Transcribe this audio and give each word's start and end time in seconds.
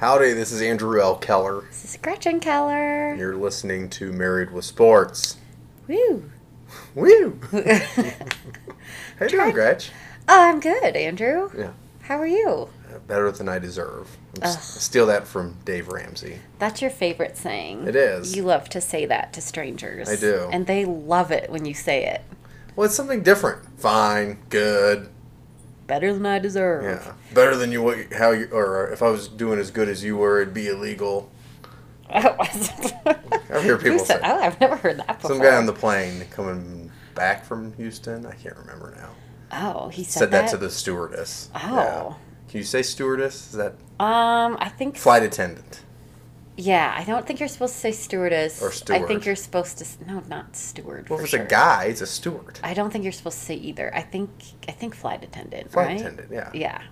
Howdy, 0.00 0.32
this 0.32 0.50
is 0.50 0.62
Andrew 0.62 0.98
L. 0.98 1.16
Keller. 1.16 1.60
This 1.66 1.84
is 1.84 1.98
Gretchen 1.98 2.40
Keller. 2.40 3.14
You're 3.16 3.36
listening 3.36 3.90
to 3.90 4.10
Married 4.12 4.50
with 4.50 4.64
Sports. 4.64 5.36
Woo. 5.86 6.30
Woo! 6.94 7.38
How 7.52 7.60
you 9.20 9.28
doing, 9.28 9.52
Gretch? 9.52 9.90
Oh, 10.26 10.48
I'm 10.48 10.58
good, 10.58 10.96
Andrew. 10.96 11.50
Yeah, 11.54 11.72
How 12.00 12.16
are 12.18 12.26
you? 12.26 12.70
uh, 12.90 12.98
better 13.00 13.30
than 13.30 13.46
I 13.46 13.58
deserve. 13.58 14.16
S- 14.40 14.80
steal 14.82 15.04
that 15.04 15.26
from 15.26 15.56
Dave 15.66 15.88
Ramsey. 15.88 16.38
That's 16.58 16.80
your 16.80 16.90
favorite 16.90 17.36
saying. 17.36 17.86
It 17.86 17.94
is. 17.94 18.34
You 18.34 18.44
love 18.44 18.70
to 18.70 18.80
say 18.80 19.04
that 19.04 19.34
to 19.34 19.42
strangers. 19.42 20.08
I 20.08 20.16
do. 20.16 20.48
And 20.50 20.66
they 20.66 20.86
love 20.86 21.30
it 21.30 21.50
when 21.50 21.66
you 21.66 21.74
say 21.74 22.06
it. 22.06 22.22
Well, 22.74 22.86
it's 22.86 22.94
something 22.94 23.22
different. 23.22 23.78
Fine, 23.78 24.38
good, 24.48 25.10
Better 25.90 26.14
than 26.14 26.24
I 26.24 26.38
deserve. 26.38 26.84
yeah, 26.84 27.12
better 27.34 27.56
than 27.56 27.72
you. 27.72 27.82
what- 27.82 28.12
How 28.12 28.30
you? 28.30 28.48
Or 28.52 28.88
if 28.92 29.02
I 29.02 29.08
was 29.08 29.26
doing 29.26 29.58
as 29.58 29.72
good 29.72 29.88
as 29.88 30.04
you 30.04 30.16
were, 30.16 30.40
it'd 30.40 30.54
be 30.54 30.68
illegal. 30.68 31.28
Oh? 32.14 32.36
I've 32.40 33.64
heard 33.64 33.80
people 33.82 33.98
said, 33.98 34.20
say- 34.20 34.20
oh, 34.24 34.40
I've 34.40 34.60
never 34.60 34.76
heard 34.76 34.98
that 35.00 35.06
before. 35.20 35.30
Some 35.30 35.40
guy 35.42 35.56
on 35.56 35.66
the 35.66 35.72
plane 35.72 36.24
coming 36.30 36.90
back 37.16 37.44
from 37.44 37.72
Houston. 37.74 38.24
I 38.24 38.34
can't 38.34 38.56
remember 38.56 38.94
now. 38.96 39.10
Oh, 39.74 39.88
he 39.88 40.04
said, 40.04 40.20
Said 40.20 40.30
that, 40.30 40.48
to 40.50 40.56
the 40.56 40.70
stewardess. 40.70 41.50
Oh. 41.56 41.58
Yeah. 41.74 42.14
Can 42.48 42.58
you 42.58 42.64
say 42.64 42.82
stewardess? 42.82 43.48
Is 43.50 43.52
that 43.54 43.72
Um, 43.98 44.56
I 44.60 44.68
think. 44.68 44.96
flight 44.96 45.22
attendant? 45.24 45.82
Yeah, 46.56 46.94
I 46.96 47.04
don't 47.04 47.26
think 47.26 47.40
you're 47.40 47.48
supposed 47.48 47.74
to 47.74 47.80
say 47.80 47.92
stewardess. 47.92 48.60
Or 48.62 48.70
I 48.94 49.00
think 49.02 49.24
you're 49.24 49.36
supposed 49.36 49.78
to. 49.78 49.84
s- 49.84 49.96
No, 50.06 50.22
not 50.28 50.54
steward. 50.56 51.08
Well, 51.08 51.18
for 51.18 51.22
if 51.24 51.28
it's 51.28 51.30
sure. 51.36 51.42
a 51.44 51.46
guy, 51.48 51.84
it's 51.84 52.00
a 52.02 52.06
steward. 52.06 52.58
I 52.62 52.74
don't 52.74 52.90
think 52.90 53.02
you're 53.04 53.12
supposed 53.12 53.38
to 53.38 53.44
say 53.44 53.54
either. 53.54 53.90
I 53.94 54.02
think 54.02 54.30
I 54.68 54.72
think 54.72 54.94
flight 54.94 55.24
attendant. 55.24 55.70
Flight 55.72 55.86
right? 55.86 56.00
attendant, 56.00 56.28
yeah. 56.30 56.50
Yeah. 56.52 56.82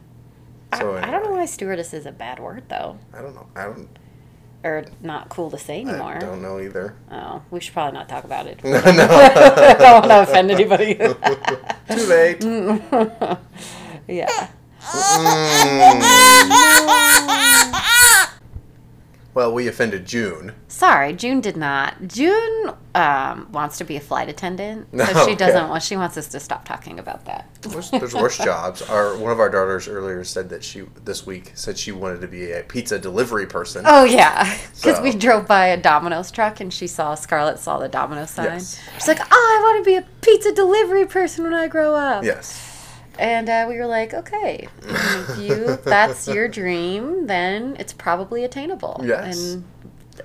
So 0.79 0.95
I, 0.95 0.99
I 1.09 1.11
don't 1.11 1.23
know 1.23 1.29
anyway. 1.29 1.39
why 1.41 1.47
stewardess 1.47 1.93
is 1.93 2.07
a 2.07 2.13
bad 2.13 2.39
word 2.41 2.65
though, 2.69 2.99
I 3.13 3.21
don't 3.23 3.35
know. 3.35 3.47
I 3.57 3.65
don't. 3.65 3.89
or 4.65 4.85
not 5.03 5.29
cool 5.29 5.51
to 5.51 5.59
say 5.59 5.81
anymore. 5.83 6.15
I 6.17 6.19
don't 6.19 6.41
know 6.43 6.59
either. 6.61 6.95
Oh, 7.11 7.43
we 7.51 7.61
should 7.61 7.73
probably 7.75 7.99
not 7.99 8.09
talk 8.09 8.25
about 8.25 8.47
it. 8.47 8.63
no, 8.65 8.77
I 8.79 9.75
don't 9.79 10.01
want 10.01 10.11
to 10.11 10.23
offend 10.23 10.51
anybody. 10.51 10.95
Too 11.91 12.07
late. 12.07 12.43
yeah. 14.09 14.49
Mm. 14.81 15.99
Well, 19.39 19.53
we 19.55 19.69
offended 19.69 20.05
June. 20.05 20.53
Sorry, 20.67 21.13
June 21.13 21.41
did 21.41 21.57
not. 21.57 22.09
June 22.09 22.73
um, 22.97 23.47
wants 23.53 23.79
to 23.79 23.85
be 23.85 23.95
a 23.95 24.01
flight 24.01 24.29
attendant, 24.29 24.89
so 24.93 25.01
Okay. 25.05 25.31
she 25.31 25.37
doesn't 25.37 25.69
want. 25.69 25.81
She 25.85 25.97
wants 25.97 26.17
us 26.17 26.27
to 26.31 26.41
stop 26.41 26.65
talking 26.65 26.99
about 26.99 27.25
that. 27.27 27.49
There's, 27.63 27.89
there's 27.93 28.15
worse 28.15 28.37
jobs. 28.45 28.83
Our 28.83 29.17
one 29.17 29.31
of 29.31 29.39
our 29.39 29.49
daughters 29.49 29.87
earlier 29.87 30.25
said 30.25 30.49
that 30.49 30.65
she 30.65 30.87
this 31.05 31.25
week 31.25 31.53
said 31.55 31.79
she 31.79 31.93
wanted 31.93 32.21
to 32.23 32.27
be 32.27 32.51
a 32.51 32.65
pizza 32.65 32.99
delivery 32.99 33.47
person. 33.47 33.85
Oh 33.87 34.03
yeah, 34.03 34.43
because 34.75 34.97
So- 34.97 35.03
we 35.05 35.13
drove 35.13 35.47
by 35.47 35.69
a 35.69 35.77
Domino's 35.77 36.33
truck 36.33 36.59
and 36.59 36.75
she 36.75 36.89
saw 36.89 37.15
Scarlett 37.15 37.61
saw 37.61 37.79
the 37.79 37.89
Domino's 37.89 38.31
sign. 38.31 38.47
Yes. 38.47 38.81
She's 38.95 39.07
like, 39.07 39.21
"Oh, 39.21 39.25
I 39.31 39.63
want 39.63 39.85
to 39.85 39.89
be 39.89 39.95
a 39.95 40.03
pizza 40.21 40.51
delivery 40.53 41.07
person 41.07 41.45
when 41.45 41.55
I 41.55 41.69
grow 41.69 41.95
up." 41.95 42.25
Yes. 42.25 42.68
And 43.19 43.49
uh, 43.49 43.67
we 43.69 43.77
were 43.77 43.87
like, 43.87 44.15
"Okay, 44.15 44.69
if 44.83 45.39
you 45.39 45.77
that's 45.85 46.29
your 46.29 46.47
dream, 46.49 47.27
then 47.27 47.77
it's 47.79 47.93
probably 47.93 48.45
attainable." 48.45 49.01
Yes. 49.05 49.55
And 49.55 49.65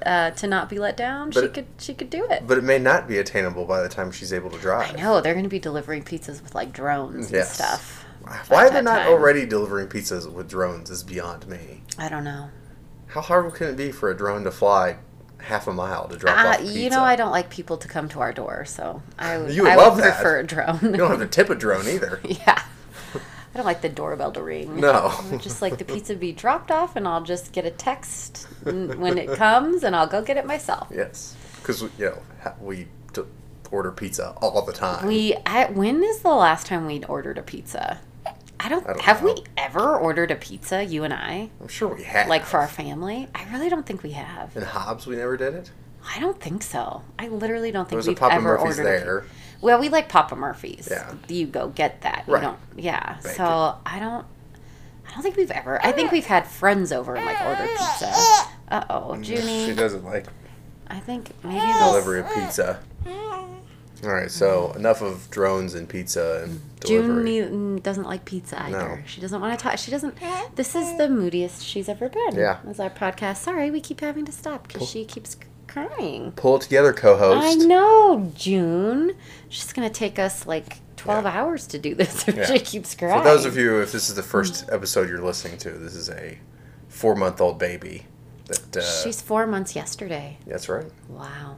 uh, 0.06 0.32
to 0.32 0.48
not 0.48 0.70
be 0.70 0.80
let 0.80 0.96
down, 0.98 1.30
But 1.32 1.40
she 1.40 1.46
it- 1.48 1.54
could 1.54 1.66
she 1.78 1.94
could 1.94 2.10
do 2.10 2.26
it. 2.30 2.44
But 2.48 2.58
it 2.58 2.64
may 2.64 2.78
not 2.80 3.08
be 3.08 3.18
attainable 3.18 3.66
by 3.66 3.82
the 3.82 3.90
time 3.90 4.12
she's 4.12 4.32
able 4.34 4.50
to 4.52 4.58
drive. 4.60 4.94
I 4.96 5.02
know 5.02 5.22
they're 5.22 5.34
going 5.34 5.44
to 5.46 5.50
be 5.50 5.60
delivering 5.60 6.04
pizzas 6.04 6.42
with 6.44 6.54
like 6.56 6.72
drones 6.74 7.32
and 7.32 7.46
stuff. 7.46 8.06
Why 8.48 8.68
are 8.68 8.70
they 8.70 8.82
not 8.82 9.00
time. 9.00 9.10
already 9.12 9.46
delivering 9.46 9.88
pizzas 9.88 10.32
with 10.32 10.48
drones 10.50 10.90
is 10.90 11.04
beyond 11.04 11.48
me. 11.48 11.82
I 11.98 12.08
don't 12.10 12.24
know. 12.24 12.50
How 13.08 13.22
hard 13.22 13.54
can 13.54 13.68
it 13.68 13.76
be 13.78 13.92
for 13.92 14.10
a 14.10 14.16
drone 14.18 14.44
to 14.46 14.52
fly 14.52 14.96
half 15.40 15.68
a 15.68 15.74
mile 15.74 16.08
to 16.08 16.16
drop 16.18 16.38
Uh, 16.38 16.50
off 16.52 16.60
pizza? 16.60 16.80
you 16.80 16.90
know, 16.90 17.02
I 17.04 17.16
don't 17.18 17.32
like 17.32 17.50
people 17.50 17.76
to 17.78 17.88
come 17.88 18.08
to 18.10 18.22
our 18.22 18.32
door, 18.32 18.64
so 18.66 19.02
I 19.20 19.38
would, 19.40 19.52
You 19.54 19.64
would 19.64 19.72
I 19.74 19.76
love 19.76 19.96
would 19.96 20.06
that. 20.06 20.16
prefer 20.16 20.40
a 20.40 20.44
drone. 20.46 20.80
You 20.82 20.98
don't 20.98 21.10
have 21.12 21.20
to 21.20 21.28
tip 21.28 21.50
a 21.50 21.56
drone 21.64 21.88
either. 21.88 22.22
Yeah. 22.24 22.64
I 23.54 23.58
don't 23.58 23.66
like 23.66 23.82
the 23.82 23.90
doorbell 23.90 24.32
to 24.32 24.42
ring. 24.42 24.80
No. 24.80 25.14
I 25.32 25.38
just 25.38 25.62
like 25.62 25.78
the 25.78 25.86
pizza 25.86 26.16
be 26.16 26.32
dropped 26.32 26.72
off 26.72 26.96
and 26.96 27.08
I'll 27.08 27.24
just 27.24 27.52
get 27.52 27.66
a 27.66 27.72
text 27.72 28.48
when 28.64 29.18
it 29.18 29.32
comes 29.38 29.84
and 29.84 29.96
I'll 29.96 30.08
go 30.08 30.22
get 30.24 30.38
it 30.38 30.46
myself. 30.46 30.88
Yes, 30.94 31.36
because 31.58 31.82
you 31.82 31.90
know 32.00 32.22
we 32.60 32.88
order 33.74 33.92
pizza 33.92 34.36
all 34.42 34.62
the 34.64 34.72
time. 34.72 35.08
We 35.08 35.36
I, 35.46 35.66
when 35.66 36.04
is 36.04 36.20
the 36.20 36.30
last 36.30 36.68
time 36.68 36.86
we 36.86 37.04
ordered 37.06 37.38
a 37.38 37.44
pizza? 37.44 38.00
I 38.60 38.70
don't, 38.70 38.88
I 38.88 38.94
don't 38.94 39.02
have 39.02 39.24
know. 39.24 39.34
we 39.34 39.44
ever 39.58 39.98
ordered 39.98 40.32
a 40.32 40.36
pizza, 40.36 40.84
you 40.84 41.04
and 41.04 41.14
I? 41.14 41.50
I'm 41.60 41.68
sure 41.68 41.94
we 41.94 42.04
have. 42.04 42.30
Like 42.30 42.46
for 42.46 42.60
our 42.60 42.68
family? 42.68 43.28
I 43.36 43.44
really 43.52 43.68
don't 43.68 43.86
think 43.86 44.04
we 44.04 44.12
have. 44.12 44.56
in 44.56 44.64
Hobbs, 44.64 45.06
we 45.06 45.18
never 45.18 45.36
did 45.36 45.54
it. 45.54 45.72
I 46.16 46.20
don't 46.20 46.40
think 46.40 46.64
so. 46.64 47.02
I 47.20 47.28
literally 47.28 47.72
don't 47.72 47.90
think 47.90 48.04
a 48.06 48.08
we've 48.08 48.22
ever 48.22 48.42
Murphy's 48.42 48.80
ordered 48.80 48.82
a 48.82 48.84
there. 48.84 49.22
pizza. 49.22 49.36
Well, 49.64 49.80
we 49.80 49.90
like 49.90 50.10
Papa 50.10 50.36
Murphy's. 50.36 50.88
Yeah. 50.92 51.14
You 51.28 51.48
go 51.48 51.70
get 51.70 52.02
that. 52.02 52.26
You 52.28 52.34
Right. 52.36 52.42
don't 52.42 52.60
yeah. 52.76 53.20
So 53.20 53.76
I 53.86 54.00
don't 54.00 54.26
I 55.08 55.14
don't 55.14 55.24
think 55.24 55.36
we've 55.38 55.52
ever 55.52 55.84
I 55.86 55.92
think 55.92 56.12
we've 56.12 56.26
had 56.26 56.46
friends 56.48 56.92
over 56.92 57.16
and 57.16 57.26
like 57.26 57.42
ordered 57.42 57.70
pizza. 57.70 58.14
Uh 58.70 58.84
oh, 58.90 59.16
Junie. 59.16 59.66
She 59.68 59.74
doesn't 59.74 60.04
like 60.04 60.28
I 60.88 61.00
think 61.00 61.32
maybe 61.44 61.60
delivery 61.80 62.20
of 62.20 62.28
pizza. 62.34 62.80
All 64.04 64.10
right, 64.12 64.30
so 64.30 64.74
enough 64.74 65.02
of 65.02 65.30
drones 65.30 65.76
and 65.76 65.88
pizza 65.88 66.42
and 66.44 66.60
June 66.86 67.08
delivery. 67.08 67.24
ne- 67.24 67.48
mm, 67.80 67.84
doesn't 67.84 68.04
like 68.04 68.26
pizza 68.26 68.62
either. 68.62 68.98
No. 68.98 68.98
She 69.06 69.22
doesn't 69.22 69.40
want 69.40 69.58
to 69.58 69.64
talk. 69.64 69.78
She 69.78 69.92
doesn't. 69.92 70.18
This 70.56 70.76
is 70.76 70.98
the 70.98 71.08
moodiest 71.08 71.64
she's 71.66 71.88
ever 71.88 72.10
been. 72.10 72.36
Yeah. 72.36 72.58
As 72.68 72.82
our 72.82 72.90
podcast. 72.90 73.38
Sorry, 73.38 73.72
we 73.72 73.80
keep 73.80 74.02
having 74.02 74.26
to 74.26 74.32
stop 74.34 74.68
because 74.68 74.90
she 74.90 75.06
keeps 75.06 75.38
crying. 75.74 76.32
Pull 76.34 76.58
it 76.58 76.62
together, 76.62 76.94
co-host. 76.94 77.46
I 77.46 77.66
know, 77.66 78.32
June. 78.36 79.14
She's 79.50 79.74
gonna 79.74 79.90
take 79.90 80.20
us 80.20 80.46
like 80.48 80.78
twelve 80.96 81.26
Yeah. 81.26 81.32
hours 81.42 81.68
to 81.68 81.80
do 81.80 81.96
this 81.96 82.28
if 82.28 82.36
Yeah. 82.36 82.46
she 82.46 82.60
keeps 82.60 82.96
crying. 82.96 83.18
For 83.20 83.24
those 83.24 83.46
of 83.46 83.58
you, 83.58 83.82
if 83.82 83.92
this 83.92 84.10
is 84.10 84.16
the 84.16 84.24
first 84.24 84.66
episode 84.72 85.10
you're 85.10 85.22
listening 85.22 85.58
to, 85.60 85.72
this 85.72 85.96
is 85.96 86.10
a 86.10 86.38
four-month-old 86.90 87.58
baby. 87.60 88.06
That 88.48 88.78
uh, 88.78 88.82
She's 89.04 89.22
four 89.22 89.48
months 89.48 89.76
yesterday. 89.76 90.38
that's 90.46 90.70
right. 90.70 90.86
Wow. 91.10 91.58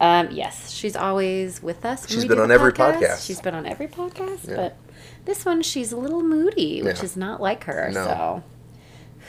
Um, 0.00 0.28
yes, 0.30 0.70
she's 0.70 0.94
always 0.94 1.60
with 1.60 1.84
us. 1.84 2.08
She's 2.08 2.24
been 2.24 2.38
on 2.38 2.52
every 2.52 2.72
podcast. 2.72 3.26
She's 3.26 3.40
been 3.40 3.54
on 3.54 3.66
every 3.66 3.88
podcast, 3.88 4.48
Yeah. 4.48 4.54
but 4.56 4.76
this 5.24 5.44
one 5.44 5.60
she's 5.62 5.90
a 5.90 5.96
little 5.96 6.22
moody, 6.22 6.82
which 6.82 7.02
is 7.02 7.16
not 7.16 7.40
like 7.42 7.64
her. 7.64 7.90
No. 7.92 8.04
So 8.04 8.42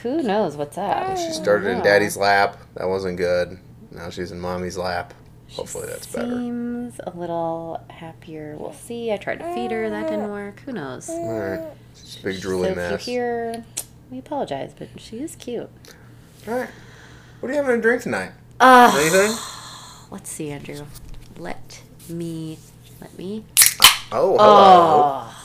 who 0.02 0.22
knows 0.22 0.56
what's 0.56 0.78
up? 0.78 1.16
She 1.18 1.32
started 1.32 1.68
in 1.70 1.82
Daddy's 1.82 2.16
lap. 2.16 2.56
That 2.76 2.88
wasn't 2.88 3.16
good. 3.16 3.58
Now 3.90 4.10
she's 4.10 4.30
in 4.32 4.40
Mommy's 4.40 4.78
lap. 4.78 5.14
Hopefully 5.52 5.88
that's 5.88 6.06
better. 6.06 6.28
Seems 6.36 7.00
a 7.04 7.10
little 7.10 7.82
happier. 7.90 8.56
We'll 8.56 8.72
see. 8.72 9.12
I 9.12 9.16
tried 9.16 9.40
to 9.40 9.52
feed 9.54 9.72
her, 9.72 9.90
that 9.90 10.08
didn't 10.08 10.30
work. 10.30 10.60
Who 10.60 10.72
knows? 10.72 11.08
All 11.10 11.38
right, 11.40 11.60
it's 11.92 12.18
a 12.20 12.22
big 12.22 12.36
So 12.40 12.48
drooly 12.48 12.70
if 12.70 12.76
mess. 12.76 13.06
you 13.06 13.12
hear, 13.14 13.64
we 14.12 14.18
apologize, 14.18 14.72
but 14.78 14.88
she 14.96 15.18
is 15.18 15.34
cute. 15.34 15.68
All 16.46 16.54
right, 16.54 16.68
what 17.40 17.50
are 17.50 17.52
you 17.54 17.60
having 17.60 17.76
to 17.76 17.82
drink 17.82 18.02
tonight? 18.02 18.30
Uh, 18.60 18.92
Anything? 18.96 19.36
let's 20.12 20.30
see, 20.30 20.50
Andrew. 20.50 20.84
Let 21.36 21.82
me, 22.08 22.58
let 23.00 23.16
me. 23.18 23.44
Oh, 24.12 24.36
hello. 24.36 24.36
Oh, 24.38 25.36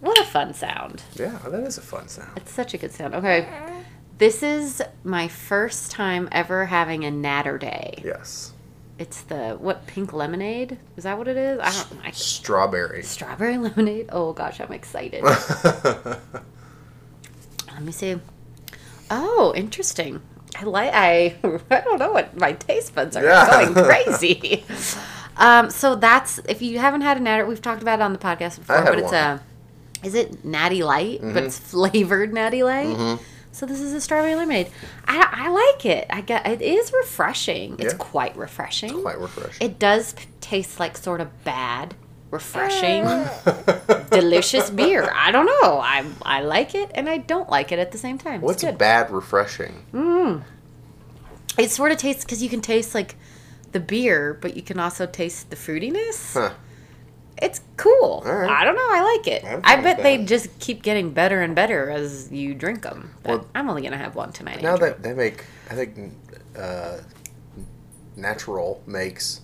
what 0.00 0.18
a 0.18 0.24
fun 0.24 0.54
sound. 0.54 1.02
Yeah, 1.14 1.38
that 1.46 1.62
is 1.64 1.76
a 1.76 1.82
fun 1.82 2.08
sound. 2.08 2.30
It's 2.36 2.52
such 2.52 2.72
a 2.72 2.78
good 2.78 2.92
sound. 2.92 3.14
Okay. 3.14 3.46
This 4.18 4.42
is 4.42 4.82
my 5.04 5.28
first 5.28 5.90
time 5.92 6.28
ever 6.32 6.66
having 6.66 7.04
a 7.04 7.10
Naturday. 7.10 8.02
Yes, 8.04 8.52
It's 8.98 9.22
the 9.22 9.56
what 9.60 9.86
pink 9.86 10.12
lemonade? 10.12 10.78
Is 10.96 11.04
that 11.04 11.16
what 11.16 11.28
it 11.28 11.36
is? 11.36 11.60
I 11.60 11.70
don't 11.70 12.04
I, 12.04 12.10
strawberry. 12.10 13.02
strawberry 13.04 13.58
lemonade. 13.58 14.08
Oh 14.10 14.32
gosh, 14.32 14.60
I'm 14.60 14.72
excited. 14.72 15.22
Let 15.24 16.20
me 17.82 17.92
see. 17.92 18.18
Oh, 19.10 19.52
interesting. 19.56 20.20
I 20.56 20.64
like 20.64 20.90
I 20.92 21.36
I 21.70 21.80
don't 21.82 21.98
know 22.00 22.10
what 22.10 22.36
my 22.36 22.54
taste 22.54 22.94
buds 22.96 23.16
are 23.16 23.22
Yeah. 23.24 23.48
going 23.72 23.74
crazy. 23.74 24.64
um, 25.36 25.70
so 25.70 25.94
that's 25.94 26.38
if 26.48 26.60
you 26.60 26.80
haven't 26.80 27.02
had 27.02 27.16
a 27.18 27.20
natter, 27.20 27.46
we've 27.46 27.62
talked 27.62 27.82
about 27.82 28.00
it 28.00 28.02
on 28.02 28.12
the 28.12 28.18
podcast 28.18 28.58
before, 28.58 28.82
but 28.82 28.98
it's 28.98 29.12
a 29.12 29.40
is 30.02 30.14
it 30.14 30.44
natty 30.44 30.82
light, 30.82 31.20
but 31.22 31.44
it's 31.44 31.58
flavored 31.58 32.32
natty 32.32 32.64
light. 32.64 33.18
So 33.58 33.66
this 33.66 33.80
is 33.80 33.92
a 33.92 34.00
strawberry 34.00 34.36
lemonade. 34.36 34.70
I, 35.08 35.28
I 35.32 35.48
like 35.48 35.84
it. 35.84 36.06
I 36.10 36.20
get 36.20 36.46
it 36.46 36.62
is 36.62 36.92
refreshing. 36.92 37.74
It's 37.80 37.92
Yeah. 37.94 37.98
quite 37.98 38.36
refreshing. 38.36 39.02
Quite 39.02 39.18
refreshing. 39.18 39.66
It 39.68 39.80
does 39.80 40.12
p- 40.12 40.26
taste 40.40 40.78
like 40.78 40.96
sort 40.96 41.20
of 41.20 41.42
bad, 41.42 41.96
refreshing, 42.30 43.02
delicious 44.12 44.70
beer. 44.70 45.10
I 45.12 45.32
don't 45.32 45.46
know. 45.46 45.78
I 45.80 46.04
I 46.22 46.42
like 46.42 46.76
it 46.76 46.92
and 46.94 47.08
I 47.08 47.18
don't 47.18 47.50
like 47.50 47.72
it 47.72 47.80
at 47.80 47.90
the 47.90 47.98
same 47.98 48.16
time. 48.16 48.42
What's 48.42 48.62
good. 48.62 48.78
bad 48.78 49.10
refreshing? 49.10 49.84
Mm. 49.92 50.42
It 51.58 51.72
sort 51.72 51.90
of 51.90 51.98
tastes 51.98 52.24
because 52.24 52.40
you 52.40 52.48
can 52.48 52.60
taste 52.60 52.94
like 52.94 53.16
the 53.72 53.80
beer, 53.80 54.38
but 54.40 54.56
you 54.56 54.62
can 54.62 54.78
also 54.78 55.04
taste 55.04 55.50
the 55.50 55.56
fruitiness. 55.56 56.34
Huh. 56.34 56.52
It's 57.40 57.60
cool. 57.76 58.22
Right. 58.24 58.48
I 58.50 58.64
don't 58.64 58.74
know. 58.74 58.88
I 58.90 59.16
like 59.16 59.26
it. 59.26 59.44
I 59.64 59.80
bet 59.80 60.02
they 60.02 60.24
just 60.24 60.58
keep 60.58 60.82
getting 60.82 61.10
better 61.12 61.40
and 61.40 61.54
better 61.54 61.90
as 61.90 62.30
you 62.32 62.54
drink 62.54 62.82
them. 62.82 63.14
But 63.22 63.28
Well- 63.30 63.46
I'm 63.54 63.68
only 63.70 63.82
gonna 63.82 63.96
have 63.98 64.14
one 64.14 64.32
tonight. 64.32 64.62
Now 64.62 64.72
Andrew. 64.74 64.88
that 64.88 65.02
they 65.02 65.12
make, 65.14 65.44
I 65.70 65.74
think, 65.74 66.12
uh, 66.58 66.98
natural 68.16 68.82
makes 68.86 69.40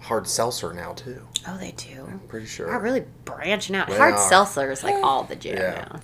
hard 0.00 0.26
seltzer 0.26 0.72
now 0.72 0.92
too. 0.92 1.26
oh, 1.48 1.56
they 1.58 1.72
do. 1.72 2.06
I'm 2.08 2.20
pretty 2.20 2.46
sure. 2.46 2.68
Sure. 2.68 2.78
really 2.78 3.04
branching 3.24 3.74
out. 3.76 3.88
They 3.88 3.96
hard 3.96 4.14
are. 4.14 4.28
seltzer 4.28 4.70
is 4.70 4.82
like 4.84 4.94
all 5.02 5.24
the 5.24 5.36
jam 5.36 5.56
Yeah. 5.56 5.70
now. 5.92 6.00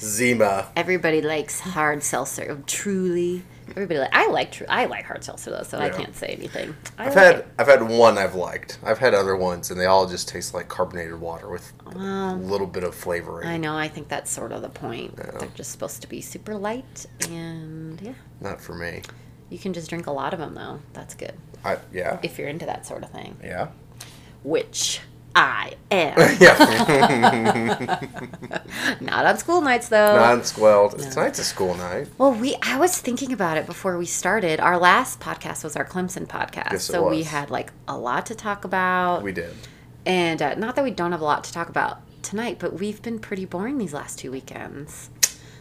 Zima. 0.00 0.68
Everybody 0.76 1.22
likes 1.22 1.60
hard 1.60 2.02
seltzer. 2.02 2.60
Truly, 2.66 3.44
everybody. 3.70 3.98
Like, 4.00 4.14
I 4.14 4.28
like 4.28 4.52
true. 4.52 4.66
I 4.68 4.86
like 4.86 5.04
hard 5.04 5.24
seltzer 5.24 5.50
though, 5.50 5.62
so 5.62 5.78
I 5.78 5.88
can't 5.88 6.14
say 6.14 6.28
anything. 6.28 6.74
I 6.98 7.06
I've 7.06 7.14
like 7.14 7.24
had 7.24 7.36
it. 7.36 7.48
I've 7.58 7.66
had 7.66 7.82
one 7.82 8.18
I've 8.18 8.34
liked. 8.34 8.78
I've 8.84 8.98
had 8.98 9.14
other 9.14 9.36
ones 9.36 9.70
and 9.70 9.80
they 9.80 9.86
all 9.86 10.06
just 10.06 10.28
taste 10.28 10.54
like 10.54 10.68
carbonated 10.68 11.20
water 11.20 11.48
with 11.48 11.72
um, 11.86 11.98
a 12.00 12.36
little 12.36 12.66
bit 12.66 12.84
of 12.84 12.94
flavoring. 12.94 13.48
I 13.48 13.56
know. 13.56 13.76
I 13.76 13.88
think 13.88 14.08
that's 14.08 14.30
sort 14.30 14.52
of 14.52 14.62
the 14.62 14.68
point. 14.68 15.14
Yeah. 15.16 15.30
They're 15.38 15.48
just 15.54 15.70
supposed 15.72 16.02
to 16.02 16.08
be 16.08 16.20
super 16.20 16.54
light, 16.54 17.06
and 17.28 18.00
yeah, 18.00 18.14
Not 18.40 18.60
for 18.60 18.74
me. 18.74 19.02
you 19.50 19.58
can 19.58 19.72
just 19.72 19.88
drink 19.88 20.06
a 20.06 20.12
lot 20.12 20.32
of 20.32 20.38
them 20.40 20.54
though. 20.54 20.80
That's 20.92 21.14
good 21.14 21.34
I 21.64 21.78
yeah. 21.92 22.18
if 22.22 22.38
you're 22.38 22.48
into 22.48 22.66
that 22.66 22.86
sort 22.86 23.02
of 23.04 23.10
thing. 23.10 23.36
Yeah. 23.42 23.68
Which 24.42 25.00
I 25.34 25.74
am. 25.90 26.18
yeah. 26.40 28.00
Not 29.00 29.26
on 29.26 29.38
school 29.38 29.60
nights 29.60 29.88
though. 29.88 30.16
Non-squelled. 30.16 30.98
Tonight's 30.98 31.38
a 31.38 31.44
school 31.44 31.74
night. 31.74 32.08
Well, 32.18 32.32
we 32.32 32.56
I 32.62 32.78
was 32.78 32.98
thinking 32.98 33.32
about 33.32 33.56
it 33.56 33.66
before 33.66 33.96
we 33.98 34.06
started. 34.06 34.60
Our 34.60 34.78
last 34.78 35.20
podcast 35.20 35.64
was 35.64 35.76
our 35.76 35.84
Clemson 35.84 36.26
podcast, 36.26 36.72
Yes, 36.72 36.84
so 36.84 37.08
we 37.08 37.22
had 37.22 37.50
like 37.50 37.72
a 37.88 37.96
lot 37.96 38.26
to 38.26 38.34
talk 38.34 38.64
about. 38.64 39.22
We 39.22 39.32
did. 39.32 39.54
And 40.04 40.42
uh, 40.42 40.54
not 40.56 40.76
that 40.76 40.84
we 40.84 40.90
don't 40.90 41.12
have 41.12 41.20
a 41.20 41.24
lot 41.24 41.44
to 41.44 41.52
talk 41.52 41.68
about 41.68 42.00
tonight, 42.22 42.58
but 42.58 42.74
we've 42.78 43.00
been 43.02 43.18
pretty 43.18 43.44
boring 43.44 43.78
these 43.78 43.92
last 43.94 44.18
two 44.18 44.30
weekends. 44.32 45.10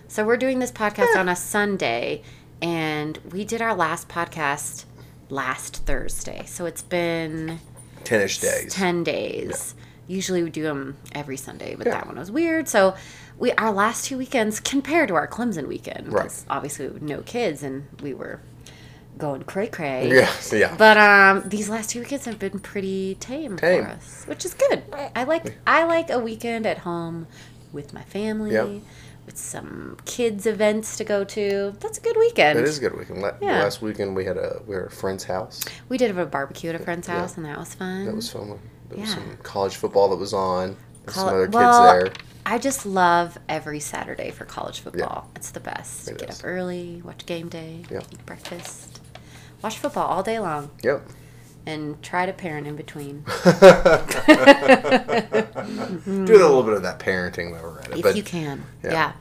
So 0.08 0.26
we're 0.26 0.38
doing 0.38 0.60
this 0.60 0.72
podcast 0.72 1.16
on 1.16 1.30
a 1.30 1.36
Sunday, 1.36 2.24
and 2.62 3.18
we 3.32 3.46
did 3.46 3.62
our 3.62 3.74
last 3.74 4.10
podcast 4.10 4.86
last 5.30 5.86
Thursday. 5.86 6.44
So 6.46 6.66
it's 6.66 6.82
been 6.82 7.60
Ten-ish 8.04 8.40
days. 8.40 8.74
10 8.74 9.04
days. 9.04 9.76
Usually 10.08 10.44
we 10.44 10.50
do 10.50 10.64
them 10.64 10.98
every 11.14 11.38
Sunday, 11.38 11.76
but 11.76 11.88
Yeah. 11.88 11.94
that 11.94 12.08
one 12.08 12.18
was 12.18 12.30
weird. 12.32 12.68
So 12.68 12.96
we 13.38 13.52
our 13.54 13.72
last 13.72 14.06
two 14.06 14.18
weekends 14.18 14.60
compared 14.60 15.08
to 15.08 15.16
our 15.16 15.28
Clemson 15.28 15.68
weekend. 15.68 16.12
Right. 16.12 16.32
Obviously, 16.50 16.88
we 16.90 17.00
no 17.00 17.22
kids, 17.22 17.64
and 17.64 17.88
we 18.02 18.14
were 18.14 18.40
going 19.18 19.44
cray 19.44 19.68
cray. 19.68 20.10
Yeah. 20.14 20.30
Yeah. 20.52 20.76
But 20.78 20.98
um, 20.98 21.48
these 21.48 21.70
last 21.70 21.92
two 21.92 22.00
weekends 22.00 22.26
have 22.26 22.40
been 22.40 22.60
pretty 22.60 23.16
tame, 23.20 23.56
Tame. 23.58 23.84
for 23.86 23.90
us, 23.92 24.24
which 24.26 24.44
is 24.46 24.54
good. 24.54 24.84
I 25.16 25.24
like 25.24 25.58
I 25.66 25.84
like 25.86 26.10
a 26.10 26.20
weekend 26.20 26.66
at 26.66 26.80
home 26.80 27.28
with 27.72 27.94
my 27.94 28.02
family, 28.04 28.52
Yep. 28.52 28.82
With 29.26 29.38
some 29.38 29.98
kids 30.06 30.46
events 30.46 30.98
to 30.98 31.04
go 31.04 31.24
to. 31.24 31.74
That's 31.80 31.98
a 31.98 32.02
good 32.02 32.18
weekend. 32.18 32.60
It 32.60 32.66
is 32.66 32.78
a 32.78 32.82
good 32.82 32.98
weekend. 32.98 33.22
La- 33.22 33.34
Yeah. 33.42 33.64
Last 33.64 33.82
weekend 33.82 34.16
we 34.16 34.26
had 34.26 34.38
a 34.38 34.62
we 34.68 34.76
were 34.76 34.86
at 34.88 34.92
a 34.92 34.96
friend's 34.96 35.24
house. 35.24 35.62
We 35.90 35.98
did 35.98 36.08
have 36.08 36.18
a 36.18 36.26
barbecue 36.26 36.70
at 36.70 36.76
a 36.76 36.80
friend's 36.80 37.08
Yeah. 37.08 37.20
house, 37.22 37.38
and 37.38 37.46
that 37.46 37.58
was 37.58 37.74
fun. 37.74 38.06
That 38.06 38.16
was 38.16 38.30
fun. 38.30 38.60
There 38.90 39.00
was 39.00 39.12
some 39.12 39.38
college 39.44 39.76
football 39.76 40.10
that 40.10 40.18
was 40.18 40.34
on. 40.34 40.76
There's 41.06 41.16
some 41.16 41.30
other 41.30 41.46
kids 41.46 41.56
well, 41.56 41.94
there. 41.94 42.14
I 42.46 42.58
just 42.58 42.86
love 42.86 43.38
every 43.48 43.80
Saturday 43.80 44.32
for 44.32 44.46
college 44.46 44.80
football. 44.80 45.30
It's 45.36 45.52
the 45.52 45.60
best. 45.60 46.10
It 46.10 46.18
Get 46.18 46.30
is. 46.30 46.40
up 46.40 46.46
early, 46.46 47.02
watch 47.06 47.26
game 47.26 47.48
day, 47.50 47.84
Yeah. 47.90 48.02
eat 48.12 48.26
breakfast, 48.26 49.00
watch 49.64 49.78
football 49.78 50.08
all 50.08 50.24
day 50.24 50.40
long, 50.40 50.72
Yep. 50.84 51.04
and 51.68 52.02
try 52.02 52.26
to 52.26 52.34
parent 52.34 52.68
in 52.68 52.76
between. 52.76 53.24
Do 56.06 56.36
a 56.36 56.38
little 56.42 56.64
bit 56.64 56.74
of 56.74 56.84
that 56.84 57.00
parenting 57.00 57.52
while 57.52 57.71
it, 57.92 57.98
if 57.98 58.04
but, 58.04 58.16
you 58.16 58.24
can. 58.24 58.64
yeah. 58.84 58.92
Yeah. 58.92 59.12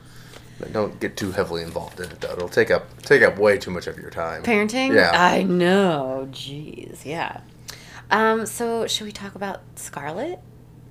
but 0.59 0.73
don't 0.73 0.99
get 1.01 1.17
too 1.17 1.33
heavily 1.33 1.63
involved 1.63 2.01
in 2.01 2.11
it. 2.11 2.21
Though 2.21 2.33
it'll 2.33 2.49
take 2.49 2.71
up 2.71 3.03
take 3.03 3.23
up 3.23 3.39
way 3.39 3.59
too 3.59 3.71
much 3.71 3.87
of 3.87 3.99
your 3.99 4.11
time. 4.11 4.43
Parenting? 4.43 4.95
Yeah. 4.95 5.11
I 5.15 5.43
know. 5.43 6.29
Jeez. 6.33 7.05
Yeah. 7.05 7.41
Um, 8.11 8.45
so, 8.47 8.87
should 8.89 9.05
we 9.07 9.13
talk 9.13 9.35
about 9.37 9.61
Scarlett? 9.77 10.41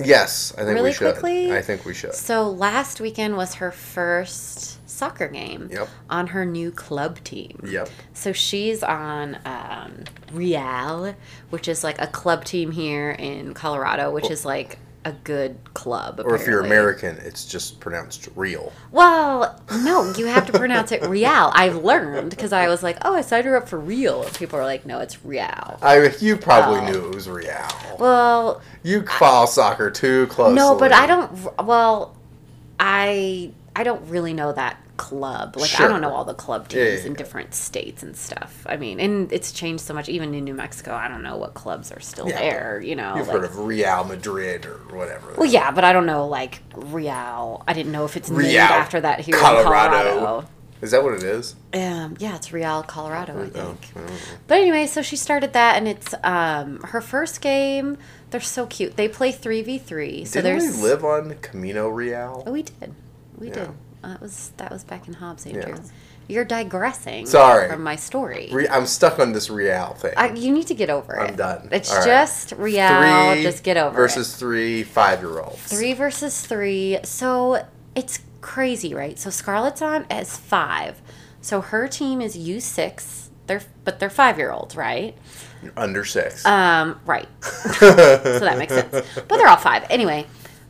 yes, 0.02 0.54
I 0.58 0.62
think 0.64 0.76
Really 0.76 0.92
we 0.92 0.94
should. 0.94 1.12
quickly? 1.16 1.52
I 1.54 1.62
think 1.62 1.84
we 1.84 1.94
should. 1.94 2.14
So, 2.14 2.50
last 2.50 3.02
weekend 3.02 3.36
was 3.36 3.56
her 3.56 3.70
first 3.70 4.78
soccer 4.90 5.28
game 5.28 5.68
Yep. 5.72 5.90
on 6.10 6.28
her 6.28 6.46
new 6.46 6.72
club 6.72 7.22
team. 7.26 7.62
Yep. 7.68 7.90
So 8.14 8.32
she's 8.32 8.82
on 8.84 9.38
um, 9.46 10.04
Real, 10.32 11.16
which 11.50 11.68
is 11.68 11.84
like 11.84 12.00
a 12.02 12.08
club 12.08 12.46
team 12.46 12.72
here 12.72 13.12
in 13.12 13.54
Colorado, 13.54 14.12
which 14.12 14.30
is 14.32 14.46
like 14.46 14.78
a 15.10 15.14
good 15.24 15.58
club. 15.74 16.22
Or 16.24 16.36
if 16.36 16.48
you're. 16.48 16.64
American, 16.64 17.18
it's 17.18 17.46
just 17.46 17.80
pronounced 17.80 18.30
real. 18.36 18.72
Well, 18.92 19.62
no, 19.84 20.14
you 20.18 20.28
have 20.28 20.46
to 20.46 20.54
pronounce 20.54 20.92
it 20.92 21.02
Real. 21.04 21.52
I've 21.54 21.84
learned 21.84 22.30
because 22.30 22.54
I 22.54 22.68
was 22.70 22.82
like, 22.84 22.98
oh, 23.04 23.14
I 23.16 23.22
signed 23.22 23.46
her 23.46 23.58
up 23.58 23.68
for 23.68 23.80
Real. 23.80 24.24
And 24.24 24.34
people 24.36 24.58
are 24.60 24.64
like, 24.66 24.86
no, 24.86 25.00
it's 25.00 25.24
Real. 25.26 25.80
I 25.82 26.14
you 26.22 26.38
probably 26.38 26.80
Oh. 26.80 26.92
knew 26.92 27.08
it 27.10 27.16
was 27.16 27.28
real. 27.28 27.68
Well, 28.00 28.62
you 28.84 29.06
follow 29.06 29.46
soccer 29.48 29.90
too 29.92 30.28
closely. 30.28 30.56
no, 30.56 30.76
but 30.78 30.92
I 30.94 31.06
don't. 31.06 31.32
Well, 31.66 32.16
I 32.80 33.52
I 33.76 33.84
don't 33.84 34.08
really 34.10 34.34
know 34.34 34.54
that 34.54 34.78
club. 35.00 35.56
Like 35.56 35.80
I 35.80 35.88
don't 35.88 36.02
know 36.02 36.12
all 36.14 36.26
the 36.26 36.34
club 36.34 36.68
Yeah, 36.70 36.84
teams 36.86 37.02
yeah, 37.02 37.08
in 37.08 37.14
different 37.14 37.56
states 37.56 38.04
and 38.04 38.16
stuff. 38.16 38.66
I 38.68 38.76
mean, 38.76 39.00
and 39.00 39.32
it's 39.32 39.52
changed 39.54 39.84
so 39.86 39.94
much. 39.94 40.10
Even 40.10 40.34
in 40.36 40.44
New 40.44 40.54
Mexico, 40.54 40.94
I 40.94 41.08
don't 41.08 41.24
know 41.24 41.38
what 41.38 41.54
clubs 41.54 41.92
are 41.92 42.02
still 42.02 42.28
Yeah, 42.28 42.38
there. 42.40 42.82
You 42.82 42.96
know, 42.96 43.16
You've 43.16 43.28
like, 43.28 43.38
heard 43.38 43.46
of 43.46 43.58
Real 43.58 44.04
Madrid 44.04 44.66
or 44.66 44.78
whatever. 44.96 45.34
Well, 45.38 45.50
yeah, 45.50 45.72
but 45.72 45.84
I 45.86 45.94
don't 45.94 46.06
know 46.06 46.28
like 46.28 46.62
Real. 46.76 47.64
I 47.68 47.74
didn't 47.74 47.94
know 47.94 48.04
if 48.06 48.18
it's 48.18 48.30
named 48.30 48.56
after 48.56 49.00
that 49.02 49.22
here 49.22 49.38
Colorado. 49.38 49.96
in 49.96 50.20
Colorado. 50.20 50.50
Is 50.82 50.92
that 50.92 51.04
what 51.04 51.14
it 51.14 51.24
is? 51.24 51.56
Um, 51.74 52.16
yeah, 52.20 52.36
it's 52.38 52.54
Real, 52.54 52.84
Colorado, 52.84 53.34
I 53.34 53.46
Oh, 53.60 53.76
think. 53.76 53.92
I. 53.96 54.02
But 54.48 54.60
anyway, 54.60 54.86
so 54.88 55.02
she 55.02 55.16
started 55.16 55.54
that, 55.54 55.76
and 55.78 55.88
it's 55.88 56.14
um 56.24 56.80
her 56.82 57.02
first 57.02 57.42
game. 57.42 57.98
They're 58.32 58.40
so 58.42 58.66
cute. 58.66 58.96
They 58.96 59.08
play 59.08 59.32
three 59.32 59.62
v 59.62 59.78
three. 59.78 60.24
So 60.26 60.42
Didn't 60.42 60.60
there's 60.60 60.78
we 60.78 60.84
live 60.84 61.04
on 61.04 61.36
Camino 61.42 61.88
Real? 61.90 62.44
Oh, 62.46 62.52
we 62.52 62.64
did. 62.64 62.94
We 63.38 63.48
Yeah. 63.48 63.54
did. 63.54 63.70
That 64.02 64.22
was 64.22 64.52
that 64.58 64.72
was 64.72 64.84
back 64.84 65.08
in 65.08 65.14
Hobbs, 65.16 65.46
Andrew. 65.46 65.64
Yeah. 65.76 65.82
You're 66.28 66.46
digressing. 66.46 67.26
Sorry. 67.26 67.70
from 67.70 67.82
my 67.82 67.96
story. 67.96 68.50
Re- 68.52 68.70
I'm 68.70 68.86
stuck 68.86 69.18
on 69.18 69.32
this 69.32 69.50
Real 69.50 69.94
thing. 69.96 70.14
I, 70.16 70.32
you 70.34 70.54
need 70.54 70.68
to 70.68 70.76
get 70.76 70.92
over 70.92 71.16
it. 71.16 71.30
I'm 71.32 71.36
done. 71.36 71.70
It's 71.72 71.90
All 71.90 71.98
right. 71.98 72.06
just 72.06 72.52
Real. 72.52 73.34
three 73.34 73.42
just 73.42 73.64
get 73.64 73.78
over 73.78 73.96
versus 73.96 74.34
it. 74.34 74.38
three 74.38 74.84
five 74.84 75.22
year 75.22 75.40
olds. 75.40 75.60
Three 75.64 75.94
versus 75.94 76.46
three. 76.46 77.00
So 77.04 77.66
it's 77.96 78.20
crazy, 78.42 78.94
right? 78.94 79.18
So 79.18 79.32
Scarlett's 79.32 79.82
on 79.82 80.06
as 80.12 80.38
five. 80.38 81.02
So 81.42 81.62
her 81.62 81.88
team 81.88 82.22
is 82.22 82.38
U 82.38 82.60
six. 82.60 83.32
They're 83.48 83.64
but 83.84 84.00
they're 84.00 84.12
five 84.12 84.38
year 84.38 84.52
olds, 84.52 84.76
right? 84.76 85.18
under 85.76 86.06
six. 86.06 86.46
Um, 86.46 87.00
right. 87.06 87.28
so 87.42 87.90
that 88.40 88.58
makes 88.58 88.74
sense. 88.74 88.92
But 89.16 89.30
they're 89.30 89.48
all 89.48 89.58
five 89.58 89.86
anyway. 89.90 90.26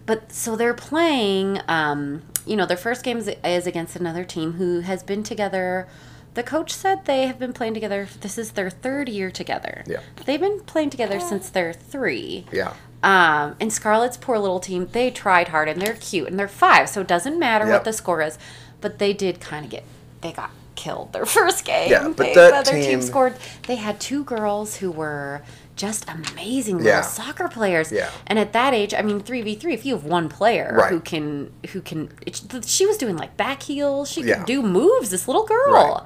But 0.10 0.32
so 0.32 0.56
they're 0.56 0.74
playing. 0.74 1.62
Um, 1.68 2.24
you 2.48 2.56
know, 2.56 2.66
their 2.66 2.78
first 2.78 3.04
game 3.04 3.18
is, 3.20 3.30
is 3.44 3.68
against 3.68 3.96
another 3.96 4.24
team 4.24 4.54
who 4.54 4.80
has 4.80 5.04
been 5.04 5.22
together. 5.22 5.88
The 6.34 6.42
coach 6.42 6.72
said 6.74 7.06
they 7.06 7.28
have 7.28 7.38
been 7.38 7.54
playing 7.54 7.75
together. 7.75 8.08
This 8.22 8.39
is 8.39 8.54
their 8.54 8.72
third 8.72 9.08
year 9.08 9.30
together. 9.30 9.84
Yeah. 9.86 10.00
They've 10.25 10.39
been 10.39 10.62
playing 10.62 10.89
together 10.89 11.20
since 11.20 11.50
they're 11.51 11.74
three. 11.74 12.46
yeah. 12.51 12.74
Um, 13.04 13.56
and 13.60 13.72
Scarlett's 13.72 14.18
poor 14.18 14.39
little 14.39 14.60
team, 14.60 14.88
they 14.92 15.12
tried 15.12 15.50
hard 15.50 15.70
and 15.70 15.80
they're 15.82 15.94
cute 15.94 16.28
and 16.28 16.38
they're 16.39 16.48
five, 16.50 16.89
so 16.89 17.01
it 17.01 17.08
doesn't 17.08 17.38
matter 17.39 17.66
Yep. 17.66 17.74
what 17.74 17.84
the 17.86 17.94
score 17.94 18.22
is. 18.24 18.38
But 18.82 18.98
they 19.00 19.13
did 19.13 19.39
kind 19.39 19.63
of 19.63 19.70
get, 19.72 19.84
they 20.22 20.32
got 20.34 20.50
killed 20.75 21.13
their 21.13 21.25
first 21.38 21.66
game. 21.66 21.89
Yeah, 21.92 22.08
but 22.10 22.18
they, 22.18 22.34
that 22.34 22.50
the 22.50 22.56
other 22.58 22.72
team 22.72 22.84
team- 22.84 23.01
scored. 23.01 23.36
They 23.68 23.75
had 23.75 24.00
two 24.01 24.24
girls 24.24 24.78
who 24.78 24.89
were 24.92 25.44
just 25.79 26.05
amazing 26.09 26.79
Yeah. 26.79 26.98
little 26.98 27.03
soccer 27.03 27.48
players. 27.48 27.91
Yeah. 27.91 28.09
And 28.27 28.38
at 28.38 28.51
that 28.53 28.74
age, 28.74 28.93
I 28.93 29.01
mean, 29.01 29.21
three 29.21 29.41
v 29.41 29.55
three. 29.55 29.74
If 29.74 29.86
you 29.86 29.95
have 29.95 30.03
one 30.03 30.27
player 30.29 30.75
Right. 30.77 30.91
who 30.91 31.00
can, 31.00 31.51
who 31.71 31.81
can, 31.81 32.12
it, 32.27 32.41
she 32.65 32.86
was 32.86 32.98
doing 32.98 33.15
like 33.17 33.38
back 33.38 33.63
heels. 33.63 34.12
She 34.12 34.21
Yeah. 34.21 34.36
could 34.39 34.45
do 34.45 34.62
moves. 34.62 35.09
This 35.09 35.27
little 35.27 35.45
girl. 35.45 35.74
Right. 35.74 36.01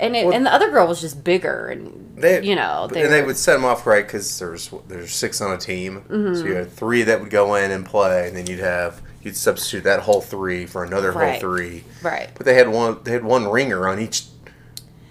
And 0.00 0.16
it, 0.16 0.26
Well- 0.26 0.34
and 0.34 0.44
the 0.44 0.52
other 0.52 0.70
girl 0.72 0.88
was 0.88 1.00
just 1.00 1.22
bigger 1.22 1.68
and 1.68 2.16
They, 2.16 2.42
you 2.42 2.56
know 2.56 2.88
and 2.94 3.12
they 3.12 3.22
would 3.22 3.36
set 3.36 3.54
them 3.54 3.64
off 3.64 3.86
right 3.86 4.04
because 4.04 4.38
there's 4.40 4.68
there's 4.88 5.12
six 5.14 5.40
on 5.40 5.52
a 5.52 5.56
team, 5.58 6.02
Mm-hmm. 6.10 6.34
so 6.34 6.44
you 6.46 6.54
had 6.56 6.72
three 6.72 7.02
that 7.04 7.20
would 7.20 7.30
go 7.30 7.54
in 7.54 7.70
and 7.70 7.86
play, 7.86 8.26
and 8.26 8.36
then 8.36 8.46
you'd 8.48 8.58
have 8.58 9.00
you'd 9.22 9.36
substitute 9.36 9.84
that 9.84 10.00
whole 10.00 10.20
three 10.20 10.66
for 10.66 10.82
another 10.84 11.12
Right. 11.12 11.30
whole 11.32 11.40
three. 11.40 11.84
right. 12.02 12.28
But 12.36 12.44
they 12.44 12.54
had 12.54 12.68
one 12.68 12.98
they 13.04 13.12
had 13.12 13.22
one 13.24 13.48
ringer 13.48 13.86
on 13.86 14.00
each 14.00 14.24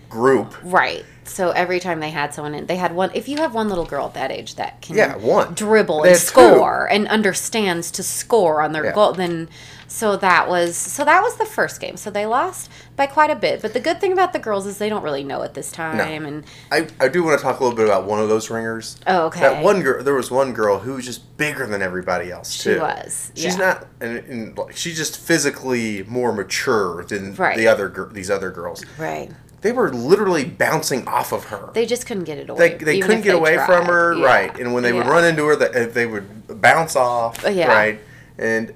group. 0.09 0.53
Right. 0.63 1.05
So 1.27 1.51
every 1.51 1.79
time 1.79 1.99
they 1.99 2.09
had 2.11 2.33
someone 2.33 2.53
in, 2.55 2.65
they 2.65 2.75
had 2.77 2.93
one. 2.95 3.11
If 3.13 3.27
you 3.27 3.37
have 3.37 3.53
one 3.53 3.69
little 3.69 3.85
girl 3.85 4.07
at 4.07 4.13
that 4.15 4.31
age 4.31 4.55
that 4.55 4.81
can 4.81 4.95
Yeah, 4.95 5.15
one. 5.17 5.53
dribble 5.53 6.03
and 6.03 6.09
had 6.11 6.19
two. 6.19 6.25
score 6.25 6.85
and 6.89 7.07
understands 7.07 7.91
to 7.91 8.03
score 8.03 8.61
on 8.61 8.71
their 8.73 8.85
Yeah. 8.85 8.93
goal, 8.93 9.13
then 9.13 9.49
So 9.85 10.15
that 10.17 10.49
was 10.49 10.75
so 10.75 11.05
that 11.05 11.21
was 11.21 11.35
the 11.35 11.45
first 11.45 11.79
game. 11.79 11.97
So 11.97 12.09
they 12.09 12.25
lost 12.25 12.67
by 12.95 13.05
quite 13.05 13.29
a 13.29 13.35
bit. 13.35 13.61
But 13.61 13.73
the 13.73 13.79
good 13.79 14.01
thing 14.01 14.11
about 14.11 14.33
the 14.33 14.39
girls 14.39 14.65
is 14.65 14.79
they 14.79 14.89
don't 14.89 15.03
really 15.03 15.23
know 15.23 15.43
at 15.43 15.53
this 15.53 15.71
time. 15.71 16.25
And 16.25 16.45
I, 16.71 16.87
I 16.99 17.07
do 17.09 17.23
want 17.23 17.37
to 17.37 17.43
talk 17.43 17.59
a 17.59 17.63
little 17.63 17.77
bit 17.77 17.85
about 17.85 18.05
one 18.05 18.19
of 18.19 18.27
those 18.27 18.49
ringers. 18.49 18.97
Oh, 19.05 19.25
okay. 19.27 19.41
That 19.41 19.63
one 19.63 19.81
girl, 19.83 20.03
there 20.03 20.15
was 20.15 20.31
one 20.31 20.51
girl 20.51 20.79
who 20.79 20.93
was 20.95 21.05
just 21.05 21.37
bigger 21.37 21.67
than 21.67 21.83
everybody 21.83 22.31
else 22.31 22.57
Too. 22.63 22.73
She 22.73 22.79
was, 22.79 23.31
She's 23.35 23.55
yeah. 23.55 23.65
not, 23.65 23.87
and, 24.01 24.17
and 24.17 24.59
she's 24.73 24.97
just 24.97 25.19
physically 25.19 26.01
more 26.07 26.31
mature 26.33 27.03
than 27.03 27.35
Right. 27.35 27.55
the 27.55 27.67
other 27.67 28.09
these 28.11 28.31
other 28.31 28.49
girls. 28.49 28.83
right, 28.97 29.29
They 29.63 29.71
were 29.71 29.91
literally 29.93 30.43
bouncing 30.45 31.07
off 31.07 31.31
of 31.31 31.45
her. 31.45 31.71
they 31.73 31.85
just 31.85 32.05
couldn't 32.05 32.25
get 32.25 32.37
it 32.37 32.49
away. 32.49 32.75
They, 32.77 32.83
they 32.83 32.99
couldn't 32.99 33.21
get 33.21 33.31
they 33.31 33.37
away 33.37 33.55
from 33.65 33.85
her, 33.85 34.13
Yeah. 34.13 34.25
right? 34.25 34.59
And 34.59 34.73
when 34.73 34.83
they 34.83 34.93
would 34.93 35.07
run 35.07 35.23
into 35.25 35.45
her, 35.47 35.55
they, 35.55 35.85
they 35.85 36.05
would 36.05 36.61
bounce 36.61 36.95
off, 36.95 37.43
Uh, 37.45 37.49
yeah. 37.49 37.67
right? 37.73 37.99
And 38.37 38.73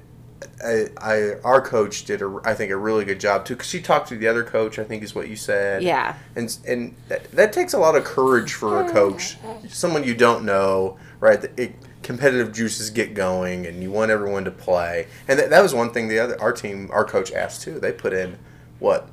I, 0.64 0.86
I, 1.00 1.32
our 1.44 1.60
coach 1.60 2.04
did, 2.04 2.22
a, 2.22 2.40
I 2.44 2.54
think, 2.54 2.72
a 2.72 2.76
really 2.76 3.04
good 3.04 3.20
job 3.20 3.44
too, 3.44 3.54
because 3.54 3.68
she 3.68 3.80
talked 3.80 4.08
to 4.08 4.16
the 4.16 4.26
other 4.28 4.42
coach. 4.44 4.78
I 4.78 4.84
think 4.84 5.02
is 5.02 5.14
what 5.14 5.28
you 5.28 5.36
said. 5.36 5.82
Yeah. 5.82 6.14
And 6.34 6.56
and 6.66 6.94
that, 7.08 7.30
that 7.32 7.52
takes 7.52 7.74
a 7.74 7.78
lot 7.78 7.94
of 7.96 8.04
courage 8.04 8.54
for 8.54 8.82
a 8.84 8.90
coach, 8.90 9.36
someone 9.68 10.04
you 10.04 10.14
don't 10.14 10.44
know, 10.44 10.96
right? 11.20 11.44
It, 11.56 11.74
competitive 12.02 12.52
juices 12.52 12.90
get 12.90 13.12
going, 13.14 13.66
and 13.66 13.82
you 13.82 13.90
want 13.90 14.10
everyone 14.10 14.44
to 14.44 14.50
play. 14.50 15.06
And 15.28 15.38
that, 15.38 15.50
that 15.50 15.60
was 15.62 15.74
one 15.74 15.90
thing 15.90 16.08
the 16.08 16.18
other 16.20 16.40
our 16.40 16.52
team, 16.52 16.88
our 16.92 17.04
coach 17.04 17.30
asked 17.32 17.62
too. 17.62 17.78
They 17.78 17.92
put 17.92 18.12
in 18.12 18.38
what 18.78 19.08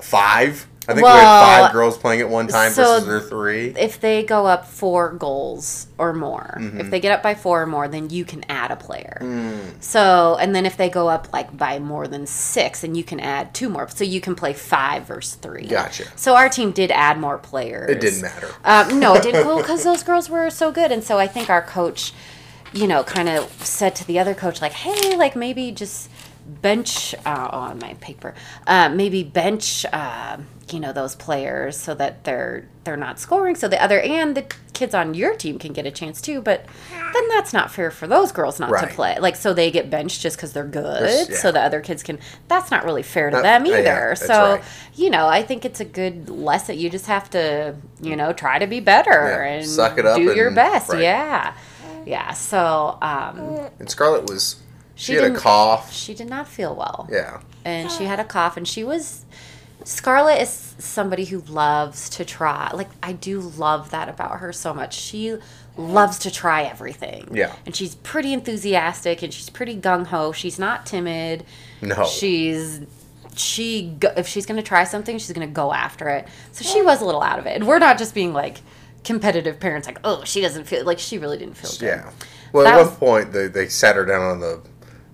five. 0.00 0.66
I 0.88 0.94
think 0.94 1.04
we 1.04 1.10
had 1.10 1.22
Well, 1.22 1.62
five 1.64 1.72
girls 1.72 1.98
playing 1.98 2.20
at 2.22 2.30
one 2.30 2.48
time 2.48 2.72
so 2.72 2.82
versus 2.94 3.06
their 3.06 3.20
three. 3.20 3.74
If 3.78 4.00
they 4.00 4.22
go 4.24 4.46
up 4.46 4.66
four 4.66 5.12
goals 5.12 5.86
or 5.98 6.14
more, 6.14 6.56
Mm-hmm. 6.58 6.80
if 6.80 6.90
they 6.90 6.98
get 6.98 7.12
up 7.12 7.22
by 7.22 7.34
four 7.34 7.60
or 7.62 7.66
more, 7.66 7.88
then 7.88 8.08
you 8.08 8.24
can 8.24 8.42
add 8.48 8.70
a 8.70 8.76
player. 8.76 9.18
Mm. 9.20 9.82
So, 9.82 10.38
and 10.40 10.54
then 10.54 10.64
if 10.64 10.78
they 10.78 10.88
go 10.88 11.08
up 11.08 11.30
like 11.32 11.54
by 11.54 11.78
more 11.78 12.08
than 12.08 12.26
six, 12.26 12.80
then 12.80 12.94
you 12.94 13.04
can 13.04 13.20
add 13.20 13.52
two 13.52 13.68
more. 13.68 13.86
So 13.90 14.02
you 14.02 14.22
can 14.22 14.34
play 14.34 14.54
five 14.54 15.06
versus 15.06 15.34
three. 15.34 15.66
Gotcha. 15.66 16.04
So 16.16 16.34
our 16.34 16.48
team 16.48 16.70
did 16.72 16.90
add 16.90 17.18
more 17.20 17.36
players. 17.36 17.90
It 17.90 18.00
didn't 18.00 18.22
matter. 18.22 18.48
Um, 18.64 18.98
no, 18.98 19.14
it 19.14 19.22
didn't. 19.22 19.38
Well, 19.46 19.58
because 19.58 19.84
those 19.84 20.02
girls 20.02 20.28
were 20.30 20.48
so 20.48 20.72
good, 20.72 20.90
and 20.90 21.04
so 21.04 21.18
I 21.18 21.26
think 21.26 21.50
our 21.50 21.62
coach, 21.62 22.12
you 22.72 22.86
know, 22.86 23.04
kind 23.04 23.28
of 23.28 23.50
said 23.64 23.94
to 23.96 24.06
the 24.06 24.18
other 24.18 24.34
coach, 24.34 24.60
like, 24.62 24.72
"Hey, 24.72 25.16
like 25.16 25.36
maybe 25.36 25.70
just 25.70 26.08
bench 26.46 27.14
uh, 27.26 27.48
on 27.52 27.78
my 27.78 27.94
paper, 28.00 28.34
uh, 28.66 28.88
maybe 28.88 29.22
bench, 29.22 29.84
uh, 29.92 30.38
you 30.72 30.80
know, 30.80 30.92
those 30.92 31.14
players 31.16 31.76
so 31.76 31.94
that 31.94 32.24
they're 32.24 32.68
they're 32.84 32.96
not 32.96 33.18
scoring, 33.18 33.54
so 33.54 33.68
the 33.68 33.82
other 33.82 34.00
and 34.00 34.34
the 34.36 34.46
kids 34.72 34.94
on 34.94 35.12
your 35.12 35.34
team 35.34 35.58
can 35.58 35.72
get 35.72 35.84
a 35.86 35.90
chance 35.90 36.20
too. 36.20 36.40
But 36.40 36.64
then 36.90 37.28
that's 37.30 37.52
not 37.52 37.70
fair 37.70 37.90
for 37.90 38.06
those 38.06 38.32
girls 38.32 38.60
not 38.60 38.70
to 38.80 38.86
play. 38.86 39.18
Like, 39.18 39.34
so 39.36 39.52
they 39.52 39.70
get 39.70 39.90
benched 39.90 40.20
just 40.22 40.36
because 40.36 40.52
they're 40.52 40.64
good, 40.64 41.02
There's- 41.02 41.42
so 41.42 41.50
the 41.52 41.60
other 41.60 41.80
kids 41.80 42.02
can. 42.02 42.18
That's 42.46 42.70
not 42.70 42.84
really 42.84 43.02
fair 43.02 43.30
to 43.30 43.36
Not- 43.36 43.42
them 43.42 43.62
uh, 43.64 43.68
yeah, 43.70 43.76
either. 43.78 44.14
so 44.16 44.52
right. 44.54 44.64
you 44.94 45.10
know, 45.10 45.26
I 45.26 45.42
think 45.42 45.64
it's 45.64 45.80
a 45.80 45.84
good 45.84 46.30
lesson. 46.30 46.78
You 46.78 46.88
just 46.90 47.06
have 47.06 47.28
to, 47.30 47.74
you 48.00 48.14
know, 48.16 48.32
try 48.32 48.58
to 48.58 48.66
be 48.66 48.80
better 48.80 49.10
Yeah, 49.10 49.52
and 49.52 49.66
suck 49.66 49.98
it 49.98 50.06
up 50.06 50.16
do 50.16 50.22
your 50.34 50.50
best. 50.52 50.90
right. 50.90 51.02
Yeah, 51.02 51.54
yeah. 52.06 52.32
So 52.32 52.98
um, 53.02 53.68
And 53.80 53.90
Scarlett 53.90 54.28
was 54.30 54.56
she, 54.94 55.12
She 55.12 55.14
had 55.18 55.32
a 55.32 55.34
cough. 55.36 55.92
she 55.92 56.14
did 56.14 56.28
not 56.28 56.48
feel 56.48 56.74
well, 56.74 57.08
Yeah. 57.10 57.40
and 57.64 57.90
she 57.90 58.04
had 58.04 58.18
a 58.20 58.24
cough, 58.24 58.56
and 58.56 58.66
she 58.66 58.82
was. 58.84 59.24
Scarlett 59.84 60.40
is 60.42 60.74
somebody 60.78 61.24
who 61.24 61.40
loves 61.42 62.08
to 62.10 62.24
try. 62.24 62.70
Like 62.74 62.88
I 63.02 63.12
do 63.12 63.40
love 63.40 63.90
that 63.90 64.08
about 64.08 64.38
her 64.40 64.52
so 64.52 64.74
much. 64.74 64.94
She 64.94 65.36
loves 65.76 66.18
to 66.20 66.30
try 66.30 66.64
everything. 66.64 67.28
Yeah. 67.32 67.54
and 67.64 67.74
she's 67.74 67.94
pretty 67.96 68.32
enthusiastic, 68.32 69.22
and 69.22 69.32
she's 69.32 69.48
pretty 69.50 69.76
gung 69.76 70.06
ho. 70.06 70.32
She's 70.32 70.58
not 70.58 70.84
timid. 70.86 71.44
No. 71.80 72.04
she's 72.04 72.80
she 73.36 73.94
go, 74.00 74.12
if 74.16 74.26
she's 74.26 74.46
going 74.46 74.56
to 74.56 74.64
try 74.66 74.82
something 74.82 75.16
she's 75.16 75.30
going 75.32 75.46
to 75.46 75.52
go 75.54 75.72
after 75.72 76.08
it 76.08 76.26
so 76.50 76.64
she 76.64 76.82
was 76.82 77.00
a 77.00 77.04
little 77.04 77.22
out 77.22 77.38
of 77.38 77.46
it 77.46 77.54
and 77.54 77.68
we're 77.68 77.78
not 77.78 77.96
just 77.96 78.12
being 78.12 78.32
like 78.32 78.56
competitive 79.04 79.60
parents 79.60 79.86
like 79.86 80.00
oh 80.02 80.24
she 80.24 80.40
doesn't 80.40 80.64
feel 80.64 80.84
like 80.84 80.98
she 80.98 81.18
really 81.18 81.38
didn't 81.38 81.56
feel 81.56 81.70
good 81.78 81.86
Yeah. 81.86 82.10
Well, 82.52 82.64
That 82.64 82.74
at 82.74 82.76
one 82.78 82.86
was- 82.88 82.96
point 82.96 83.32
they, 83.32 83.46
they 83.46 83.68
sat 83.68 83.94
her 83.94 84.04
down 84.04 84.22
on 84.22 84.40
the 84.40 84.60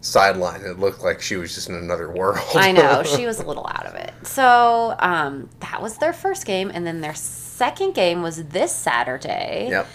sideline. 0.04 0.60
and 0.60 0.66
It 0.66 0.78
looked 0.78 1.02
like 1.02 1.20
she 1.20 1.36
was 1.36 1.54
just 1.54 1.68
in 1.68 1.74
another 1.74 2.10
world. 2.10 2.38
i 2.54 2.70
know 2.72 3.02
she 3.02 3.26
was 3.30 3.40
a 3.40 3.46
little 3.46 3.66
out 3.66 3.86
of 3.86 3.94
it 3.94 4.12
so 4.22 4.94
um, 4.98 5.48
that 5.60 5.80
was 5.80 5.98
their 5.98 6.12
first 6.12 6.46
game 6.46 6.70
and 6.72 6.86
then 6.86 7.00
their 7.00 7.14
second 7.14 7.94
game 7.94 8.22
was 8.22 8.44
this 8.48 8.74
saturday 8.74 9.68
yep. 9.70 9.86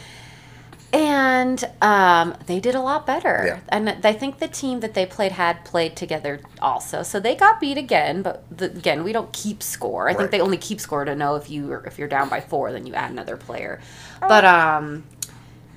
and 0.91 1.63
um, 1.81 2.35
they 2.47 2.59
did 2.59 2.73
a 2.73 2.81
lot 2.81 3.05
better. 3.05 3.43
Yeah. 3.45 3.59
And 3.69 3.89
I 4.03 4.13
think 4.13 4.39
the 4.39 4.47
team 4.47 4.79
that 4.79 4.93
they 4.93 5.05
played 5.05 5.33
had 5.33 5.63
played 5.65 5.95
together 5.95 6.41
also, 6.61 7.03
so 7.03 7.19
they 7.19 7.35
got 7.35 7.59
beat 7.59 7.77
again. 7.77 8.21
But 8.21 8.43
the, 8.49 8.65
again, 8.65 9.03
we 9.03 9.11
don't 9.11 9.31
keep 9.31 9.61
score. 9.61 10.09
I 10.09 10.13
think 10.13 10.31
they 10.31 10.41
only 10.41 10.57
keep 10.57 10.79
score 10.79 11.05
to 11.05 11.15
know 11.15 11.35
if 11.35 11.49
you 11.49 11.73
if 11.85 11.99
you're 11.99 12.07
down 12.07 12.29
by 12.29 12.41
four, 12.41 12.71
then 12.71 12.87
you 12.87 12.93
add 12.95 13.11
another 13.11 13.37
player. 13.37 13.81
But 14.19 14.45
um, 14.45 15.03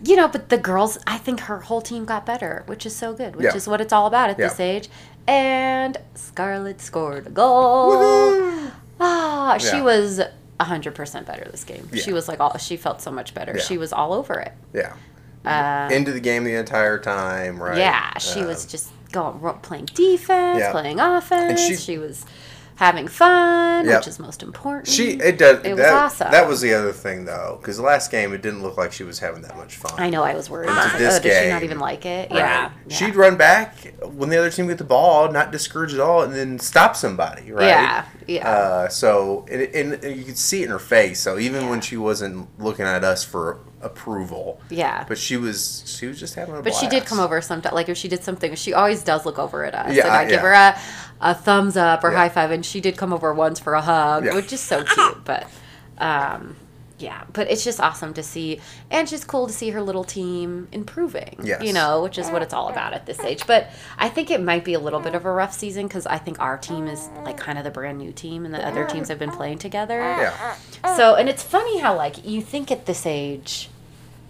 you 0.04 0.16
know, 0.16 0.28
but 0.28 0.48
the 0.48 0.58
girls, 0.58 0.98
I 1.06 1.18
think 1.18 1.40
her 1.40 1.60
whole 1.60 1.80
team 1.80 2.04
got 2.04 2.26
better, 2.26 2.62
which 2.66 2.84
is 2.86 2.94
so 2.96 3.12
good, 3.12 3.36
which 3.36 3.44
Yeah. 3.46 3.54
is 3.56 3.68
what 3.68 3.80
it's 3.80 3.92
all 3.92 4.06
about 4.06 4.30
at 4.30 4.36
this 4.36 4.58
age. 4.60 4.88
And 5.28 5.96
Scarlett 6.14 6.80
scored 6.80 7.26
a 7.28 7.30
goal. 7.30 8.70
Ah, 9.00 9.56
she 9.58 9.76
Yeah. 9.76 9.82
was. 9.82 10.20
100% 10.60 11.26
better 11.26 11.44
this 11.50 11.64
game. 11.64 11.88
She 11.92 12.12
was 12.12 12.28
like 12.28 12.38
all 12.38 12.56
she 12.56 12.76
felt 12.76 13.02
so 13.02 13.10
much 13.10 13.34
better. 13.34 13.54
Yeah. 13.56 13.62
She 13.62 13.78
was 13.78 13.92
all 13.92 14.12
over 14.12 14.34
it. 14.34 14.52
Yeah. 14.72 14.92
Uh, 15.44 15.92
Into 15.92 16.12
the 16.12 16.20
game 16.20 16.44
the 16.44 16.54
entire 16.54 16.98
time, 16.98 17.60
right? 17.60 17.76
yeah, 17.76 18.16
she 18.18 18.40
Um, 18.42 18.46
was 18.46 18.64
just 18.64 18.90
going 19.10 19.40
playing 19.62 19.86
defense, 19.86 20.60
Yeah. 20.60 20.70
playing 20.70 21.00
offense. 21.00 21.60
she- 21.60 21.74
she, 21.76 21.98
was 21.98 22.24
having 22.76 23.08
fun, 23.08 23.86
Yep. 23.86 24.00
which 24.00 24.08
is 24.08 24.18
most 24.18 24.42
important. 24.42 24.88
She 24.88 25.12
it 25.12 25.38
does 25.38 25.64
It 25.64 25.70
was 25.70 25.78
that, 25.78 25.92
awesome. 25.94 26.30
That 26.30 26.48
was 26.48 26.60
the 26.60 26.74
other 26.74 26.92
thing 26.92 27.24
though, 27.24 27.58
because 27.60 27.76
the 27.76 27.82
last 27.82 28.10
game 28.10 28.32
it 28.32 28.42
didn't 28.42 28.62
look 28.62 28.76
like 28.76 28.92
she 28.92 29.04
was 29.04 29.18
having 29.18 29.42
that 29.42 29.56
much 29.56 29.76
fun. 29.76 29.92
I 29.98 30.10
know 30.10 30.22
I 30.22 30.34
was 30.34 30.48
worried. 30.50 30.68
I 30.68 30.76
was 30.76 30.86
like, 30.86 30.98
this 30.98 31.18
oh, 31.18 31.22
did 31.22 31.42
she 31.44 31.48
not 31.50 31.62
even 31.62 31.78
like 31.78 32.06
it? 32.06 32.30
Right. 32.30 32.38
Yeah, 32.38 32.70
yeah. 32.86 32.96
She'd 32.96 33.14
run 33.16 33.36
back 33.36 33.94
when 34.02 34.30
the 34.30 34.38
other 34.38 34.50
team 34.50 34.66
get 34.66 34.78
the 34.78 34.84
ball, 34.84 35.30
not 35.30 35.52
discourage 35.52 35.94
at 35.94 36.00
all, 36.00 36.22
and 36.22 36.34
then 36.34 36.58
stop 36.58 36.96
somebody, 36.96 37.52
right? 37.52 37.66
Yeah, 37.66 38.04
yeah. 38.26 38.48
Uh, 38.50 38.88
so, 38.88 39.46
and, 39.50 39.62
and, 39.62 40.04
and 40.04 40.16
you 40.16 40.24
could 40.24 40.38
see 40.38 40.62
it 40.62 40.66
in 40.66 40.70
her 40.70 40.78
face. 40.78 41.20
So 41.20 41.38
even 41.38 41.68
when 41.68 41.80
she 41.80 41.96
wasn't 41.96 42.48
looking 42.58 42.84
at 42.86 43.04
us 43.04 43.24
for 43.24 43.58
approval, 43.82 44.60
yeah. 44.70 45.04
but 45.08 45.18
she 45.18 45.36
was, 45.36 45.82
she 45.86 46.06
was 46.06 46.18
just 46.18 46.34
having 46.34 46.54
a 46.56 46.62
But 46.62 46.74
she 46.74 46.88
did 46.88 47.04
come 47.04 47.20
over 47.20 47.40
sometimes. 47.40 47.74
Like 47.74 47.88
if 47.88 47.96
she 47.96 48.08
did 48.08 48.22
something, 48.24 48.54
she 48.54 48.72
always 48.72 49.02
does 49.02 49.26
look 49.26 49.38
over 49.38 49.64
at 49.64 49.74
us. 49.74 49.94
Yeah, 49.94 50.04
and 50.06 50.12
I 50.12 50.24
give 50.28 50.40
her 50.40 50.52
a, 50.52 50.78
a 51.20 51.34
thumbs 51.34 51.76
up 51.76 52.04
or 52.04 52.10
Yeah. 52.10 52.16
high 52.18 52.28
five, 52.28 52.50
and 52.50 52.64
she 52.64 52.80
did 52.80 52.96
come 52.96 53.12
over 53.12 53.32
once 53.34 53.60
for 53.60 53.74
a 53.74 53.80
hug, 53.82 54.24
Yeah. 54.24 54.34
which 54.34 54.52
is 54.52 54.60
so 54.60 54.84
cute. 54.84 55.24
But 55.24 55.48
um, 55.98 56.56
yeah, 56.98 57.24
but 57.32 57.50
it's 57.50 57.64
just 57.64 57.80
awesome 57.80 58.14
to 58.14 58.22
see, 58.22 58.60
and 58.90 59.08
just 59.08 59.26
cool 59.26 59.48
to 59.48 59.52
see 59.52 59.70
her 59.70 59.82
little 59.82 60.04
team 60.04 60.68
improving. 60.70 61.40
Yes. 61.42 61.62
You 61.64 61.72
know, 61.72 62.02
which 62.04 62.16
is 62.16 62.30
what 62.30 62.42
it's 62.42 62.54
all 62.54 62.68
about 62.68 62.92
at 62.92 63.06
this 63.06 63.18
age. 63.20 63.44
But 63.46 63.70
I 63.98 64.08
think 64.08 64.30
it 64.30 64.40
might 64.40 64.64
be 64.64 64.74
a 64.74 64.78
little 64.78 65.00
bit 65.00 65.16
of 65.16 65.24
a 65.24 65.32
rough 65.32 65.52
season 65.52 65.88
because 65.88 66.06
I 66.06 66.18
think 66.18 66.38
our 66.38 66.56
team 66.56 66.86
is 66.86 67.08
like 67.24 67.36
kind 67.36 67.58
of 67.58 67.64
the 67.64 67.70
brand 67.72 67.98
new 67.98 68.12
team, 68.12 68.44
and 68.44 68.54
the 68.54 68.64
other 68.64 68.84
teams 68.86 69.08
have 69.08 69.18
been 69.18 69.32
playing 69.32 69.58
together. 69.58 69.98
Yeah. 69.98 70.56
So, 70.96 71.16
and 71.16 71.28
it's 71.28 71.42
funny 71.42 71.78
how 71.80 71.96
like 71.96 72.24
you 72.24 72.40
think 72.40 72.70
at 72.70 72.86
this 72.86 73.04
age, 73.04 73.68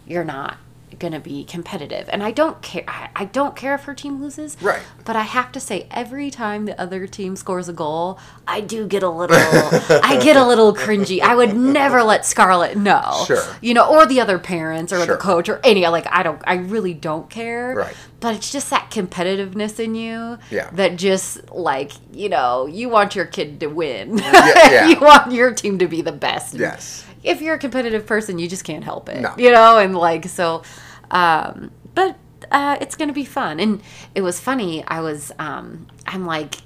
you're 0.06 0.24
not 0.24 0.56
gonna 0.98 1.18
be 1.18 1.42
competitive, 1.42 2.06
and 2.12 2.22
I 2.22 2.32
don't 2.32 2.60
care. 2.60 2.84
I, 2.86 3.24
don't 3.24 3.56
care 3.56 3.74
if 3.74 3.84
her 3.84 3.94
team 3.94 4.20
loses, 4.20 4.58
Right. 4.60 4.82
But 5.06 5.16
I 5.16 5.22
have 5.22 5.50
to 5.52 5.58
say, 5.58 5.86
every 5.90 6.30
time 6.30 6.66
the 6.66 6.78
other 6.78 7.06
team 7.06 7.34
scores 7.34 7.66
a 7.66 7.72
goal, 7.72 8.18
I 8.46 8.60
do 8.60 8.86
get 8.86 9.02
a 9.02 9.08
little, 9.20 9.34
I 9.38 10.20
get 10.22 10.36
a 10.36 10.46
little 10.46 10.74
cringy. 10.74 11.20
I 11.22 11.34
would 11.34 11.56
never 11.56 12.02
let 12.02 12.26
Scarlett 12.26 12.76
know, 12.76 13.24
Sure. 13.26 13.42
you 13.62 13.72
know, 13.72 13.88
or 13.88 14.04
the 14.04 14.20
other 14.20 14.38
parents 14.38 14.92
or 14.92 14.98
Sure. 14.98 15.06
the 15.06 15.16
coach 15.16 15.48
or 15.48 15.60
any. 15.64 15.86
Like 15.88 16.06
I 16.10 16.22
don't, 16.22 16.42
I 16.44 16.56
really 16.56 16.92
don't 16.92 17.30
care, 17.30 17.74
Right. 17.74 17.96
But 18.20 18.36
it's 18.36 18.52
just 18.52 18.68
that 18.70 18.90
competitiveness 18.90 19.80
in 19.80 19.94
you, 19.94 20.38
Yeah. 20.50 20.68
that 20.74 20.96
just 20.96 21.50
like 21.50 21.92
you 22.12 22.28
know, 22.28 22.66
you 22.66 22.90
want 22.90 23.16
your 23.16 23.24
kid 23.24 23.60
to 23.60 23.66
win. 23.68 24.18
yeah. 24.18 24.86
you 24.88 25.00
want 25.00 25.32
your 25.32 25.54
team 25.54 25.78
to 25.78 25.88
be 25.88 26.02
the 26.02 26.12
best. 26.12 26.52
Yes. 26.54 27.04
If 27.22 27.40
you're 27.40 27.54
a 27.54 27.58
competitive 27.58 28.06
person, 28.06 28.38
you 28.38 28.48
just 28.48 28.64
can't 28.64 28.84
help 28.84 29.08
it. 29.08 29.20
No. 29.20 29.34
You 29.36 29.52
know, 29.52 29.78
and 29.78 29.96
like 29.96 30.26
so 30.26 30.62
um 31.10 31.70
but 31.94 32.16
uh 32.50 32.76
it's 32.80 32.96
going 32.96 33.08
to 33.08 33.14
be 33.14 33.24
fun. 33.24 33.60
And 33.60 33.82
it 34.14 34.22
was 34.22 34.40
funny. 34.40 34.84
I 34.86 35.00
was 35.00 35.32
um 35.38 35.86
I'm 36.06 36.26
like 36.26 36.56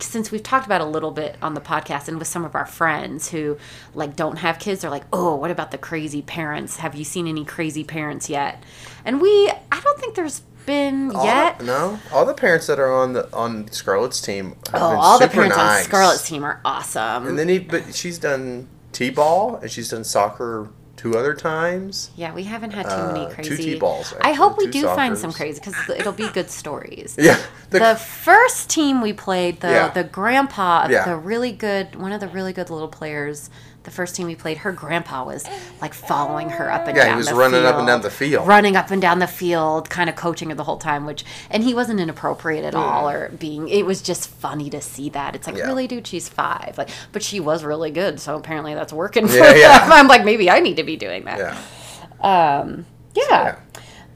since 0.00 0.30
we've 0.30 0.42
talked 0.42 0.66
about 0.66 0.80
a 0.80 0.84
little 0.84 1.10
bit 1.12 1.36
on 1.40 1.54
the 1.54 1.60
podcast 1.60 2.08
and 2.08 2.18
with 2.18 2.26
some 2.28 2.44
of 2.44 2.54
our 2.54 2.66
friends 2.66 3.30
who 3.30 3.56
like 3.94 4.16
don't 4.16 4.36
have 4.38 4.58
kids 4.58 4.80
they're 4.82 4.90
like 4.90 5.04
oh 5.12 5.34
what 5.36 5.50
about 5.50 5.70
the 5.70 5.78
crazy 5.78 6.20
parents 6.20 6.78
have 6.78 6.94
you 6.96 7.04
seen 7.04 7.26
any 7.28 7.44
crazy 7.44 7.84
parents 7.84 8.28
yet 8.28 8.62
and 9.04 9.20
we 9.20 9.48
i 9.70 9.80
don't 9.80 9.98
think 10.00 10.14
there's 10.16 10.40
been 10.66 11.14
All 11.14 11.24
yet 11.24 11.58
the- 11.60 11.64
no, 11.66 11.98
all 12.12 12.24
the 12.26 12.34
parents 12.34 12.66
that 12.66 12.78
are 12.80 12.92
on 12.92 13.12
the 13.12 13.32
on 13.32 13.68
Scarlett's 13.70 14.20
team 14.20 14.56
have 14.72 14.82
oh 14.82 14.96
all 14.98 15.18
the 15.18 15.28
parents 15.28 15.56
nice. 15.56 15.78
on 15.80 15.84
scarlett's 15.84 16.26
team 16.28 16.42
are 16.42 16.60
awesome 16.64 17.26
And 17.28 17.38
then 17.38 17.48
he, 17.48 17.58
but 17.60 17.94
she's 17.94 18.18
done 18.18 18.68
t-ball 18.94 19.56
and 19.56 19.70
she's 19.70 19.90
done 19.90 20.04
soccer 20.04 20.68
two 20.96 21.16
other 21.18 21.34
times. 21.34 22.10
Yeah, 22.16 22.32
we 22.32 22.44
haven't 22.44 22.70
had 22.70 22.84
too 22.86 22.92
Uh, 22.92 23.12
many 23.12 23.26
two 23.26 23.34
crazy. 23.56 23.62
T-balls, 23.74 24.14
I 24.20 24.32
hope 24.32 24.56
we 24.56 24.66
do 24.68 24.82
two 24.82 24.86
find 24.86 25.18
some 25.18 25.32
crazy 25.32 25.60
because 25.60 25.74
it'll 25.98 26.12
be 26.12 26.28
good 26.28 26.48
stories. 26.50 27.16
Yeah, 27.18 27.38
The, 27.70 27.80
the, 27.80 27.96
first 27.96 28.70
team 28.70 29.02
we 29.02 29.12
played, 29.12 29.60
the 29.60 29.68
Yeah. 29.70 29.88
the 29.88 30.04
grandpa, 30.04 30.86
Yeah. 30.88 31.04
the 31.04 31.16
really 31.16 31.52
good, 31.52 31.96
one 31.96 32.12
of 32.12 32.20
the 32.20 32.28
really 32.28 32.52
good 32.52 32.70
little 32.70 32.88
players. 32.88 33.50
The 33.84 33.90
first 33.90 34.16
team 34.16 34.26
we 34.26 34.34
played, 34.34 34.58
her 34.58 34.72
grandpa 34.72 35.24
was 35.24 35.44
like 35.80 35.92
following 35.94 36.48
her 36.50 36.72
up 36.72 36.88
and 36.88 36.96
Yeah, 36.96 37.04
he 37.04 37.08
down. 37.10 37.16
was 37.18 37.28
the 37.28 37.34
running 37.34 37.64
up 37.66 37.74
and 37.76 37.80
field, 37.80 37.86
down 37.86 38.00
the 38.02 38.10
field. 38.10 38.48
running 38.48 38.76
up 38.76 38.90
and 38.90 39.00
down 39.02 39.18
the 39.18 39.26
field, 39.26 39.90
kind 39.90 40.08
of 40.10 40.16
coaching 40.16 40.48
her 40.48 40.54
the 40.54 40.64
whole 40.64 40.78
time. 40.78 41.04
Which, 41.04 41.22
and 41.50 41.62
he 41.62 41.74
wasn't 41.74 42.00
inappropriate 42.00 42.64
at 42.64 42.74
all, 42.74 43.08
or 43.08 43.28
being. 43.28 43.68
It 43.68 43.84
was 43.84 44.00
just 44.02 44.28
funny 44.28 44.70
to 44.70 44.80
see 44.80 45.10
that. 45.10 45.34
It's 45.36 45.46
like, 45.46 45.56
Yeah. 45.56 45.66
really, 45.66 45.86
dude, 45.86 46.06
she's 46.06 46.28
five. 46.30 46.76
Like, 46.78 46.88
but 47.12 47.22
she 47.22 47.40
was 47.40 47.62
really 47.62 47.90
good, 47.90 48.18
so 48.20 48.36
apparently 48.36 48.72
that's 48.74 48.92
working 48.92 49.28
for 49.28 49.36
Yeah, 49.36 49.54
yeah. 49.54 49.78
them. 49.80 49.92
I'm 49.92 50.08
like, 50.08 50.24
maybe 50.24 50.48
I 50.50 50.60
need 50.60 50.78
to 50.78 50.82
be 50.84 50.96
doing 50.96 51.24
that. 51.26 51.38
yeah, 51.38 52.60
Um, 52.60 52.86
yeah. 53.14 53.22
yeah. 53.30 53.56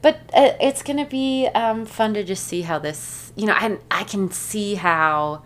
But 0.01 0.15
uh, 0.33 0.53
it's 0.61 0.81
gonna 0.81 1.05
be 1.05 1.47
um, 1.53 1.85
fun 1.85 2.13
to 2.15 2.23
just 2.23 2.45
see 2.47 2.61
how 2.61 2.79
this, 2.79 3.33
you 3.35 3.45
know, 3.45 3.53
and 3.59 3.79
I 3.91 4.03
can 4.05 4.31
see 4.31 4.75
how 4.75 5.43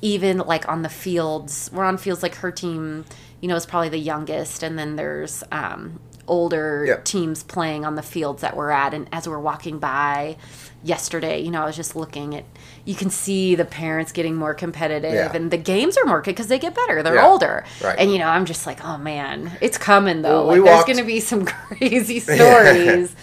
even 0.00 0.38
like 0.38 0.68
on 0.68 0.82
the 0.82 0.88
fields, 0.88 1.68
we're 1.72 1.84
on 1.84 1.96
fields 1.98 2.22
like 2.22 2.36
her 2.36 2.50
team, 2.50 3.04
you 3.42 3.48
know, 3.48 3.56
is 3.56 3.66
probably 3.66 3.90
the 3.90 3.98
youngest, 3.98 4.62
and 4.62 4.78
then 4.78 4.96
there's 4.96 5.44
um, 5.52 6.00
older 6.26 6.84
Yeah. 6.88 6.96
teams 7.04 7.42
playing 7.42 7.84
on 7.84 7.96
the 7.96 8.02
fields 8.02 8.40
that 8.40 8.56
we're 8.56 8.70
at, 8.70 8.94
and 8.94 9.08
as 9.12 9.28
we're 9.28 9.38
walking 9.40 9.78
by 9.78 10.36
yesterday, 10.84 11.40
you 11.40 11.50
know, 11.50 11.62
I 11.62 11.66
was 11.66 11.76
just 11.76 11.94
looking 11.94 12.34
at, 12.36 12.44
you 12.84 12.94
can 12.94 13.10
see 13.10 13.54
the 13.54 13.64
parents 13.64 14.10
getting 14.12 14.34
more 14.36 14.54
competitive, 14.54 15.12
Yeah. 15.12 15.32
and 15.34 15.50
the 15.50 15.56
games 15.56 15.96
are 15.98 16.04
more 16.04 16.20
good 16.22 16.30
because 16.32 16.46
they 16.48 16.58
get 16.58 16.74
better, 16.74 17.02
they're 17.02 17.16
Yeah. 17.16 17.26
older, 17.26 17.64
Right. 17.82 17.96
and 17.98 18.10
you 18.12 18.18
know, 18.18 18.28
I'm 18.28 18.44
just 18.46 18.66
like, 18.66 18.84
oh 18.84 18.96
man, 18.98 19.50
it's 19.60 19.76
coming 19.78 20.22
though. 20.22 20.46
Well, 20.46 20.54
we 20.54 20.60
like, 20.60 20.64
there's 20.64 20.76
walked- 20.76 20.88
gonna 20.88 21.04
be 21.04 21.20
some 21.20 21.44
crazy 21.46 22.20
stories 22.36 23.14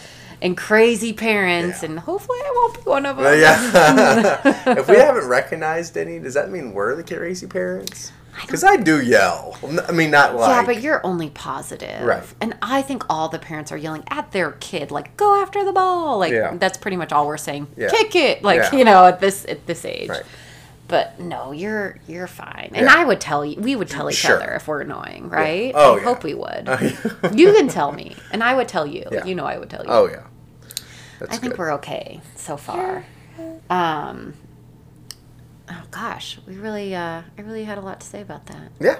and 0.41 0.55
crazy 0.57 1.11
parents, 1.13 1.81
Yeah. 1.83 1.89
and 1.89 1.99
hopefully 1.99 2.39
I 2.39 2.51
won't 2.55 2.73
be 2.75 2.81
one 2.89 3.05
of 3.05 3.17
them. 3.17 3.39
Yeah. 3.39 4.41
if 4.77 4.87
we 4.87 4.95
haven't 4.97 5.27
recognized 5.27 5.97
any, 5.97 6.19
does 6.19 6.33
that 6.35 6.49
mean 6.51 6.73
we're 6.73 6.95
the 6.95 7.03
crazy 7.03 7.47
parents? 7.47 8.11
Because 8.41 8.63
I 8.63 8.77
do 8.77 9.01
yell. 9.01 9.57
I 9.87 9.91
mean, 9.91 10.11
not 10.11 10.35
like. 10.35 10.49
yeah, 10.49 10.65
but 10.65 10.81
you're 10.81 11.05
only 11.05 11.29
positive. 11.29 12.01
Right. 12.01 12.23
And 12.41 12.55
I 12.61 12.81
think 12.81 13.03
all 13.09 13.29
the 13.29 13.39
parents 13.39 13.71
are 13.71 13.77
yelling 13.77 14.03
at 14.09 14.31
their 14.31 14.51
kid, 14.53 14.91
like, 14.91 15.15
go 15.17 15.41
after 15.41 15.63
the 15.65 15.73
ball. 15.73 16.17
Like 16.19 16.31
Yeah. 16.31 16.55
that's 16.57 16.77
pretty 16.77 16.97
much 16.97 17.11
all 17.11 17.27
we're 17.27 17.37
saying. 17.37 17.67
Yeah. 17.75 17.89
Kick 17.89 18.15
it. 18.15 18.43
Like, 18.43 18.71
Yeah. 18.71 18.75
you 18.79 18.85
know, 18.85 19.05
at 19.05 19.19
this 19.19 19.45
at 19.45 19.65
this 19.67 19.83
age. 19.85 20.09
Right. 20.09 20.23
But 20.87 21.19
no, 21.19 21.51
you're 21.51 21.97
you're 22.07 22.25
fine. 22.27 22.71
And. 22.73 22.89
I 22.89 23.03
would 23.05 23.21
tell 23.21 23.45
you 23.45 23.59
we 23.61 23.75
would 23.75 23.89
tell 23.89 24.09
each 24.09 24.15
Sure. 24.15 24.37
other 24.37 24.53
if 24.53 24.67
we're 24.67 24.81
annoying, 24.81 25.29
right? 25.29 25.71
Oh, 25.75 25.97
I 25.97 25.99
hope 25.99 26.23
we 26.23 26.33
would. 26.33 26.67
you 27.33 27.53
can 27.53 27.67
tell 27.67 27.91
me. 27.91 28.15
And 28.31 28.43
I 28.43 28.55
would 28.55 28.67
tell 28.67 28.87
you. 28.87 29.05
You 29.25 29.35
know 29.35 29.45
I 29.45 29.57
would 29.59 29.69
tell 29.69 29.83
you. 29.83 29.89
oh 29.91 30.07
yeah. 30.09 30.23
That's 31.19 31.33
I 31.35 31.37
think 31.37 31.53
good. 31.53 31.59
we're 31.59 31.73
okay 31.73 32.21
so 32.35 32.57
far. 32.57 33.05
Um, 33.69 34.33
oh 35.69 35.83
gosh, 35.91 36.39
we 36.47 36.55
really, 36.55 36.95
uh, 36.95 37.21
I 37.37 37.41
really 37.41 37.63
had 37.65 37.77
a 37.77 37.81
lot 37.81 37.99
to 38.01 38.07
say 38.07 38.21
about 38.21 38.45
that. 38.47 38.71
Yeah. 38.79 38.99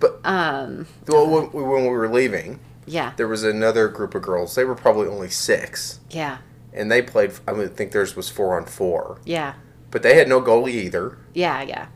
But 0.00 0.20
Um, 0.24 0.86
well, 1.06 1.26
when, 1.28 1.52
when 1.52 1.82
we 1.84 1.88
were 1.90 2.08
leaving, 2.08 2.60
yeah, 2.86 3.12
there 3.16 3.28
was 3.28 3.44
another 3.44 3.88
group 3.88 4.14
of 4.14 4.22
girls. 4.22 4.54
They 4.54 4.64
were 4.64 4.74
probably 4.74 5.06
only 5.08 5.30
six, 5.30 6.00
yeah, 6.10 6.38
and 6.72 6.90
they 6.90 7.02
played. 7.02 7.32
I 7.46 7.52
would 7.52 7.76
think 7.76 7.92
theirs 7.92 8.16
was 8.16 8.28
four 8.28 8.56
on 8.58 8.66
four, 8.66 9.20
yeah, 9.24 9.54
but 9.90 10.02
they 10.02 10.14
had 10.16 10.28
no 10.28 10.40
goalie 10.40 10.72
either. 10.74 11.18
yeah, 11.34 11.62
yeah. 11.62 11.86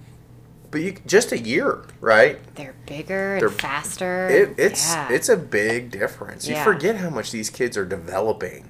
But 0.71 0.83
you 0.83 0.97
just 1.07 1.31
a 1.31 1.39
year, 1.39 1.85
right? 2.01 2.39
They're 2.57 2.75
bigger 2.87 3.39
They're- 3.39 3.49
faster. 3.49 4.29
It, 4.29 4.55
it's 4.59 4.93
yeah. 4.93 5.09
it's 5.11 5.29
a 5.29 5.37
big 5.37 5.91
difference. 5.93 6.49
You 6.49 6.55
Yeah. 6.57 6.65
forget 6.65 6.97
how 6.97 7.11
much 7.11 7.31
these 7.31 7.49
kids 7.49 7.77
are 7.77 7.85
developing, 7.85 8.69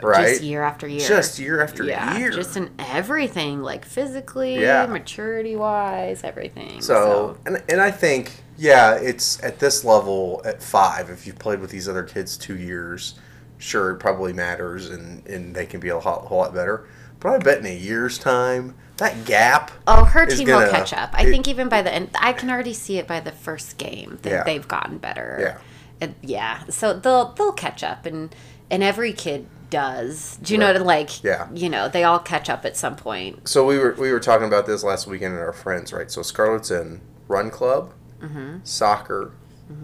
just 0.00 0.04
right? 0.04 0.40
year 0.40 0.62
after 0.62 0.86
year. 0.88 1.06
Just 1.06 1.38
year 1.38 1.62
after 1.62 1.84
yeah, 1.84 2.16
year. 2.18 2.30
just 2.30 2.56
in 2.56 2.70
everything, 2.78 3.62
like 3.62 3.84
physically, 3.84 4.60
Yeah. 4.60 4.86
maturity 4.86 5.56
wise, 5.56 6.24
everything. 6.24 6.80
So, 6.80 7.36
and, 7.46 7.62
and 7.68 7.80
I 7.80 7.90
think, 7.90 8.42
yeah, 8.56 8.94
it's 8.94 9.42
at 9.42 9.58
this 9.58 9.84
level 9.84 10.40
at 10.44 10.62
five. 10.62 11.10
If 11.10 11.26
you've 11.26 11.38
played 11.38 11.60
with 11.60 11.70
these 11.70 11.88
other 11.88 12.02
kids 12.04 12.36
two 12.36 12.56
years, 12.56 13.14
sure, 13.58 13.90
it 13.90 13.96
probably 13.96 14.32
matters 14.32 14.90
and, 14.90 15.26
and 15.26 15.54
they 15.54 15.66
can 15.66 15.80
be 15.80 15.88
a 15.88 15.98
whole, 16.00 16.20
whole 16.26 16.38
lot 16.38 16.54
better. 16.54 16.86
But 17.20 17.30
I 17.34 17.38
bet 17.38 17.58
in 17.58 17.66
a 17.66 17.74
year's 17.76 18.18
time, 18.18 18.74
that 18.96 19.24
gap. 19.24 19.70
Oh, 19.86 20.04
her 20.04 20.26
team 20.26 20.46
will 20.48 20.58
gonna- 20.60 20.70
catch 20.70 20.92
up. 20.92 21.10
I 21.12 21.22
it- 21.22 21.30
think 21.30 21.46
even 21.48 21.68
by 21.68 21.82
the 21.82 21.92
end, 21.92 22.10
I 22.18 22.32
can 22.32 22.50
already 22.50 22.74
see 22.74 22.98
it 22.98 23.06
by 23.06 23.20
the 23.20 23.32
first 23.32 23.78
game 23.78 24.18
that 24.22 24.30
Yeah. 24.30 24.42
they've 24.44 24.66
gotten 24.66 24.98
better. 24.98 25.38
Yeah. 25.40 25.58
And 26.00 26.14
yeah. 26.20 26.64
So 26.68 26.92
they'll 26.92 27.32
they'll 27.32 27.52
catch 27.52 27.84
up, 27.84 28.06
and 28.06 28.34
and 28.72 28.82
every 28.82 29.12
kid 29.12 29.46
does. 29.72 30.38
Do 30.42 30.52
you 30.54 30.58
know 30.58 30.66
Right. 30.66 30.76
what 30.78 30.86
like? 30.86 31.24
Yeah. 31.24 31.48
You 31.52 31.68
know, 31.68 31.88
they 31.88 32.04
all 32.04 32.20
catch 32.20 32.48
up 32.48 32.64
at 32.64 32.76
some 32.76 32.94
point. 32.94 33.48
So 33.48 33.66
we 33.66 33.78
were 33.78 33.96
we 33.98 34.12
were 34.12 34.20
talking 34.20 34.46
about 34.46 34.66
this 34.66 34.84
last 34.84 35.06
weekend 35.08 35.34
at 35.34 35.40
our 35.40 35.52
friends, 35.52 35.92
right? 35.92 36.08
So 36.10 36.22
Scarlett's 36.22 36.70
in 36.70 37.00
run 37.26 37.50
club, 37.50 37.92
Mm-hmm. 38.22 38.58
soccer, 38.62 39.32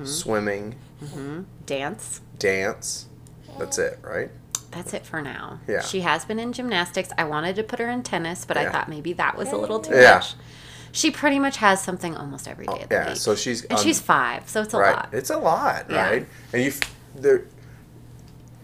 swimming, 0.04 0.76
Dance. 1.66 2.20
dance. 2.38 3.06
That's 3.58 3.78
it, 3.78 3.98
right? 4.02 4.30
That's 4.70 4.92
it 4.94 5.04
for 5.06 5.20
now. 5.22 5.60
Yeah. 5.66 5.80
She 5.80 6.02
has 6.02 6.24
been 6.24 6.38
in 6.38 6.52
gymnastics. 6.52 7.08
I 7.18 7.24
wanted 7.24 7.56
to 7.56 7.62
put 7.64 7.78
her 7.78 7.88
in 7.88 8.02
tennis, 8.02 8.44
but 8.44 8.56
I 8.56 8.68
thought 8.70 8.88
maybe 8.88 9.12
that 9.14 9.36
was 9.36 9.50
a 9.50 9.56
little 9.56 9.80
too 9.80 9.94
Yeah. 9.96 10.16
much. 10.16 10.34
She 10.92 11.10
pretty 11.10 11.38
much 11.38 11.56
has 11.58 11.82
something 11.82 12.16
almost 12.16 12.46
every 12.48 12.66
day 12.66 12.82
of 12.82 12.88
the 12.88 12.94
Yeah. 12.94 13.08
week. 13.08 13.16
So 13.16 13.34
she's 13.34 13.62
and 13.64 13.78
on- 13.78 13.84
she's 13.84 14.00
five, 14.00 14.48
so 14.48 14.62
it's 14.62 14.74
a 14.74 14.78
right. 14.78 14.94
lot. 14.96 15.08
It's 15.12 15.30
a 15.30 15.36
lot, 15.38 15.86
Yeah. 15.90 16.02
right? 16.10 16.28
And 16.52 16.62
you, 16.62 16.72
there, 17.14 17.42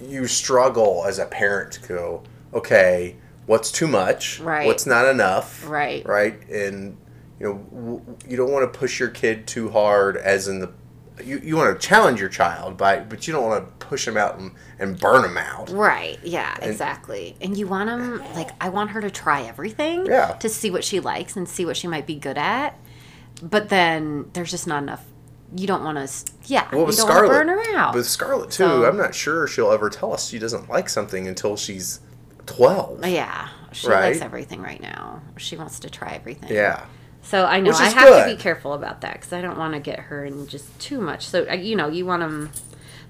you 0.09 0.27
struggle 0.27 1.05
as 1.07 1.19
a 1.19 1.27
parent 1.27 1.73
to 1.73 1.89
go, 1.89 2.23
okay, 2.53 3.17
what's 3.47 3.71
too 3.71 3.87
much? 3.87 4.41
Right. 4.41 4.67
What's 4.67 4.87
not 4.87 5.07
enough? 5.07 5.69
Right. 5.69 6.07
Right. 6.07 6.47
And 6.49 6.97
you 7.41 7.47
know, 7.47 7.55
w- 7.73 8.17
you 8.29 8.37
don't 8.37 8.53
want 8.53 8.71
to 8.73 8.79
push 8.79 9.01
your 9.01 9.11
kid 9.11 9.47
too 9.47 9.71
hard, 9.71 10.17
as 10.17 10.49
in 10.49 10.61
the. 10.61 10.73
You, 11.23 11.39
you 11.39 11.57
want 11.57 11.81
to 11.81 11.87
challenge 11.87 12.19
your 12.19 12.29
child, 12.29 12.77
by, 12.77 12.99
but 12.99 13.29
you 13.29 13.33
don't 13.33 13.45
want 13.45 13.65
to 13.65 13.87
push 13.87 14.05
them 14.05 14.17
out 14.17 14.37
and, 14.39 14.51
and 14.81 14.99
burn 14.99 15.23
them 15.23 15.37
out. 15.37 15.71
Right. 15.71 16.19
Yeah. 16.25 16.57
exactly. 16.61 17.37
And 17.41 17.57
you 17.57 17.69
want 17.69 17.89
them 17.89 18.19
like 18.35 18.51
I 18.61 18.69
want 18.71 18.91
her 18.91 19.01
to 19.01 19.11
try 19.11 19.43
everything. 19.43 20.07
Yeah. 20.07 20.33
To 20.33 20.49
see 20.49 20.71
what 20.71 20.83
she 20.83 20.99
likes 20.99 21.37
and 21.37 21.49
see 21.49 21.65
what 21.65 21.77
she 21.77 21.87
might 21.87 22.07
be 22.07 22.17
good 22.17 22.37
at, 22.37 22.77
but 23.41 23.69
then 23.69 24.31
there's 24.33 24.51
just 24.51 24.67
not 24.67 24.83
enough. 24.83 25.05
You 25.57 25.67
don't 25.67 25.85
want 25.85 25.97
to. 26.09 26.33
Yeah. 26.47 26.69
Well, 26.73 26.87
with 26.87 26.97
don't 26.97 27.09
want 27.09 27.29
burn 27.29 27.49
her 27.49 27.77
out. 27.77 27.95
with 27.95 28.07
Scarlett 28.07 28.51
too, 28.51 28.65
So- 28.65 28.87
I'm 28.87 28.97
not 28.97 29.15
sure 29.15 29.47
she'll 29.47 29.71
ever 29.71 29.89
tell 29.91 30.13
us 30.13 30.29
she 30.29 30.39
doesn't 30.39 30.69
like 30.69 30.89
something 30.89 31.29
until 31.29 31.57
she's 31.57 32.01
twelve. 32.47 33.07
yeah. 33.07 33.49
She 33.73 33.89
Right? 33.89 34.11
likes 34.11 34.21
everything 34.21 34.63
right 34.63 34.81
now. 34.81 35.21
She 35.37 35.57
wants 35.57 35.81
to 35.81 35.91
try 35.91 36.13
everything. 36.15 36.53
Yeah. 36.53 36.85
So 37.23 37.45
I 37.45 37.59
know 37.61 37.73
I 37.73 37.89
have 37.89 38.29
to 38.29 38.37
be 38.37 38.41
careful 38.41 38.73
about 38.75 39.01
that 39.01 39.15
because 39.15 39.33
I 39.33 39.41
don't 39.41 39.59
want 39.59 39.75
to 39.75 39.81
get 39.81 39.99
her 39.99 40.25
in 40.25 40.47
just 40.47 40.79
too 40.79 41.01
much. 41.01 41.27
So 41.27 41.47
uh, 41.49 41.55
you 41.55 41.75
know, 41.75 41.89
you 41.89 42.05
want 42.07 42.21
them. 42.21 42.51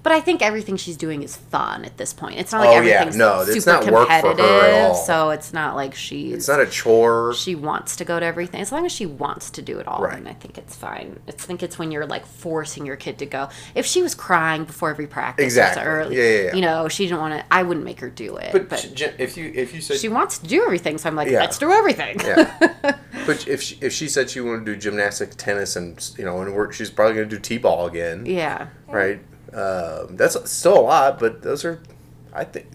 But 0.05 0.11
I 0.13 0.21
think 0.21 0.41
everything 0.43 0.77
she's 0.77 0.95
doing 0.97 1.23
is 1.23 1.35
fun 1.35 1.83
at 1.83 1.97
this 1.97 2.13
point. 2.13 2.39
It's 2.39 2.51
not 2.53 2.59
like 2.61 2.69
Oh, 2.77 2.81
yeah. 2.81 2.93
everything's 3.01 3.17
No, 3.17 3.41
it's 3.41 3.53
super 3.65 3.71
not 3.71 3.91
work 3.91 4.07
for 4.07 4.11
her 4.11 4.17
at 4.17 4.23
competitive. 4.23 4.75
all. 4.85 4.93
So 4.95 5.31
it's 5.31 5.51
not 5.51 5.75
like 5.75 5.95
she's 5.95 6.33
It's 6.35 6.47
not 6.47 6.59
a 6.61 6.67
chore. 6.67 7.33
she 7.33 7.55
wants 7.55 7.95
to 7.95 8.05
go 8.05 8.19
to 8.19 8.25
everything 8.25 8.61
as 8.61 8.71
long 8.71 8.85
as 8.85 8.91
she 8.91 9.07
wants 9.07 9.49
to 9.49 9.61
do 9.63 9.79
it 9.79 9.87
all 9.87 10.01
Right. 10.03 10.17
and 10.17 10.27
i 10.27 10.33
think 10.33 10.57
it's 10.59 10.75
fine 10.75 11.19
i 11.27 11.31
think 11.31 11.63
it's 11.63 11.79
when 11.79 11.91
you're 11.91 12.05
like 12.05 12.25
forcing 12.27 12.85
your 12.85 12.95
kid 12.97 13.17
to 13.17 13.25
go 13.25 13.49
if 13.73 13.85
she 13.87 14.01
was 14.03 14.13
crying 14.13 14.63
before 14.65 14.91
every 14.91 15.07
practice 15.07 15.41
or 15.43 15.45
Exactly. 15.45 15.83
or, 15.83 16.11
Yeah, 16.11 16.21
yeah, 16.23 16.41
yeah. 16.49 16.53
you 16.55 16.61
know 16.61 16.87
she 16.87 17.05
didn't 17.07 17.19
want 17.21 17.33
to 17.39 17.45
i 17.51 17.63
wouldn't 17.63 17.85
make 17.85 17.99
her 18.01 18.09
do 18.11 18.37
it 18.37 18.51
But, 18.51 18.69
but, 18.69 18.91
Jen- 18.93 19.15
if 19.17 19.35
you 19.37 19.51
if 19.55 19.73
you 19.73 19.81
said 19.81 19.97
she 19.97 20.07
wants 20.09 20.37
to 20.37 20.45
do 20.47 20.61
everything 20.63 20.99
so 20.99 21.09
i'm 21.09 21.15
like 21.15 21.29
Yeah. 21.31 21.39
let's 21.39 21.57
do 21.57 21.71
everything 21.71 22.19
yeah, 22.23 22.97
but 23.25 23.47
if 23.47 23.61
she, 23.63 23.77
if 23.81 23.91
she 23.91 24.07
said 24.07 24.29
she 24.29 24.39
wanted 24.41 24.65
to 24.67 24.73
do 24.75 24.79
gymnastics, 24.79 25.35
tennis, 25.35 25.75
and 25.75 25.97
you 26.17 26.25
know, 26.25 26.41
and 26.41 26.53
work, 26.53 26.73
she's 26.73 26.91
probably 26.91 27.15
going 27.15 27.27
to 27.29 27.35
do 27.35 27.41
t-ball 27.41 27.87
again, 27.87 28.25
yeah 28.27 28.67
right? 28.87 29.19
Um, 29.55 30.15
that's 30.17 30.49
still 30.51 30.77
a 30.77 30.81
lot, 30.81 31.19
but 31.19 31.41
those 31.41 31.63
are, 31.65 31.81
I 32.33 32.43
think. 32.43 32.67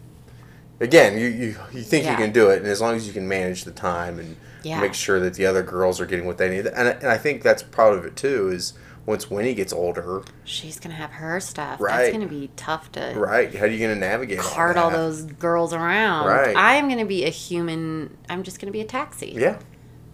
Again, 0.80 1.18
you, 1.18 1.26
you, 1.26 1.56
you 1.72 1.82
think 1.82 2.04
Yeah. 2.04 2.12
you 2.12 2.16
can 2.16 2.32
do 2.32 2.48
it, 2.48 2.58
and 2.58 2.66
as 2.66 2.80
long 2.80 2.94
as 2.96 3.06
you 3.06 3.12
can 3.12 3.28
manage 3.28 3.64
the 3.64 3.70
time 3.70 4.18
and 4.18 4.36
Yeah. 4.62 4.80
make 4.80 4.94
sure 4.94 5.20
that 5.20 5.34
the 5.34 5.44
other 5.44 5.62
girls 5.62 6.00
are 6.00 6.06
getting 6.06 6.24
what 6.26 6.38
they 6.38 6.48
need, 6.48 6.66
and, 6.66 6.88
I- 6.88 6.92
and 6.92 7.08
I 7.08 7.18
think 7.18 7.42
that's 7.42 7.62
part 7.62 7.92
of 7.98 8.06
it 8.06 8.16
too. 8.16 8.48
Is 8.48 8.72
once 9.04 9.30
Winnie 9.30 9.52
gets 9.54 9.72
older, 9.74 10.22
she's 10.44 10.78
gonna 10.80 10.94
have 10.94 11.10
her 11.10 11.38
stuff 11.40 11.80
Right. 11.80 11.96
that's 12.04 12.12
gonna 12.12 12.26
be 12.28 12.50
tough 12.56 12.90
to 12.92 13.12
right? 13.16 13.54
How 13.54 13.64
are 13.64 13.68
you 13.68 13.78
going 13.78 13.94
to 13.94 14.00
navigate 14.00 14.38
cart 14.38 14.76
all, 14.78 14.84
all 14.84 14.90
those 14.90 15.22
girls 15.22 15.72
around 15.74 16.26
Right. 16.26 16.54
i'm 16.56 16.88
gonna 16.88 17.06
be 17.06 17.24
a 17.24 17.30
human 17.30 18.16
i'm 18.28 18.42
just 18.42 18.60
gonna 18.60 18.70
be 18.72 18.82
a 18.82 18.84
taxi 18.84 19.34
Yeah, 19.36 19.56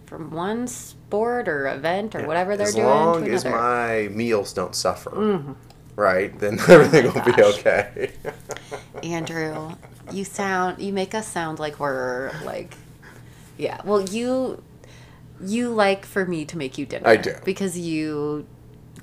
from 0.06 0.30
one 0.30 0.66
sport 0.68 1.48
or 1.48 1.66
event 1.68 2.14
or 2.14 2.26
whatever 2.26 2.56
they're 2.56 2.68
as 2.68 2.74
doing 2.74 2.86
long 2.86 3.24
to 3.24 3.30
as 3.32 3.44
my 3.44 4.08
meals 4.12 4.52
don't 4.52 4.74
suffer, 4.74 5.10
Mm-hmm. 5.10 5.52
Right? 5.96 6.38
Then 6.38 6.58
everything 6.68 7.06
Oh 7.06 7.12
will 7.14 7.34
be 7.34 7.42
okay. 7.42 8.12
Andrew, 9.02 9.74
you 10.12 10.24
sound 10.24 10.80
you 10.80 10.92
make 10.92 11.14
us 11.14 11.26
sound 11.26 11.58
like 11.58 11.80
we're 11.80 12.30
like 12.44 12.74
yeah. 13.58 13.80
Well, 13.84 14.02
you 14.02 14.62
you 15.40 15.70
like 15.70 16.06
for 16.06 16.24
me 16.24 16.44
to 16.44 16.56
make 16.56 16.78
you 16.78 16.86
dinner. 16.86 17.08
I 17.08 17.16
do. 17.16 17.34
because 17.44 17.78
you 17.78 18.46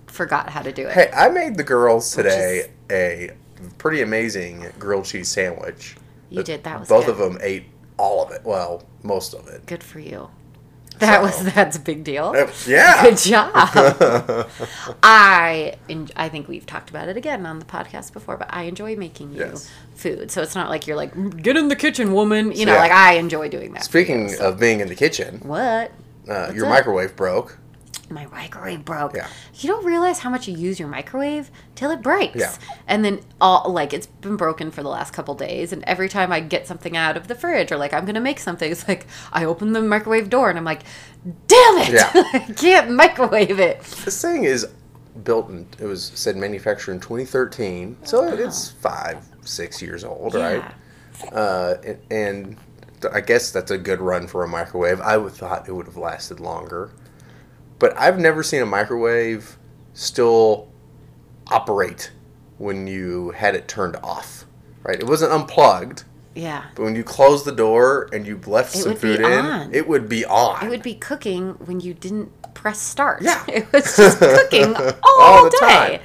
forgot 0.08 0.50
how 0.50 0.62
to 0.62 0.72
do 0.72 0.88
it. 0.88 0.94
Hey, 0.94 1.12
I 1.14 1.30
made 1.30 1.58
the 1.58 1.64
girls 1.64 2.12
today 2.12 2.72
a 2.92 3.32
pretty 3.78 4.02
amazing 4.02 4.68
grilled 4.80 5.06
cheese 5.06 5.30
sandwich. 5.30 5.96
You 6.30 6.44
did, 6.44 6.64
that 6.64 6.80
was 6.80 6.90
both 6.90 7.06
good. 7.06 7.12
of 7.12 7.18
them 7.18 7.38
ate 7.42 7.66
all 7.98 8.24
of 8.26 8.32
it. 8.32 8.42
Well, 8.44 8.84
most 9.04 9.34
of 9.34 9.48
it. 9.48 9.66
Good 9.66 9.84
for 9.84 10.00
you. 10.00 10.30
That 11.00 11.18
So- 11.18 11.22
was 11.44 11.54
that's 11.54 11.78
a 11.78 11.80
big 11.80 12.04
deal. 12.04 12.34
Yeah. 12.68 13.04
Good 13.10 13.18
job. 13.18 13.52
I 15.04 15.76
I 16.16 16.30
think 16.30 16.48
we've 16.48 16.66
talked 16.66 16.90
about 16.90 17.08
it 17.10 17.18
again 17.18 17.46
on 17.46 17.60
the 17.60 17.66
podcast 17.66 18.14
before, 18.14 18.38
but 18.38 18.48
I 18.54 18.64
enjoy 18.64 18.96
making 18.96 19.34
you 19.34 19.40
Yes. 19.40 19.70
food. 19.96 20.32
So 20.32 20.42
it's 20.42 20.56
not 20.56 20.70
like 20.70 20.88
you're 20.88 20.96
like 20.98 21.14
"Mm, 21.14 21.42
get 21.42 21.58
in 21.58 21.68
the 21.68 21.76
kitchen, 21.76 22.14
woman. 22.14 22.52
You 22.52 22.66
know, 22.66 22.74
Yeah. 22.74 22.80
like 22.80 22.92
I 22.92 23.14
enjoy 23.14 23.50
doing 23.50 23.74
that. 23.74 23.84
Speaking 23.84 24.30
you, 24.30 24.36
so- 24.36 24.50
of 24.50 24.60
being 24.60 24.80
in 24.80 24.88
the 24.88 24.96
kitchen, 24.96 25.40
what 25.44 25.92
uh, 26.30 26.52
your 26.54 26.66
up? 26.66 26.72
microwave 26.72 27.16
broke. 27.16 27.58
My 28.14 28.26
microwave 28.28 28.86
broke. 28.86 29.16
Yeah. 29.16 29.28
You 29.56 29.70
don't 29.70 29.86
realize 29.86 30.20
how 30.20 30.30
much 30.30 30.48
you 30.48 30.56
use 30.56 30.80
your 30.80 30.88
microwave 30.88 31.50
till 31.76 31.92
it 31.92 32.02
breaks. 32.02 32.36
Yeah. 32.36 32.54
And 32.88 33.04
then 33.04 33.22
all 33.42 33.72
like 33.72 33.94
it's 33.94 34.08
been 34.08 34.38
broken 34.38 34.72
for 34.72 34.84
the 34.84 34.90
last 34.90 35.14
couple 35.14 35.36
days 35.36 35.74
and 35.74 35.84
every 35.84 36.10
time 36.10 36.32
I 36.32 36.40
get 36.40 36.68
something 36.68 36.96
out 36.96 37.18
of 37.18 37.28
the 37.28 37.36
fridge 37.36 37.72
or 37.72 37.78
like 37.78 37.94
I'm 37.94 38.06
going 38.06 38.16
to 38.16 38.22
make 38.22 38.40
something 38.40 38.72
it's 38.72 38.88
like 38.88 39.08
I 39.32 39.46
open 39.46 39.74
the 39.74 39.82
microwave 39.82 40.30
door 40.30 40.50
and 40.50 40.58
I'm 40.58 40.66
like 40.66 40.84
damn 41.48 41.78
it. 41.80 41.94
Yeah. 41.94 42.12
I 42.34 42.40
can't 42.56 42.92
microwave 42.92 43.60
it. 43.60 43.82
This 43.82 44.22
thing 44.22 44.44
is 44.44 44.68
built 45.24 45.50
in, 45.50 45.68
it 45.80 45.86
was 45.86 46.12
said 46.16 46.36
manufactured 46.36 46.94
in 46.94 47.00
2013. 47.00 47.98
So 48.04 48.24
it's 48.26 48.70
five, 48.72 49.24
six 49.42 49.82
years 49.82 50.04
old, 50.04 50.34
Yeah. 50.34 50.54
right? 50.58 50.74
Uh, 51.34 51.76
and, 51.86 52.00
and 52.12 52.58
I 53.14 53.22
guess 53.22 53.52
that's 53.52 53.72
a 53.72 53.78
good 53.78 54.02
run 54.02 54.28
for 54.28 54.44
a 54.44 54.48
microwave. 54.48 55.00
I 55.02 55.18
would 55.18 55.34
thought 55.34 55.68
it 55.68 55.72
would 55.72 55.86
have 55.86 55.98
lasted 55.98 56.40
longer. 56.40 56.92
But 57.84 57.98
I've 58.00 58.18
never 58.18 58.44
seen 58.44 58.62
a 58.62 58.66
microwave 58.66 59.58
still 59.94 60.70
operate 61.48 62.14
when 62.58 62.88
you 62.88 63.32
had 63.32 63.56
it 63.56 63.68
turned 63.68 63.98
off, 63.98 64.46
right? 64.84 64.98
It 64.98 65.06
wasn't 65.06 65.34
unplugged, 65.34 66.06
Yeah. 66.34 66.64
but 66.76 66.84
when 66.84 66.96
you 66.96 67.04
closed 67.04 67.44
the 67.44 67.52
door 67.52 68.08
and 68.14 68.26
you 68.26 68.40
left 68.48 68.74
It 68.74 68.84
some 68.84 68.96
food 68.96 69.20
in, 69.20 69.26
on. 69.46 69.74
it 69.74 69.86
would 69.90 70.08
be 70.08 70.24
on. 70.26 70.66
It 70.66 70.70
would 70.70 70.82
be 70.82 70.96
cooking 70.96 71.56
when 71.66 71.82
you 71.82 71.94
didn't 71.94 72.32
press 72.54 72.80
start. 72.80 73.22
Yeah. 73.22 73.44
It 73.50 73.70
was 73.74 73.98
just 73.98 74.18
cooking 74.22 74.74
all, 74.78 75.22
All 75.22 75.44
the 75.44 75.50
day. 75.60 75.98
time. 75.98 76.00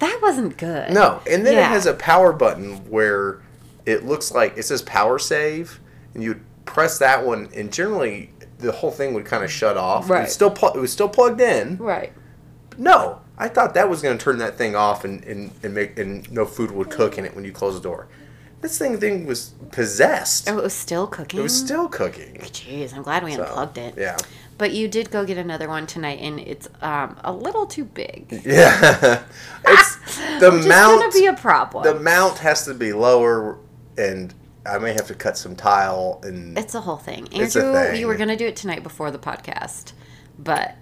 That 0.00 0.18
wasn't 0.20 0.58
good. 0.58 0.92
No, 0.92 1.22
and 1.26 1.46
then 1.46 1.56
it 1.56 1.64
has 1.64 1.86
a 1.86 1.94
power 1.94 2.34
button 2.34 2.90
where 2.90 3.40
it 3.86 4.04
looks 4.04 4.30
like 4.30 4.58
it 4.58 4.64
says 4.64 4.82
power 4.82 5.18
save, 5.18 5.80
and 6.12 6.22
you 6.22 6.42
press 6.66 6.98
that 6.98 7.24
one, 7.24 7.48
and 7.56 7.72
generally 7.72 8.30
the 8.58 8.72
whole 8.72 8.90
thing 8.90 9.14
would 9.14 9.24
kind 9.24 9.44
of 9.44 9.50
shut 9.50 9.76
off. 9.76 10.08
Right. 10.10 10.24
It's 10.24 10.32
still 10.32 10.50
pl- 10.50 10.72
it 10.74 10.78
was 10.80 10.92
still 10.92 11.08
plugged 11.08 11.40
in. 11.40 11.76
Right. 11.78 12.12
No, 12.76 13.20
I 13.36 13.48
thought 13.48 13.74
that 13.74 13.88
was 13.88 14.02
going 14.02 14.16
to 14.18 14.22
turn 14.24 14.38
that 14.38 14.56
thing 14.56 14.76
off 14.76 15.04
and, 15.04 15.24
and, 15.24 15.50
and 15.62 15.74
make 15.74 15.98
and 15.98 16.30
no 16.30 16.44
food 16.44 16.70
would 16.70 16.90
cook 16.90 17.18
in 17.18 17.24
it 17.24 17.34
when 17.34 17.44
you 17.44 17.52
close 17.52 17.74
the 17.74 17.80
door. 17.80 18.08
This 18.60 18.76
thing 18.76 18.98
thing 18.98 19.26
was 19.26 19.54
possessed. 19.70 20.48
Oh, 20.50 20.58
it 20.58 20.62
was 20.64 20.74
still 20.74 21.06
cooking. 21.06 21.38
It 21.40 21.42
was 21.44 21.56
still 21.56 21.88
cooking. 21.88 22.34
Jeez, 22.38 22.92
I'm 22.94 23.02
glad 23.02 23.22
we 23.22 23.34
So, 23.34 23.42
unplugged 23.44 23.78
it. 23.78 23.94
Yeah. 23.96 24.16
But 24.58 24.72
you 24.72 24.88
did 24.88 25.12
go 25.12 25.24
get 25.24 25.38
another 25.38 25.68
one 25.68 25.86
tonight, 25.86 26.18
and 26.20 26.40
it's 26.40 26.68
um, 26.82 27.16
a 27.22 27.32
little 27.32 27.66
too 27.66 27.84
big. 27.84 28.26
Yeah. 28.44 29.22
it's 29.64 29.96
the 30.40 30.50
Which 30.50 30.60
is 30.62 30.66
mount. 30.66 31.00
gonna 31.00 31.12
be 31.12 31.26
a 31.26 31.34
problem. 31.34 31.84
the 31.84 32.00
mount 32.00 32.38
has 32.38 32.64
to 32.64 32.74
be 32.74 32.92
lower, 32.92 33.58
and 33.96 34.34
I 34.66 34.78
may 34.78 34.92
have 34.92 35.06
to 35.08 35.14
cut 35.14 35.36
some 35.38 35.56
tile 35.56 36.20
and 36.22 36.58
it's 36.58 36.74
a 36.74 36.80
whole 36.80 36.96
thing. 36.96 37.28
It's 37.32 37.56
a 37.56 37.64
Andrew, 37.64 37.72
thing. 37.92 38.00
you 38.00 38.06
were 38.06 38.16
gonna 38.16 38.36
do 38.36 38.46
it 38.46 38.56
tonight 38.56 38.82
before 38.82 39.10
the 39.10 39.18
podcast, 39.18 39.92
but 40.38 40.74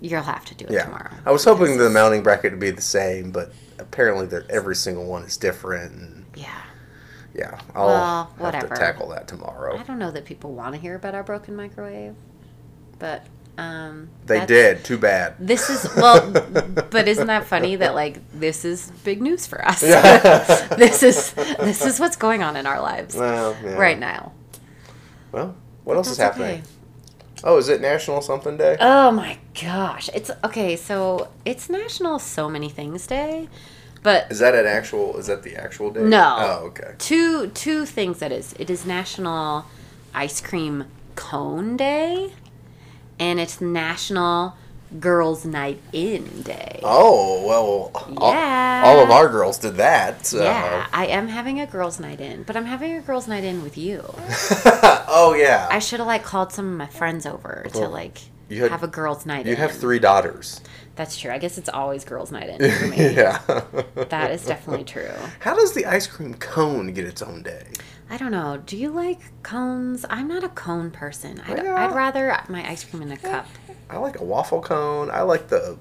you'll 0.00 0.22
have 0.22 0.44
to 0.46 0.54
do 0.54 0.64
it 0.64 0.72
Yeah, 0.72 0.84
tomorrow. 0.84 1.10
I 1.24 1.30
was 1.30 1.44
hoping 1.44 1.78
the 1.78 1.88
mounting 1.90 2.22
bracket 2.22 2.52
would 2.52 2.60
be 2.60 2.70
the 2.70 2.82
same, 2.82 3.30
but 3.30 3.52
apparently 3.78 4.26
they're, 4.26 4.44
every 4.50 4.74
single 4.74 5.04
one 5.06 5.22
is 5.22 5.36
different. 5.36 5.92
And 5.92 6.26
Yeah. 6.34 6.48
yeah, 7.34 7.60
I'll 7.74 7.86
Well, 7.86 8.24
have 8.32 8.40
whatever. 8.40 8.68
to 8.68 8.74
tackle 8.74 9.08
that 9.10 9.28
tomorrow. 9.28 9.78
I 9.78 9.82
don't 9.84 9.98
know 10.00 10.10
that 10.10 10.24
people 10.24 10.52
want 10.52 10.74
to 10.74 10.80
hear 10.80 10.96
about 10.96 11.14
our 11.14 11.22
broken 11.22 11.54
microwave, 11.54 12.14
but 12.98 13.24
um, 13.58 14.08
They 14.26 14.44
did. 14.46 14.84
Too 14.84 14.98
bad. 14.98 15.34
This 15.38 15.68
is 15.68 15.88
well, 15.96 16.30
but 16.90 17.08
isn't 17.08 17.26
that 17.26 17.46
funny 17.46 17.76
that 17.76 17.94
like 17.94 18.18
this 18.32 18.64
is 18.64 18.90
big 19.04 19.20
news 19.20 19.46
for 19.46 19.66
us? 19.66 19.82
Yeah. 19.82 20.74
this 20.76 21.02
is 21.02 21.32
this 21.32 21.84
is 21.84 22.00
what's 22.00 22.16
going 22.16 22.42
on 22.42 22.56
in 22.56 22.66
our 22.66 22.80
lives 22.80 23.14
Well, 23.14 23.56
yeah. 23.62 23.74
right 23.74 23.98
now. 23.98 24.32
Well, 25.32 25.54
what 25.84 25.96
else 25.96 26.10
is 26.10 26.18
happening? 26.18 26.60
okay. 26.60 26.62
Oh, 27.44 27.58
is 27.58 27.68
it 27.68 27.80
National 27.80 28.22
Something 28.22 28.56
Day? 28.56 28.76
Oh 28.80 29.10
my 29.10 29.38
gosh. 29.60 30.08
It's 30.14 30.30
okay, 30.44 30.76
so 30.76 31.28
it's 31.44 31.68
National 31.68 32.18
So 32.18 32.48
Many 32.48 32.68
Things 32.68 33.06
Day. 33.06 33.48
But 34.02 34.30
Is 34.30 34.38
that 34.40 34.54
an 34.54 34.66
actual? 34.66 35.16
Is 35.16 35.26
that 35.26 35.42
the 35.42 35.56
actual 35.56 35.90
day? 35.90 36.02
No. 36.02 36.36
Oh, 36.38 36.66
okay. 36.66 36.94
two 36.98 37.48
two 37.48 37.84
things 37.86 38.18
that 38.18 38.32
is. 38.32 38.54
It 38.58 38.68
is 38.70 38.84
National 38.86 39.66
Ice 40.14 40.40
Cream 40.40 40.84
Cone 41.14 41.76
Day 41.76 42.32
and 43.22 43.38
it's 43.38 43.60
National 43.60 44.56
Girls 44.98 45.44
Night 45.46 45.80
In 45.92 46.42
Day. 46.42 46.80
Oh 46.82 47.46
well. 47.46 47.90
all- 48.16 48.32
Yeah. 48.32 48.82
All, 48.84 49.00
of 49.02 49.10
our 49.10 49.28
girls 49.28 49.58
did 49.58 49.76
that. 49.76 50.26
So. 50.26 50.42
Yeah, 50.42 50.86
I 50.92 51.06
am 51.06 51.28
having 51.28 51.60
a 51.60 51.66
girls' 51.66 52.00
night 52.00 52.20
in, 52.20 52.42
but 52.42 52.56
I'm 52.56 52.64
having 52.66 52.92
a 52.96 53.00
girls' 53.00 53.28
night 53.28 53.44
in 53.44 53.62
with 53.62 53.78
you. 53.78 54.02
oh 55.08 55.34
yeah. 55.38 55.68
I 55.70 55.78
should 55.78 56.00
have 56.00 56.06
like 56.08 56.24
called 56.24 56.52
some 56.52 56.66
of 56.72 56.76
my 56.76 56.88
friends 56.88 57.24
over 57.26 57.64
to 57.74 57.88
like 57.88 58.18
had- 58.50 58.70
have 58.72 58.82
a 58.82 58.88
girls' 58.88 59.24
night 59.24 59.46
you 59.46 59.52
in. 59.52 59.56
You 59.58 59.62
have 59.62 59.70
three 59.72 59.98
daughters. 60.00 60.60
That's 60.96 61.16
true. 61.16 61.30
I 61.30 61.38
guess 61.38 61.56
it's 61.56 61.70
always 61.70 62.04
girls' 62.04 62.30
night 62.32 62.50
in 62.50 62.70
for 62.78 62.86
me. 62.88 63.14
yeah. 63.14 63.38
That 64.10 64.32
is 64.32 64.44
definitely 64.44 64.84
true. 64.84 65.10
How 65.40 65.54
does 65.54 65.72
the 65.72 65.86
ice 65.86 66.06
cream 66.06 66.34
cone 66.34 66.92
get 66.92 67.04
its 67.06 67.22
own 67.22 67.42
day? 67.42 67.66
I 68.12 68.18
don't 68.18 68.30
know. 68.30 68.58
Do 68.66 68.76
you 68.76 68.90
like 68.90 69.20
cones? 69.42 70.04
I'm 70.10 70.28
not 70.28 70.44
a 70.44 70.50
cone 70.50 70.90
person. 70.90 71.40
I'd, 71.48 71.64
Yeah. 71.64 71.74
I'd 71.74 71.94
rather 71.94 72.36
my 72.50 72.68
ice 72.68 72.84
cream 72.84 73.00
in 73.02 73.10
a 73.10 73.16
cup. 73.16 73.46
I 73.88 73.96
like 73.96 74.20
a 74.20 74.22
waffle 74.24 74.60
cone. 74.60 75.10
I 75.10 75.22
like 75.22 75.48
the, 75.48 75.78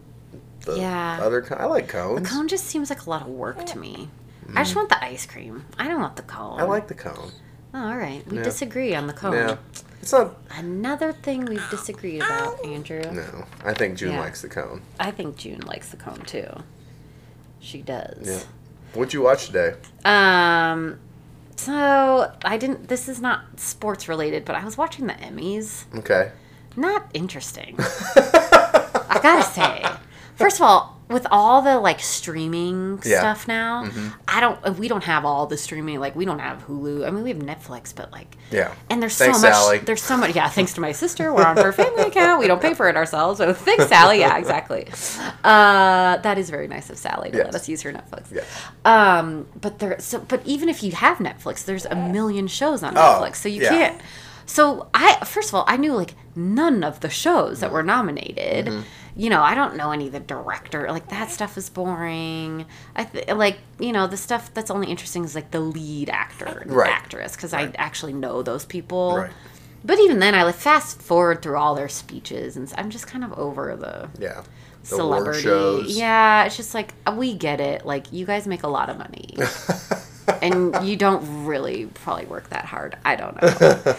the 0.61 0.77
Yeah. 0.79 1.19
other 1.21 1.41
cone. 1.41 1.57
I 1.59 1.65
like 1.65 1.89
cones. 1.89 2.21
The 2.21 2.29
cone 2.33 2.47
just 2.47 2.63
seems 2.67 2.89
like 2.89 3.05
a 3.05 3.09
lot 3.09 3.23
of 3.23 3.27
work 3.27 3.65
to 3.65 3.77
me. 3.77 4.07
I 4.55 4.63
just 4.63 4.77
want 4.77 4.87
the 4.87 5.03
ice 5.03 5.25
cream. 5.25 5.65
I 5.77 5.89
don't 5.89 5.99
want 5.99 6.15
the 6.15 6.21
cone. 6.21 6.57
Mm. 6.57 6.61
I 6.61 6.63
like 6.63 6.87
the 6.87 6.93
cone. 6.93 7.31
Oh, 7.73 7.89
all 7.89 7.97
right. 7.97 8.25
We 8.27 8.37
Yeah. 8.37 8.43
disagree 8.43 8.95
on 8.95 9.07
the 9.07 9.13
cone. 9.13 9.33
Yeah. 9.33 9.57
It's 10.01 10.13
not. 10.13 10.37
Another 10.51 11.11
thing 11.11 11.43
we've 11.45 11.69
disagreed 11.69 12.21
about, 12.23 12.65
Andrew. 12.65 13.01
No, 13.11 13.45
I 13.65 13.73
think 13.73 13.97
June 13.97 14.13
Yeah. 14.13 14.21
likes 14.21 14.41
the 14.41 14.47
cone. 14.49 14.81
I 15.01 15.11
think 15.11 15.35
June 15.35 15.59
likes 15.67 15.89
the 15.89 15.97
cone 15.97 16.21
too. 16.21 16.47
She 17.59 17.81
does. 17.81 18.17
Yeah. 18.27 18.39
What'd 18.93 19.13
you 19.13 19.21
watch 19.21 19.47
today? 19.47 19.75
Um, 20.05 20.99
so 21.55 22.31
I 22.43 22.57
didn't. 22.57 22.87
This 22.87 23.07
is 23.07 23.21
not 23.21 23.59
sports 23.59 24.07
related, 24.07 24.45
but 24.45 24.55
I 24.55 24.65
was 24.65 24.77
watching 24.77 25.07
the 25.07 25.13
Emmys. 25.13 25.85
Okay. 25.97 26.31
Not 26.75 27.09
interesting. 27.13 27.75
I 27.79 29.19
gotta 29.21 29.43
say. 29.43 29.85
First 30.35 30.57
of 30.57 30.63
all, 30.63 30.90
with 31.11 31.27
all 31.29 31.61
the 31.61 31.79
like 31.79 31.99
streaming 31.99 32.99
Yeah. 33.03 33.19
stuff 33.19 33.47
now, 33.47 33.85
Mm-hmm. 33.85 34.07
I 34.27 34.39
don't. 34.39 34.77
We 34.79 34.87
don't 34.87 35.03
have 35.03 35.25
all 35.25 35.45
the 35.47 35.57
streaming. 35.57 35.99
Like 35.99 36.15
we 36.15 36.25
don't 36.25 36.39
have 36.39 36.65
Hulu. 36.67 37.05
I 37.07 37.11
mean, 37.11 37.23
we 37.23 37.29
have 37.29 37.39
Netflix, 37.39 37.93
but 37.95 38.11
like. 38.11 38.37
Yeah. 38.51 38.73
And 38.89 39.01
there's 39.01 39.17
Thanks, 39.17 39.39
so 39.39 39.47
much. 39.47 39.55
Sally. 39.55 39.77
There's 39.79 40.01
so 40.03 40.17
much. 40.17 40.35
Yeah, 40.35 40.49
thanks 40.57 40.73
to 40.73 40.81
my 40.81 40.91
sister. 40.91 41.33
We're 41.33 41.45
on 41.45 41.57
her 41.57 41.71
family 41.71 42.03
account. 42.03 42.39
We 42.39 42.47
don't 42.47 42.61
pay 42.61 42.73
for 42.73 42.89
it 42.89 42.95
ourselves. 42.95 43.37
So 43.39 43.53
thanks, 43.53 43.87
Sally. 43.87 44.19
Yeah, 44.19 44.37
exactly. 44.37 44.87
Uh, 45.43 46.17
that 46.17 46.37
is 46.37 46.49
very 46.49 46.67
nice 46.67 46.89
of 46.89 46.97
Sally 46.97 47.31
to 47.31 47.37
let 47.37 47.55
us 47.55 47.67
use 47.69 47.81
her 47.81 47.91
Netflix. 47.91 48.31
Yeah. 48.31 48.43
Um, 48.85 49.47
but 49.59 49.79
there. 49.79 49.99
So, 49.99 50.19
but 50.19 50.41
even 50.45 50.69
if 50.69 50.83
you 50.83 50.91
have 50.93 51.17
Netflix, 51.17 51.65
there's 51.65 51.85
a 51.85 51.95
million 51.95 52.47
shows 52.47 52.83
on 52.83 52.97
Oh, 52.97 53.01
Netflix, 53.01 53.35
so 53.37 53.49
you 53.49 53.61
yeah. 53.63 53.69
can't. 53.69 54.01
So 54.45 54.89
I 54.93 55.23
first 55.25 55.49
of 55.49 55.55
all, 55.55 55.63
I 55.67 55.77
knew 55.77 55.93
like 55.93 56.15
none 56.35 56.83
of 56.83 56.99
the 56.99 57.09
shows 57.09 57.59
that 57.61 57.71
were 57.71 57.83
nominated. 57.83 58.65
Mm-hmm. 58.67 58.81
You 59.15 59.29
know, 59.29 59.41
I 59.41 59.55
don't 59.55 59.75
know 59.75 59.91
any 59.91 60.07
of 60.07 60.13
the 60.13 60.19
director. 60.21 60.89
Like 60.89 61.09
that 61.09 61.29
stuff 61.31 61.57
is 61.57 61.69
boring. 61.69 62.65
I 62.95 63.03
th- 63.03 63.27
like 63.29 63.57
you 63.79 63.91
know 63.91 64.07
the 64.07 64.17
stuff 64.17 64.53
that's 64.53 64.71
only 64.71 64.87
interesting 64.87 65.23
is 65.25 65.35
like 65.35 65.51
the 65.51 65.59
lead 65.59 66.09
actor 66.09 66.45
and 66.45 66.71
Right. 66.71 66.89
actress 66.91 67.35
because 67.35 67.53
I 67.53 67.71
actually 67.77 68.13
know 68.13 68.41
those 68.41 68.65
people. 68.65 69.17
Right. 69.17 69.31
But 69.83 69.99
even 69.99 70.19
then, 70.19 70.35
I 70.35 70.43
like 70.43 70.55
fast 70.55 71.01
forward 71.01 71.41
through 71.41 71.57
all 71.57 71.73
their 71.75 71.89
speeches, 71.89 72.55
and 72.55 72.71
I'm 72.77 72.89
just 72.89 73.07
kind 73.07 73.23
of 73.23 73.33
over 73.33 73.75
the 73.75 74.09
Yeah. 74.19 74.43
The 74.81 74.87
celebrity. 74.87 75.41
shows. 75.41 75.97
Yeah, 75.97 76.43
it's 76.45 76.57
just 76.57 76.73
like 76.73 76.93
we 77.15 77.35
get 77.35 77.59
it. 77.59 77.85
Like 77.85 78.11
you 78.13 78.25
guys 78.25 78.47
make 78.47 78.63
a 78.63 78.67
lot 78.67 78.89
of 78.89 78.97
money. 78.97 79.35
and 80.41 80.75
you 80.87 80.95
don't 80.97 81.45
really 81.45 81.85
probably 81.85 82.25
work 82.25 82.49
that 82.49 82.65
hard. 82.65 82.97
I 83.05 83.15
don't 83.15 83.41
know. 83.41 83.95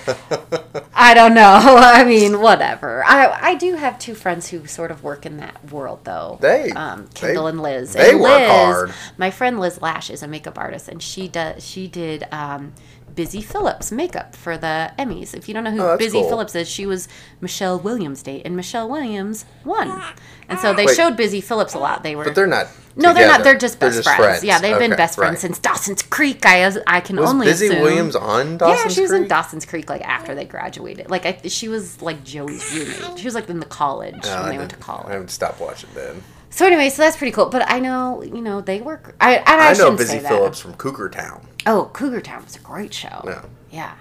I 0.95 1.15
don't 1.15 1.35
know. 1.35 1.43
I 1.79 2.05
mean, 2.05 2.41
whatever. 2.41 3.05
I 3.05 3.51
I 3.51 3.55
do 3.55 3.75
have 3.75 3.99
two 3.99 4.15
friends 4.15 4.49
who 4.49 4.67
sort 4.67 4.91
of 4.91 5.03
work 5.03 5.27
in 5.27 5.39
that 5.39 5.71
world 5.71 6.01
though. 6.05 6.39
They- 6.41 6.71
um 6.73 7.07
they- 7.07 7.21
Kendall 7.21 7.47
and 7.47 7.61
Liz. 7.63 7.93
they 7.95 8.11
and 8.13 8.21
work 8.21 8.39
Liz, 8.41 8.51
hard. 8.51 8.95
My 9.19 9.31
friend 9.31 9.59
Liz 9.61 9.81
Lash 9.81 10.11
is 10.11 10.23
a 10.23 10.29
makeup 10.29 10.59
artist 10.59 10.89
and 10.89 11.03
she 11.03 11.29
does 11.29 11.65
she 11.67 11.87
did 11.89 12.27
um 12.33 12.73
Busy 13.15 13.41
Phillips 13.43 13.93
makeup 13.93 14.35
for 14.35 14.57
the 14.57 14.93
Emmys. 14.99 15.35
If 15.35 15.49
you 15.49 15.55
don't 15.55 15.65
know 15.65 15.71
who 15.71 15.83
Oh, 15.83 15.97
Busy 15.99 16.21
cool. 16.21 16.29
Phillips 16.29 16.55
is, 16.55 16.69
she 16.69 16.87
was 16.87 17.09
Michelle 17.41 17.79
Williams' 17.79 18.23
date, 18.23 18.43
and 18.45 18.57
Michelle 18.57 18.89
Williams 18.89 19.45
won. 19.65 20.03
And 20.49 20.59
so 20.59 20.73
they 20.75 20.87
Wait. 20.87 20.97
showed 20.97 21.17
Busy 21.17 21.41
Phillips 21.41 21.75
a 21.75 21.79
lot. 21.79 22.03
They 22.03 22.17
were 22.17 22.25
But 22.25 22.35
they're 22.35 22.47
not. 22.47 22.69
no, 22.97 23.13
they're 23.15 23.29
not. 23.29 23.43
They're 23.45 23.57
just 23.59 23.79
best 23.81 24.03
friends. 24.05 24.45
Yeah, 24.45 24.59
they've 24.59 24.79
been 24.79 24.91
best 24.97 25.17
friends 25.17 25.35
right. 25.35 25.41
since 25.41 25.59
Dawson's 25.59 26.03
Creek. 26.03 26.45
I 26.47 26.71
I 26.87 27.01
can 27.01 27.17
Was 27.17 27.31
only 27.31 27.47
Busy 27.47 27.67
assume. 27.69 27.83
Williams 27.83 28.17
on 28.17 28.59
Dawson's 28.59 28.85
yeah, 28.85 28.89
she 28.95 29.01
was 29.03 29.11
Creek? 29.11 29.23
in 29.23 29.29
Dawson's 29.29 29.67
Creek 29.67 29.89
like 29.91 30.03
after 30.03 30.35
they 30.35 30.45
graduated. 30.45 31.11
Like 31.11 31.25
I, 31.27 31.39
she 31.49 31.69
was 31.69 32.01
like 32.03 32.23
Joey's 32.25 32.75
roommate. 32.75 33.19
She 33.19 33.25
was 33.25 33.35
like 33.35 33.49
in 33.49 33.61
the 33.61 33.67
college 33.67 34.23
No, 34.25 34.37
when 34.37 34.45
I 34.45 34.51
they 34.53 34.59
went 34.59 34.71
to 34.71 34.77
college. 34.77 35.09
I 35.09 35.13
haven't 35.13 35.31
stopped 35.31 35.61
watching 35.61 35.91
then. 35.95 36.23
So 36.51 36.67
anyway, 36.67 36.91
so 36.91 37.01
that's 37.01 37.17
pretty 37.17 37.33
cool. 37.33 37.47
But 37.47 37.71
I 37.71 37.79
know, 37.79 38.23
you 38.23 38.43
know, 38.43 38.61
they 38.61 38.83
work. 38.83 39.15
I 39.21 39.39
I, 39.39 39.71
I, 39.71 39.73
know 39.75 39.97
Busy. 39.97 40.19
Phillips 40.19 40.61
from 40.61 40.75
Cougar 40.75 41.09
Town. 41.09 41.47
Oh, 41.67 41.91
Cougar 41.93 42.21
Town 42.21 42.45
was 42.45 42.57
a 42.57 42.61
great 42.61 42.93
show. 42.93 43.23
Yeah. 43.25 43.45
Yeah. 43.71 43.95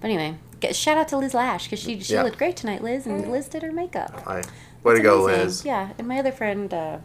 But 0.00 0.10
anyway, 0.10 0.36
get, 0.60 0.76
shout 0.76 0.98
out 0.98 1.08
to 1.08 1.16
Liz 1.16 1.34
Lash 1.34 1.64
because 1.64 1.80
she 1.80 2.00
she 2.00 2.14
Yeah. 2.14 2.22
looked 2.22 2.38
great 2.38 2.56
tonight, 2.56 2.82
Liz, 2.82 3.06
and 3.06 3.30
Liz 3.32 3.48
did 3.48 3.62
her 3.62 3.72
makeup. 3.72 4.22
I, 4.26 4.42
way 4.82 4.92
to 4.94 4.98
It's 4.98 5.02
go, 5.02 5.24
amazing. 5.24 5.44
Liz. 5.44 5.64
Yeah, 5.64 5.90
and 5.98 6.06
my 6.06 6.18
other 6.18 6.32
friend 6.32 6.72
uh, 6.72 6.98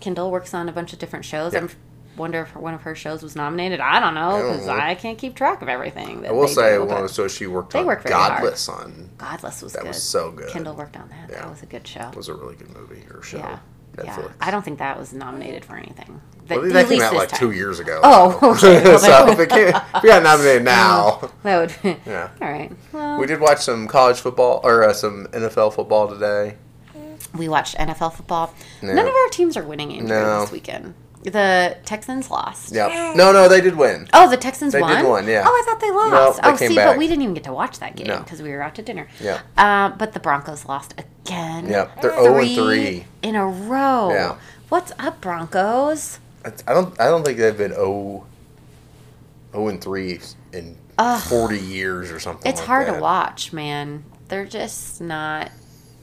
Kendall 0.00 0.30
works 0.30 0.54
on 0.54 0.68
a 0.68 0.72
bunch 0.72 0.92
of 0.92 0.98
different 0.98 1.24
shows. 1.24 1.52
Yeah. 1.52 1.64
I 1.64 1.68
wonder 2.16 2.42
if 2.42 2.54
one 2.54 2.74
of 2.74 2.82
her 2.82 2.94
shows 2.94 3.22
was 3.24 3.34
nominated. 3.34 3.80
I 3.80 3.98
don't 3.98 4.14
know 4.14 4.30
I 4.36 4.38
don't 4.40 4.52
because 4.52 4.66
know. 4.68 4.72
I, 4.74 4.94
can't 4.94 5.18
keep 5.18 5.34
track 5.34 5.62
of 5.62 5.68
everything. 5.68 6.22
That 6.22 6.28
I 6.30 6.32
will 6.32 6.46
they 6.46 6.52
say 6.54 6.74
do, 6.76 6.84
one 6.84 6.96
of 7.02 7.08
the 7.08 7.12
shows 7.12 7.34
she 7.34 7.48
worked 7.48 7.72
they 7.72 7.80
on, 7.80 7.86
work 7.86 8.02
very 8.04 8.14
hard. 8.14 8.34
Godless 8.42 8.68
on, 8.68 9.10
Godless 9.18 9.62
was 9.62 9.72
that 9.72 9.82
good. 9.82 9.88
was 9.88 10.02
so 10.02 10.30
good. 10.30 10.48
Kendall 10.48 10.74
worked 10.76 10.96
on 10.96 11.08
that. 11.08 11.28
Yeah. 11.30 11.40
That 11.40 11.50
was 11.50 11.62
a 11.62 11.66
good 11.66 11.86
show. 11.86 12.08
It 12.10 12.16
was 12.16 12.28
a 12.28 12.34
really 12.34 12.54
good 12.54 12.72
movie 12.74 13.02
or 13.12 13.20
show. 13.22 13.38
yeah. 13.38 13.58
Yeah. 14.02 14.28
I 14.40 14.50
don't 14.50 14.64
think 14.64 14.78
that 14.78 14.98
was 14.98 15.12
nominated 15.12 15.64
for 15.64 15.76
anything. 15.76 16.20
Well, 16.48 16.64
At 16.66 16.72
that 16.72 16.88
came 16.88 17.00
out 17.00 17.14
like 17.14 17.28
time. 17.30 17.38
two 17.40 17.50
years 17.52 17.78
ago. 17.80 18.00
Oh, 18.02 18.38
okay. 18.56 18.84
So 18.98 19.28
if 19.28 19.38
it, 19.38 19.48
came, 19.48 19.68
if 19.68 20.04
it 20.04 20.06
got 20.06 20.22
nominated 20.22 20.64
now, 20.64 21.30
That 21.42 21.58
would. 21.82 21.98
yeah. 22.06 22.28
All 22.40 22.48
right. 22.50 22.70
Well, 22.92 23.18
We 23.18 23.26
did 23.26 23.40
watch 23.40 23.60
some 23.60 23.88
college 23.88 24.18
football 24.20 24.60
or 24.62 24.84
uh, 24.84 24.92
some 24.92 25.26
NFL 25.28 25.74
football 25.74 26.08
today. 26.08 26.56
we 27.36 27.48
watched 27.48 27.76
NFL 27.76 28.14
football. 28.14 28.52
None 28.82 28.98
of 28.98 29.06
our 29.14 29.28
teams 29.30 29.56
are 29.56 29.64
winning 29.64 29.92
Andrew 29.92 30.08
No. 30.08 30.40
this 30.42 30.52
weekend. 30.52 30.94
The 31.24 31.78
Texans 31.86 32.30
lost. 32.30 32.72
Yep. 32.74 33.16
No, 33.16 33.32
no, 33.32 33.48
they 33.48 33.60
did 33.62 33.76
win. 33.76 34.08
Oh, 34.12 34.28
the 34.28 34.36
Texans 34.36 34.72
They 34.74 34.80
won. 34.80 35.02
did 35.02 35.10
win, 35.10 35.26
yeah. 35.26 35.44
Oh, 35.46 35.50
I 35.50 35.62
thought 35.66 35.80
they 35.80 35.90
lost. 35.90 36.42
No, 36.42 36.48
they 36.50 36.52
oh, 36.52 36.68
see, 36.68 36.74
back. 36.76 36.88
but 36.90 36.98
we 36.98 37.08
didn't 37.08 37.22
even 37.22 37.34
get 37.34 37.44
to 37.44 37.52
watch 37.52 37.78
that 37.78 37.96
game 37.96 38.08
No. 38.08 38.18
because 38.18 38.42
we 38.42 38.50
were 38.50 38.60
out 38.62 38.74
to 38.74 38.82
dinner. 38.82 39.08
Yeah. 39.20 39.40
Uh, 39.56 39.88
but 39.96 40.12
the 40.12 40.20
Broncos 40.20 40.66
lost 40.66 40.94
again. 40.98 41.66
Yep, 41.68 42.02
they're 42.02 42.22
0 42.22 42.38
and 42.40 42.54
3. 42.54 43.04
in 43.22 43.36
a 43.36 43.46
row. 43.46 44.10
Yeah. 44.10 44.36
What's 44.68 44.92
up, 44.98 45.20
Broncos? 45.22 46.18
I 46.66 46.74
don't. 46.74 46.98
I 47.00 47.06
don't 47.06 47.24
think 47.24 47.38
they've 47.38 47.56
been 47.56 47.72
0, 47.72 48.26
0 49.52 49.68
and 49.68 49.80
three 49.80 50.20
in 50.52 50.76
Ugh. 50.98 51.22
forty 51.22 51.58
years 51.58 52.10
or 52.10 52.20
something. 52.20 52.50
It's 52.50 52.60
like 52.60 52.68
hard 52.68 52.88
that. 52.88 52.96
to 52.96 53.00
watch, 53.00 53.52
man. 53.52 54.04
They're 54.28 54.44
just 54.44 55.00
not. 55.00 55.50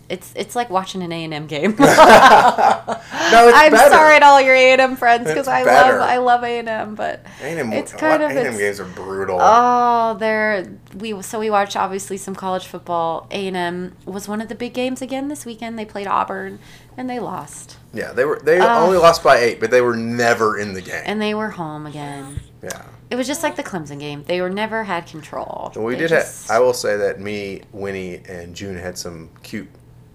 It's 0.09 0.33
it's 0.35 0.55
like 0.55 0.69
watching 0.71 1.03
an 1.03 1.11
A 1.11 1.23
and 1.23 1.33
M 1.33 1.47
game. 1.47 1.71
No, 3.31 3.47
it's 3.47 3.57
I'm 3.57 3.71
better. 3.71 3.89
sorry 3.89 4.19
to 4.19 4.25
all 4.25 4.41
your 4.41 4.53
A 4.55 4.71
and 4.73 4.81
M 4.81 4.95
friends 4.95 5.27
because 5.27 5.47
I 5.47 5.63
better. 5.63 5.97
love 5.99 6.09
I 6.09 6.17
love 6.17 6.43
A 6.43 6.59
and 6.59 6.69
M, 6.69 6.95
but 6.95 7.25
A&M, 7.41 7.73
it's 7.73 7.93
kind 7.93 8.21
of 8.23 8.31
A&M 8.31 8.57
games 8.57 8.79
are 8.79 8.85
brutal. 8.85 9.37
Oh, 9.41 10.15
there 10.19 10.65
we 10.95 11.21
so 11.21 11.39
we 11.39 11.49
watched 11.49 11.75
obviously 11.75 12.17
some 12.17 12.35
college 12.35 12.65
football. 12.67 13.27
A 13.31 13.47
and 13.47 13.55
M 13.57 13.95
was 14.05 14.27
one 14.27 14.41
of 14.41 14.49
the 14.49 14.55
big 14.55 14.73
games 14.73 15.01
again 15.01 15.27
this 15.27 15.45
weekend. 15.45 15.77
They 15.79 15.85
played 15.85 16.07
Auburn 16.07 16.59
and 16.97 17.09
they 17.09 17.19
lost, 17.19 17.77
yeah, 17.93 18.11
they 18.11 18.25
were. 18.25 18.39
They 18.43 18.59
Ugh. 18.59 18.83
only 18.87 18.97
lost 18.97 19.23
by 19.23 19.37
eight, 19.37 19.59
but 19.59 19.71
they 19.71 19.81
were 19.81 19.95
never 19.95 20.59
in 20.59 20.73
the 20.73 20.81
game. 20.81 21.01
and 21.05 21.21
they 21.21 21.33
were 21.33 21.49
home 21.51 21.85
again. 21.85 22.39
yeah. 22.61 22.83
It 23.09 23.15
was 23.17 23.27
just 23.27 23.43
like 23.43 23.57
the 23.57 23.63
Clemson 23.63 23.99
game. 23.99 24.23
They 24.25 24.39
were 24.39 24.49
never 24.49 24.85
had 24.85 25.05
control. 25.05 25.73
We 25.75 25.95
They 25.95 26.01
did. 26.01 26.09
just- 26.11 26.47
Have, 26.47 26.55
I 26.57 26.59
will 26.61 26.73
say 26.73 26.95
that 26.95 27.19
me, 27.19 27.61
Winnie, 27.73 28.21
and 28.29 28.55
June 28.55 28.77
had 28.77 28.97
some 28.97 29.29
cute 29.43 29.67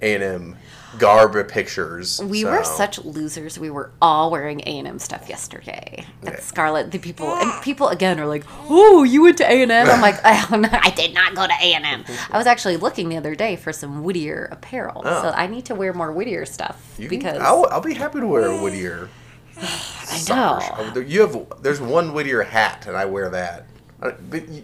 A 0.03 0.15
and 0.15 0.23
M 0.25 0.57
garb 0.99 1.49
pictures. 1.49 2.23
We 2.23 2.45
were 2.47 2.65
such 2.65 2.99
losers. 3.05 3.59
We 3.59 3.69
were 3.69 3.91
all 4.01 4.31
wearing 4.31 4.61
A 4.61 4.79
and 4.79 4.89
M 4.89 4.99
stuff 4.99 5.29
yesterday 5.29 6.07
Yeah. 6.23 6.37
Scarlett. 6.41 6.91
The 6.91 6.99
people 6.99 7.35
and 7.35 7.63
people 7.63 7.89
again 7.89 8.19
are 8.19 8.27
like, 8.27 8.45
"Oh, 8.69 9.03
you 9.05 9.23
went 9.23 9.37
to 9.39 9.45
A 9.51 9.63
and 9.63 9.71
M?" 9.73 9.89
I'm 9.91 10.01
like, 10.09 10.17
oh, 10.25 10.57
no, 10.57 10.69
"I 10.73 10.91
did 10.91 11.13
not 11.13 11.35
go 11.35 11.47
to 11.47 11.53
A 11.63 11.75
and 11.75 11.85
M. 11.85 12.05
I 12.31 12.39
was 12.39 12.47
actually 12.47 12.77
looking 12.79 13.09
the 13.11 13.17
other 13.19 13.35
day 13.35 13.57
for 13.57 13.73
some 13.73 14.03
Whittier 14.05 14.49
apparel, 14.51 15.03
Oh. 15.05 15.23
so 15.23 15.29
I 15.31 15.47
need 15.49 15.67
to 15.67 15.75
wear 15.75 15.93
more 15.93 16.13
Whittier 16.13 16.47
stuff 16.47 16.95
You 16.99 17.09
can- 17.09 17.19
because 17.19 17.39
I'll, 17.41 17.67
I'll 17.71 17.81
be 17.83 17.95
happy 17.95 18.21
to 18.21 18.27
wear 18.27 18.47
a 18.47 18.57
Whittier. 18.63 19.09
I 19.61 20.23
know. 20.29 20.93
shirt. 20.95 21.07
You 21.09 21.21
have 21.23 21.63
there's 21.63 21.81
one 21.81 22.13
Whittier 22.15 22.43
hat, 22.43 22.87
and 22.87 22.97
I 22.97 23.05
wear 23.07 23.29
that. 23.31 23.67
But 23.99 24.19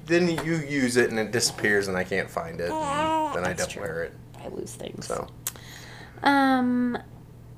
then 0.06 0.28
you 0.28 0.56
use 0.56 0.96
it 0.96 1.10
and 1.10 1.18
it 1.18 1.30
disappears, 1.30 1.88
and 1.88 1.96
I 1.96 2.04
can't 2.04 2.30
find 2.30 2.60
it. 2.60 2.70
And 2.70 3.34
then 3.34 3.44
I 3.44 3.52
don't 3.54 3.68
true. 3.68 3.82
wear 3.82 4.02
it. 4.04 4.14
I 4.44 4.48
lose 4.48 4.74
things. 4.74 5.06
So 5.06 5.28
Um, 6.22 6.98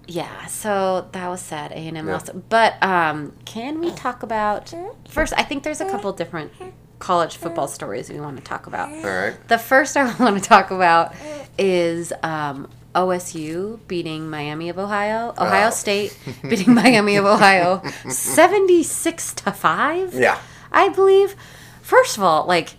yeah. 0.06 0.46
So 0.46 1.08
that 1.12 1.28
was 1.28 1.40
sad. 1.40 1.72
A 1.72 1.76
and 1.76 1.96
M 1.96 2.08
Yeah. 2.08 2.20
But 2.48 2.82
um, 2.82 3.32
can 3.44 3.80
we 3.80 3.90
talk 3.92 4.22
about 4.22 4.72
first? 5.08 5.32
I 5.36 5.42
think 5.42 5.62
there's 5.62 5.80
a 5.80 5.88
couple 5.90 6.12
different 6.12 6.52
college 6.98 7.36
football 7.36 7.68
stories 7.68 8.08
we 8.10 8.20
want 8.20 8.36
to 8.36 8.42
talk 8.42 8.66
about. 8.66 8.90
all 8.90 9.02
right. 9.02 9.48
The 9.48 9.58
first 9.58 9.96
I 9.98 10.12
want 10.16 10.42
to 10.42 10.46
talk 10.48 10.70
about 10.70 11.14
is 11.58 12.12
um, 12.22 12.68
OSU 12.94 13.80
beating 13.88 14.30
Miami 14.30 14.68
of 14.68 14.78
Ohio. 14.78 15.34
Ohio 15.38 15.68
Oh. 15.68 15.70
State 15.70 16.16
beating 16.42 16.74
Miami 16.74 17.16
of 17.16 17.24
Ohio 17.24 17.82
76 18.08 19.34
to 19.34 19.52
5. 19.52 20.14
Yeah. 20.14 20.38
I 20.72 20.88
believe. 20.90 21.34
First 21.82 22.16
of 22.16 22.22
all, 22.22 22.46
like 22.46 22.76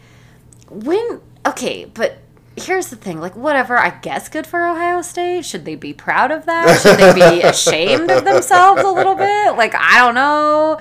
when 0.69 1.21
okay, 1.45 1.85
but 1.85 2.17
here's 2.57 2.87
the 2.87 2.95
thing, 2.95 3.19
like 3.19 3.35
whatever, 3.35 3.77
I 3.77 3.89
guess 3.99 4.29
good 4.29 4.47
for 4.47 4.65
Ohio 4.65 5.01
State. 5.01 5.45
Should 5.45 5.65
they 5.65 5.75
be 5.75 5.93
proud 5.93 6.31
of 6.31 6.45
that? 6.45 6.79
Should 6.81 6.97
they 6.97 7.13
be 7.13 7.41
ashamed 7.43 8.09
of 8.11 8.23
themselves 8.25 8.81
a 8.81 8.89
little 8.91 9.15
bit? 9.15 9.55
Like 9.57 9.73
I 9.75 9.97
don't 9.99 10.15
know. 10.15 10.79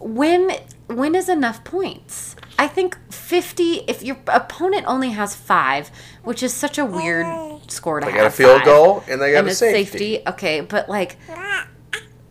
When 0.00 0.52
when 0.88 1.14
is 1.14 1.28
enough 1.28 1.64
points? 1.64 2.34
I 2.60 2.66
think 2.66 2.96
50 3.12 3.84
if 3.86 4.02
your 4.02 4.16
opponent 4.26 4.84
only 4.88 5.10
has 5.10 5.34
5, 5.36 5.90
which 6.24 6.42
is 6.42 6.52
such 6.52 6.76
a 6.78 6.84
weird 6.84 7.26
score 7.70 8.00
to 8.00 8.06
They 8.06 8.10
have. 8.12 8.20
got 8.22 8.26
a 8.26 8.30
field 8.30 8.58
five 8.58 8.64
goal 8.66 9.04
and 9.08 9.20
they 9.22 9.30
got 9.32 9.38
and 9.40 9.48
a 9.48 9.50
it's 9.50 9.58
safety. 9.60 10.20
Okay, 10.26 10.60
but 10.62 10.88
like 10.88 11.16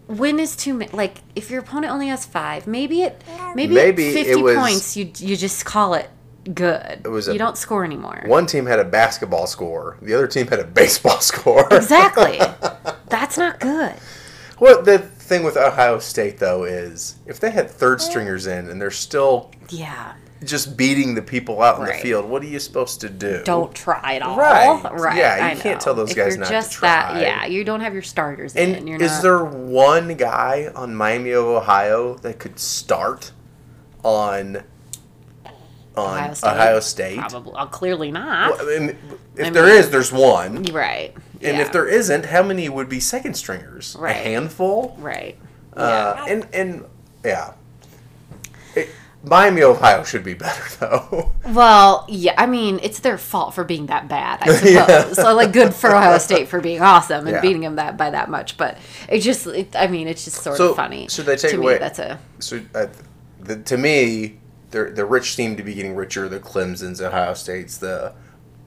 when 0.07 0.39
is 0.39 0.55
too 0.55 0.73
many? 0.73 0.91
Like 0.91 1.17
if 1.35 1.49
your 1.51 1.61
opponent 1.61 1.91
only 1.93 2.07
has 2.07 2.25
five, 2.25 2.67
maybe 2.67 3.01
it 3.03 3.21
maybe, 3.55 3.73
Maybe 3.75 4.09
at 4.09 4.15
it 4.15 4.25
fifty 4.25 4.41
was- 4.41 4.55
points 4.57 4.97
you 4.97 5.11
you 5.17 5.35
just 5.37 5.65
call 5.65 5.93
it 5.93 6.09
good. 6.53 7.01
It 7.05 7.09
was 7.09 7.27
you 7.27 7.37
don't 7.37 7.57
score 7.57 7.83
anymore. 7.83 8.23
One 8.25 8.45
team 8.45 8.65
had 8.65 8.79
a 8.79 8.85
basketball 8.85 9.47
score. 9.47 9.97
The 10.01 10.13
other 10.13 10.27
team 10.27 10.47
had 10.47 10.59
a 10.59 10.63
baseball 10.81 11.19
score. 11.19 11.67
Exactly. 11.73 12.37
That's 13.09 13.37
not 13.37 13.59
good. 13.59 13.93
Well, 14.59 14.81
the 14.81 14.99
thing 14.99 15.43
with 15.43 15.55
Ohio 15.57 15.99
State 15.99 16.39
though 16.39 16.63
is 16.63 17.15
if 17.25 17.39
they 17.39 17.51
had 17.51 17.69
third 17.69 18.01
stringers 18.01 18.47
in 18.47 18.69
and 18.69 18.81
they're 18.81 18.89
still 18.91 19.51
Yeah. 19.69 20.13
just 20.43 20.75
beating 20.77 21.13
the 21.15 21.21
people 21.21 21.61
out 21.61 21.79
in 21.79 21.85
the 21.85 21.93
field, 21.93 22.25
what 22.29 22.41
are 22.41 22.47
you 22.47 22.59
supposed 22.59 23.01
to 23.01 23.09
do? 23.09 23.43
Don't 23.43 23.73
try 23.75 24.15
at 24.15 24.21
all. 24.23 24.35
Right. 24.37 24.81
Right. 24.97 25.17
Yeah, 25.17 25.37
you 25.37 25.43
I 25.43 25.55
can't 25.61 25.79
know. 25.79 25.83
tell 25.83 25.93
those 25.93 26.11
if 26.11 26.17
guys 26.17 26.37
not 26.37 26.45
to 26.47 26.51
just 26.51 26.71
try. 26.71 26.89
That, 27.13 27.21
yeah, 27.21 27.45
you 27.45 27.63
don't 27.63 27.81
have 27.81 27.93
your 27.93 28.01
starters 28.01 28.55
in. 28.55 28.73
And 28.75 28.89
You're 28.89 29.01
is 29.01 29.11
not, 29.11 29.21
there 29.21 29.45
one 29.45 30.15
guy 30.15 30.71
on 30.75 30.95
Miami 30.95 31.31
of 31.31 31.45
Ohio 31.45 32.15
that 32.17 32.39
could 32.39 32.57
start 32.59 33.31
on 34.03 34.63
on 35.97 36.17
Ohio 36.19 36.33
State? 36.33 36.49
Ohio 36.51 36.79
State? 36.79 37.19
Probably. 37.19 37.53
Well, 37.53 37.67
clearly 37.67 38.11
not. 38.11 38.57
Well, 38.57 38.69
I 38.75 38.79
mean, 38.79 38.97
if 39.35 39.47
I 39.47 39.49
there 39.49 39.65
mean- 39.65 39.75
is, 39.75 39.89
there's 39.89 40.11
one. 40.11 40.63
right. 40.65 41.13
And 41.41 41.57
yeah. 41.57 41.61
if 41.63 41.71
there 41.71 41.87
isn't, 41.87 42.25
how 42.25 42.41
many 42.41 42.67
would 42.67 42.89
be 42.89 42.99
second 42.99 43.35
stringers? 43.35 43.95
Right. 43.99 44.15
A 44.15 44.19
handful? 44.19 44.95
Right. 44.99 45.37
Uh, 45.75 46.25
and 46.27 46.47
and 46.53 46.85
yeah, 47.23 47.53
it, 48.75 48.89
Miami, 49.23 49.61
Ohio 49.61 50.03
should 50.03 50.23
be 50.23 50.33
better 50.33 50.63
though. 50.79 51.33
Well, 51.47 52.05
yeah, 52.09 52.33
I 52.37 52.47
mean, 52.47 52.79
it's 52.81 52.99
their 52.99 53.17
fault 53.19 53.53
for 53.53 53.63
being 53.63 53.85
that 53.87 54.07
bad, 54.07 54.39
I 54.41 54.45
suppose. 54.55 54.71
Yeah. 54.73 55.11
So, 55.13 55.35
like, 55.35 55.53
good 55.53 55.75
for 55.75 55.95
Ohio 55.95 56.17
State 56.17 56.47
for 56.47 56.59
being 56.59 56.81
awesome 56.81 57.27
and 57.27 57.35
Yeah. 57.35 57.41
beating 57.41 57.61
them 57.61 57.75
that 57.75 57.97
by 57.97 58.09
that 58.09 58.29
much. 58.31 58.57
But 58.57 58.77
it 59.07 59.19
just, 59.19 59.45
it, 59.45 59.75
I 59.75 59.85
mean, 59.87 60.07
it's 60.07 60.25
just 60.25 60.41
sort 60.41 60.57
So, 60.57 60.71
of 60.71 60.75
funny. 60.75 61.07
should 61.09 61.25
they 61.27 61.35
take 61.35 61.53
away- 61.53 61.73
Me, 61.73 61.79
that's 61.79 61.99
a 61.99 62.19
so 62.39 62.59
uh, 62.73 62.87
the, 63.41 63.57
to 63.57 63.77
me, 63.77 64.39
the 64.71 64.85
the 64.85 65.05
rich 65.05 65.33
seem 65.35 65.55
to 65.57 65.63
be 65.63 65.73
getting 65.73 65.95
richer. 65.95 66.27
The 66.29 66.39
Clemson's, 66.39 67.01
Ohio 67.01 67.33
States, 67.33 67.77
the 67.77 68.13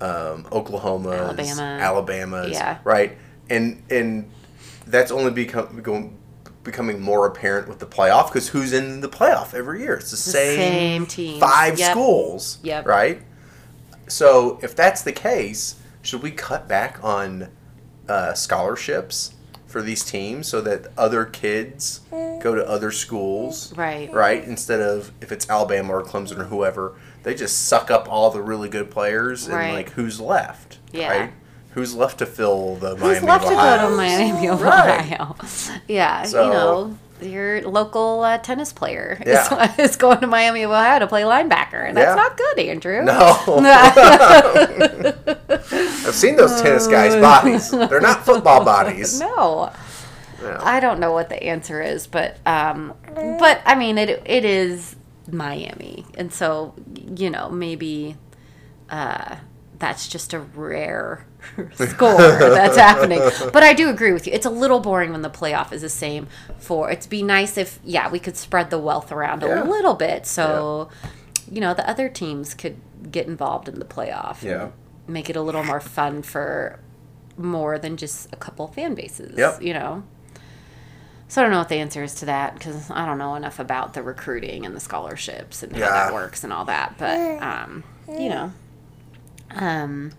um, 0.01 0.45
Oklahomas, 0.45 1.19
Alabama. 1.19 1.63
Alabama's, 1.63 2.51
Yeah. 2.53 2.79
right, 2.85 3.17
and 3.49 3.83
and 3.91 4.31
that's 4.87 5.11
only 5.11 5.31
become 5.31 5.81
going 5.83 6.17
becoming 6.63 7.01
more 7.01 7.27
apparent 7.27 7.69
with 7.69 7.79
the 7.79 7.87
playoff 7.87 8.27
because 8.29 8.49
who's 8.49 8.73
in 8.73 9.01
the 9.01 9.09
playoff 9.09 9.55
every 9.55 9.81
year? 9.81 9.95
It's 9.95 10.11
the, 10.11 10.17
same, 10.17 10.57
same 10.59 11.07
teams. 11.07 11.39
five 11.41 11.79
Yep. 11.79 11.91
schools, 11.91 12.59
Yep. 12.63 12.87
right? 12.87 13.23
So 14.09 14.59
if 14.63 14.77
that's 14.77 15.03
the 15.03 15.13
case, 15.13 15.77
should 16.03 16.23
we 16.23 16.31
cut 16.33 16.69
back 16.69 16.99
on 17.03 17.49
uh, 18.09 18.35
scholarships 18.35 19.35
for 19.71 19.81
these 19.83 20.05
teams 20.05 20.49
so 20.49 20.61
that 20.61 20.87
other 20.99 21.25
kids 21.25 22.01
go 22.11 22.55
to 22.55 22.67
other 22.69 22.91
schools. 22.91 23.73
Right. 23.77 24.13
Right? 24.13 24.43
Instead 24.45 24.81
of 24.81 25.13
if 25.21 25.31
it's 25.33 25.49
Alabama 25.49 25.93
or 25.95 26.03
Clemson 26.03 26.39
or 26.39 26.45
whoever, 26.45 26.95
they 27.23 27.35
just 27.35 27.67
suck 27.69 27.91
up 27.91 28.11
all 28.11 28.31
the 28.31 28.43
really 28.43 28.69
good 28.69 28.91
players 28.91 29.47
and 29.47 29.55
Right. 29.55 29.73
like 29.73 29.91
who's 29.91 30.21
left? 30.21 30.79
Yeah. 30.93 31.09
Right? 31.21 31.33
Who's 31.75 31.95
left 31.95 32.19
to 32.19 32.27
fill 32.27 32.75
the 32.77 32.97
Who's 32.97 33.01
Miami 33.23 33.27
left 33.29 33.45
of 33.45 33.51
to 33.51 33.55
go 33.57 33.91
to 33.91 33.97
Miami 33.97 34.49
of 34.49 34.61
Right. 34.61 35.81
Yeah, 35.89 36.23
So- 36.25 36.47
you 36.47 36.53
know, 36.53 36.99
your 37.23 37.63
local 37.63 38.21
uh, 38.23 38.39
tennis 38.39 38.73
player 38.73 39.21
Yeah. 39.27 39.73
is, 39.75 39.79
is 39.91 39.97
going 39.97 40.21
to 40.21 40.27
Miami 40.27 40.63
of 40.63 40.71
Ohio 40.71 40.99
to 41.01 41.07
play 41.07 41.23
linebacker, 41.23 41.87
and 41.89 41.97
that's 41.97 42.11
Yeah. 42.17 42.23
not 42.23 42.37
good, 42.37 42.59
Andrew. 42.59 43.03
No. 43.05 43.15
I've 45.51 46.15
seen 46.15 46.37
those 46.37 46.61
tennis 46.61 46.87
guys' 46.87 47.15
bodies. 47.21 47.71
They're 47.71 48.01
not 48.01 48.25
football 48.25 48.65
bodies. 48.65 49.21
no. 49.21 49.73
Yeah. 50.43 50.59
I 50.63 50.81
don't 50.81 51.01
know 51.01 51.13
what 51.13 51.29
the 51.29 51.43
answer 51.43 51.83
is, 51.83 52.07
but 52.07 52.39
um, 52.47 52.95
but 53.15 53.61
I 53.67 53.75
mean 53.75 53.99
it 53.99 54.23
it 54.25 54.45
is 54.47 54.97
Miami, 55.31 56.07
and 56.17 56.33
so 56.33 56.73
you 57.15 57.29
know 57.29 57.51
maybe 57.51 58.17
uh, 58.89 59.37
that's 59.79 60.09
just 60.09 60.33
a 60.33 60.39
rare 60.41 61.27
score 61.74 62.16
that's 62.16 62.76
happening. 62.76 63.20
But 63.53 63.62
I 63.62 63.72
do 63.74 63.88
agree 63.88 64.12
with 64.12 64.26
you. 64.26 64.33
It's 64.33 64.46
a 64.46 64.50
little 64.50 64.81
boring 64.81 65.12
when 65.12 65.22
the 65.22 65.31
playoff 65.31 65.72
is 65.72 65.83
the 65.83 65.88
same. 65.88 66.26
For 66.59 66.90
it'd 66.90 67.09
be 67.11 67.22
nice 67.22 67.57
if 67.57 67.79
yeah 67.85 68.11
we 68.11 68.18
could 68.18 68.37
spread 68.37 68.70
the 68.70 68.79
wealth 68.79 69.11
around 69.12 69.42
Yeah. 69.42 69.62
a 69.62 69.64
little 69.64 69.94
bit, 69.94 70.26
so 70.26 70.88
you 71.50 71.61
know 71.61 71.74
the 71.74 71.88
other 71.88 72.09
teams 72.09 72.55
could 72.55 72.76
get 73.11 73.26
involved 73.26 73.68
in 73.68 73.79
the 73.79 73.85
playoff. 73.85 74.42
Yeah. 74.42 74.68
make 75.09 75.29
it 75.31 75.37
a 75.37 75.42
little 75.42 75.64
more 75.64 75.81
fun 75.81 76.22
for 76.22 76.79
more 77.37 77.79
than 77.79 77.96
just 77.96 78.29
a 78.33 78.37
couple 78.37 78.66
fan 78.68 78.94
bases. 78.94 79.37
Yep. 79.38 79.62
You 79.62 79.74
know. 79.74 80.03
So 81.29 81.40
I 81.40 81.44
don't 81.44 81.53
know 81.53 81.59
what 81.59 81.68
the 81.68 81.76
answer 81.76 82.03
is 82.03 82.16
to 82.16 82.26
that 82.26 82.55
because 82.55 82.90
I 82.90 83.07
don't 83.07 83.16
know 83.16 83.37
enough 83.37 83.61
about 83.61 83.94
the 83.94 84.03
recruiting 84.03 84.66
and 84.66 84.74
the 84.74 84.81
scholarships 84.81 85.62
and 85.62 85.72
how 85.76 85.88
that 85.88 86.12
works 86.12 86.42
and 86.42 86.53
all 86.53 86.64
that. 86.64 86.96
But 86.98 87.40
um, 87.40 87.85
you 88.09 88.29
know, 88.31 88.53
um, 89.53 90.11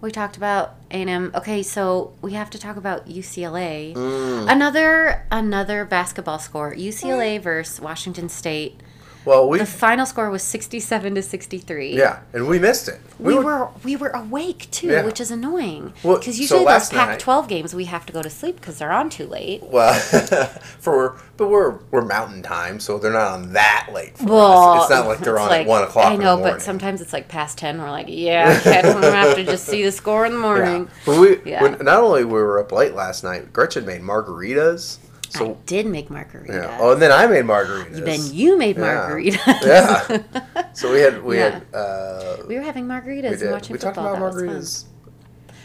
we 0.00 0.10
talked 0.10 0.36
about 0.36 0.76
A 0.90 0.94
and 0.94 1.10
M. 1.10 1.32
Okay, 1.34 1.62
so 1.62 2.12
we 2.22 2.32
have 2.34 2.50
to 2.50 2.58
talk 2.58 2.76
about 2.76 3.08
UCLA. 3.08 3.94
Mm. 3.94 4.50
Another 4.50 5.26
another 5.30 5.84
basketball 5.84 6.38
score: 6.38 6.74
UCLA 6.74 7.40
versus 7.40 7.80
Washington 7.80 8.28
State. 8.28 8.80
Well, 9.28 9.46
we 9.46 9.58
The 9.58 9.66
final 9.66 10.06
score 10.06 10.30
was 10.30 10.42
sixty-seven 10.42 11.14
to 11.14 11.22
sixty-three. 11.22 11.94
yeah, 11.98 12.20
and 12.32 12.48
we 12.48 12.58
missed 12.58 12.88
it. 12.88 12.98
We 13.18 13.34
were 13.34 13.68
we 13.84 13.94
were 13.94 14.08
awake 14.08 14.68
too, 14.70 14.86
Yeah. 14.86 15.04
which 15.04 15.20
is 15.20 15.30
annoying. 15.30 15.92
Well, 16.02 16.16
Because 16.16 16.36
so 16.36 16.40
usually 16.40 16.60
those 16.60 16.66
last 16.66 16.92
Pac-12 16.92 17.46
games 17.46 17.74
we 17.74 17.84
have 17.84 18.06
to 18.06 18.12
go 18.14 18.22
to 18.22 18.30
sleep 18.30 18.56
because 18.56 18.78
they're 18.78 18.90
on 18.90 19.10
too 19.10 19.26
late. 19.26 19.62
well 19.64 19.92
for 20.80 21.20
but 21.36 21.48
we're 21.48 21.74
we're 21.90 22.00
mountain 22.06 22.42
time, 22.42 22.80
so 22.80 22.98
they're 22.98 23.12
not 23.12 23.32
on 23.32 23.52
that 23.52 23.90
late. 23.92 24.14
Well, 24.22 24.40
us. 24.80 24.82
It's 24.84 24.90
not 24.98 25.06
like 25.06 25.18
they're 25.18 25.38
on 25.38 25.48
like- 25.50 25.60
at 25.62 25.66
one 25.66 25.82
o'clock. 25.82 26.06
I 26.06 26.14
in 26.14 26.20
know, 26.20 26.36
the 26.36 26.36
morning. 26.38 26.54
but 26.56 26.62
sometimes 26.62 27.02
it's 27.02 27.12
like 27.12 27.28
past 27.28 27.58
ten. 27.58 27.82
We're 27.82 27.90
like, 27.90 28.06
yeah, 28.08 28.56
okay, 28.60 28.78
I'm 28.80 28.94
gonna 28.94 29.10
have 29.10 29.34
to 29.36 29.44
just 29.44 29.66
see 29.66 29.82
the 29.84 29.92
score 29.92 30.24
in 30.24 30.32
the 30.32 30.38
Yeah. 30.42 30.42
morning. 30.44 30.88
But 31.04 31.18
we 31.20 31.38
Yeah. 31.44 31.62
when, 31.62 31.84
not 31.84 32.00
only 32.02 32.24
we 32.24 32.32
were 32.32 32.58
up 32.60 32.72
late 32.72 32.94
last 32.94 33.24
night, 33.24 33.52
Gretchen 33.52 33.84
made 33.84 34.00
margaritas. 34.00 34.96
I 35.36 35.56
did 35.66 35.86
make 35.86 36.08
margaritas. 36.08 36.48
yeah. 36.48 36.78
Oh, 36.80 36.92
and 36.92 37.02
then 37.02 37.12
I 37.12 37.26
made 37.26 37.44
margaritas. 37.44 38.04
then 38.04 38.20
you 38.32 38.56
made 38.58 38.76
Yeah. 38.76 38.82
margaritas. 39.08 39.66
Yeah. 39.66 40.64
So 40.72 40.92
we 40.92 41.00
had 41.00 41.22
we 41.22 41.36
Yeah. 41.38 41.50
had 41.50 41.74
uh, 41.74 42.36
we 42.46 42.54
were 42.56 42.62
having 42.62 42.86
margaritas 42.86 43.22
we 43.22 43.28
and 43.28 43.38
did. 43.40 43.50
watching 43.50 43.72
We 43.74 43.78
talked 43.78 43.96
about 43.98 44.14
that 44.18 44.22
margaritas. 44.22 44.84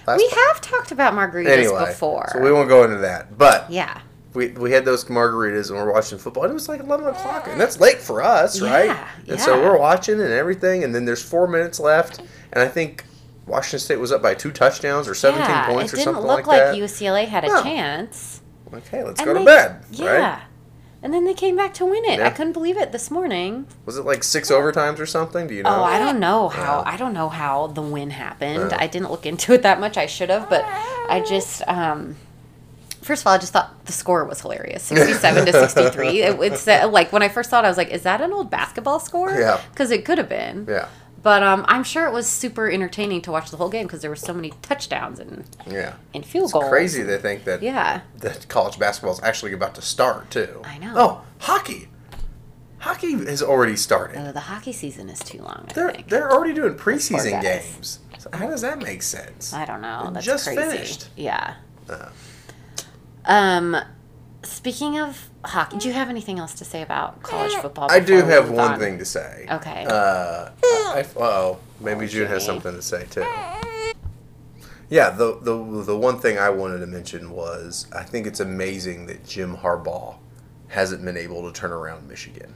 We 0.06 0.28
time. 0.30 0.38
have 0.48 0.62
talked 0.62 0.92
about 0.92 1.14
margaritas 1.14 1.48
anyway 1.48 1.86
before. 1.88 2.30
So 2.34 2.40
we 2.42 2.52
won't 2.52 2.68
go 2.68 2.84
into 2.84 2.98
that, 2.98 3.38
but 3.38 3.72
yeah. 3.72 4.02
we, 4.34 4.50
we 4.50 4.72
had 4.72 4.84
those 4.84 5.06
margaritas 5.06 5.70
and 5.70 5.78
we're 5.80 5.94
watching 5.94 6.18
football. 6.18 6.44
And 6.44 6.52
it 6.52 6.56
was 6.56 6.68
like 6.68 6.82
eleven 6.82 7.08
o'clock, 7.08 7.48
and 7.48 7.60
that's 7.62 7.80
late 7.80 8.00
for 8.00 8.22
us, 8.22 8.60
right? 8.62 8.86
Yeah, 8.88 9.08
And 9.30 9.40
so 9.40 9.62
we're 9.62 9.78
watching 9.78 10.20
and 10.20 10.32
everything, 10.34 10.84
and 10.84 10.94
then 10.94 11.06
there's 11.06 11.22
four 11.24 11.48
minutes 11.48 11.80
left, 11.80 12.20
and 12.52 12.62
I 12.62 12.68
think 12.68 13.06
Washington 13.48 13.80
State 13.80 14.00
was 14.00 14.12
up 14.12 14.22
by 14.22 14.34
two 14.34 14.52
touchdowns 14.52 15.08
or 15.08 15.14
seventeen 15.14 15.50
yeah, 15.50 15.68
points 15.68 15.94
it 15.94 15.96
or 15.96 15.98
didn't 15.98 16.06
something 16.16 16.28
look 16.28 16.48
like 16.48 16.48
like 16.48 16.60
that. 16.60 16.76
UCLA 16.76 17.28
had 17.28 17.44
a 17.46 17.48
No. 17.48 17.64
chance. 17.64 18.42
Okay, 18.76 19.04
let's 19.04 19.20
And 19.20 19.28
go 19.28 19.34
to 19.34 19.46
bed, 19.46 19.84
Yeah. 19.92 20.06
right? 20.12 20.42
And 21.02 21.14
then 21.14 21.26
they 21.26 21.34
came 21.34 21.58
back 21.58 21.74
to 21.76 21.86
win 21.86 22.06
it. 22.06 22.20
Yeah. 22.20 22.28
I 22.28 22.30
couldn't 22.30 22.54
believe 22.54 22.78
it 22.78 22.94
this 22.94 23.12
morning. 23.12 23.68
Was 23.86 23.98
it 23.98 24.06
like 24.06 24.24
six 24.24 24.50
overtimes 24.50 25.00
or 25.00 25.06
something? 25.06 25.48
Do 25.48 25.54
you 25.54 25.64
know? 25.64 25.70
Oh, 25.70 25.84
I 25.84 26.00
don't 26.00 26.20
know 26.20 26.48
how. 26.48 26.82
I 26.86 26.96
don't 26.96 27.14
know 27.14 27.28
how 27.28 27.68
the 27.68 27.82
win 27.82 28.12
happened. 28.12 28.72
I 28.72 28.88
didn't 28.88 29.12
look 29.12 29.26
into 29.26 29.52
it 29.54 29.64
that 29.64 29.82
much. 29.82 29.98
I 29.98 30.06
should 30.06 30.30
have, 30.30 30.50
but 30.50 30.64
I 30.66 31.24
just 31.28 31.62
um 31.68 32.16
First 33.02 33.24
of 33.24 33.28
all, 33.28 33.34
I 33.34 33.38
just 33.38 33.52
thought 33.52 33.84
the 33.84 33.92
score 33.92 34.24
was 34.24 34.40
hilarious, 34.40 34.82
sixty-seven 34.84 35.46
to 35.46 35.52
sixty-three. 35.68 36.22
It, 36.22 36.40
it's 36.42 36.66
uh, 36.66 36.88
like 36.90 37.12
when 37.12 37.22
I 37.22 37.28
first 37.28 37.50
saw 37.50 37.60
it, 37.60 37.66
I 37.66 37.68
was 37.68 37.76
like, 37.76 37.90
"Is 37.90 38.04
that 38.04 38.22
an 38.22 38.32
old 38.32 38.50
basketball 38.50 39.02
score?" 39.02 39.30
Yeah. 39.38 39.60
because 39.72 39.92
it 39.92 40.06
could 40.06 40.18
have 40.18 40.30
been. 40.30 40.66
Yeah, 40.70 40.88
But 41.24 41.42
um, 41.42 41.64
I'm 41.70 41.84
sure 41.86 42.06
it 42.06 42.12
was 42.12 42.28
super 42.28 42.70
entertaining 42.70 43.22
to 43.22 43.32
watch 43.32 43.50
the 43.50 43.56
whole 43.58 43.70
game 43.70 43.88
because 43.88 44.02
there 44.02 44.10
were 44.12 44.16
so 44.18 44.34
many 44.34 44.52
touchdowns 44.62 45.20
and, 45.20 45.46
yeah. 45.66 45.94
and 46.14 46.26
field 46.26 46.52
goals 46.52 46.64
It's 46.64 46.64
goals. 46.66 46.70
crazy 46.70 47.02
they 47.04 47.18
think 47.18 47.46
that 47.46 47.62
Yeah. 47.64 48.02
that 48.18 48.48
college 48.50 48.78
basketball 48.78 49.14
is 49.14 49.22
actually 49.24 49.54
about 49.54 49.74
to 49.76 49.82
start 49.82 50.30
too. 50.30 50.62
I 50.66 50.78
know. 50.80 50.94
Oh, 50.96 51.22
hockey. 51.40 51.88
Hockey 52.80 53.14
has 53.14 53.42
already 53.42 53.78
started. 53.78 54.18
Uh, 54.18 54.32
the 54.34 54.42
hockey 54.42 54.74
season 54.74 55.08
is 55.10 55.20
too 55.20 55.42
long. 55.42 55.66
I 55.70 55.74
They're 55.74 55.92
think. 55.94 56.10
they're 56.10 56.30
already 56.30 56.54
doing 56.54 56.76
preseason 56.76 57.42
games. 57.42 58.00
So 58.18 58.30
how 58.34 58.48
does 58.50 58.62
that 58.62 58.80
make 58.80 59.02
sense? 59.02 59.54
I 59.54 59.64
don't 59.64 59.80
know. 59.82 60.12
That's 60.14 60.26
just 60.26 60.46
crazy. 60.46 60.62
finished. 60.62 61.08
Yeah. 61.16 61.56
Uh. 61.90 62.10
Um, 63.26 63.78
speaking 64.46 65.00
of 65.00 65.30
hockey, 65.46 65.78
do 65.78 65.88
you 65.88 65.94
have 65.94 66.10
anything 66.10 66.40
else 66.40 66.54
to 66.56 66.66
say 66.66 66.82
about 66.82 67.22
college 67.24 67.54
football? 67.56 67.90
I 67.92 68.00
do 68.00 68.18
have 68.24 68.50
one 68.50 68.74
on? 68.74 68.80
thing 68.80 68.98
to 69.00 69.06
say. 69.06 69.46
Okay. 69.50 69.86
Uh, 69.88 70.50
I, 70.64 71.06
oh, 71.18 71.60
maybe 71.80 72.06
Oh, 72.06 72.08
June 72.08 72.28
has 72.28 72.46
something 72.46 72.74
to 72.74 72.82
say 72.82 73.06
too. 73.10 73.26
Yeah, 74.90 75.10
the, 75.10 75.40
the 75.42 75.84
the 75.84 75.98
one 75.98 76.20
thing 76.20 76.38
I 76.38 76.50
wanted 76.50 76.80
to 76.80 76.88
mention 76.88 77.32
was 77.32 77.88
I 77.96 78.04
think 78.04 78.28
it's 78.28 78.40
amazing 78.40 79.08
that 79.08 79.26
Jim 79.26 79.58
Harbaugh 79.58 80.18
hasn't 80.68 81.04
been 81.04 81.18
able 81.18 81.52
to 81.52 81.58
turn 81.60 81.72
around 81.72 82.08
Michigan. 82.08 82.54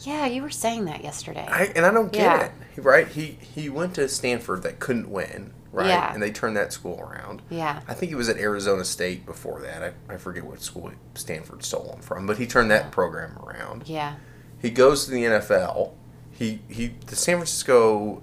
Yeah, 0.00 0.26
you 0.26 0.42
were 0.42 0.50
saying 0.50 0.84
that 0.86 1.02
yesterday. 1.02 1.46
I, 1.48 1.72
and 1.76 1.84
I 1.84 1.90
don't 1.90 2.12
get 2.12 2.22
Yeah. 2.22 2.50
it. 2.76 2.82
Right? 2.82 3.08
He 3.08 3.38
he 3.40 3.68
went 3.68 3.94
to 3.96 4.08
Stanford 4.08 4.62
that 4.62 4.78
couldn't 4.80 5.10
win, 5.10 5.52
right? 5.74 5.88
Yeah. 5.88 6.12
And 6.14 6.22
they 6.22 6.30
turned 6.30 6.56
that 6.56 6.72
school 6.72 6.98
around. 7.00 7.42
yeah. 7.50 7.80
I 7.88 7.94
think 7.94 8.08
he 8.10 8.14
was 8.16 8.28
at 8.28 8.36
Arizona 8.38 8.84
State 8.84 9.26
before 9.26 9.60
that. 9.60 9.82
I, 10.08 10.14
I 10.14 10.16
forget 10.16 10.44
what 10.44 10.62
school 10.62 10.90
Stanford 11.14 11.62
stole 11.64 11.92
him 11.94 12.00
from, 12.00 12.26
but 12.26 12.38
he 12.38 12.46
turned 12.46 12.70
that 12.70 12.90
program 12.90 13.36
around. 13.38 13.84
Yeah. 13.88 14.14
He 14.62 14.70
goes 14.70 15.04
to 15.04 15.10
the 15.10 15.24
NFL. 15.24 15.92
He 16.30 16.60
he 16.68 16.94
the 17.06 17.16
San 17.16 17.36
Francisco 17.36 18.22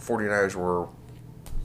49ers 0.00 0.54
were 0.54 0.88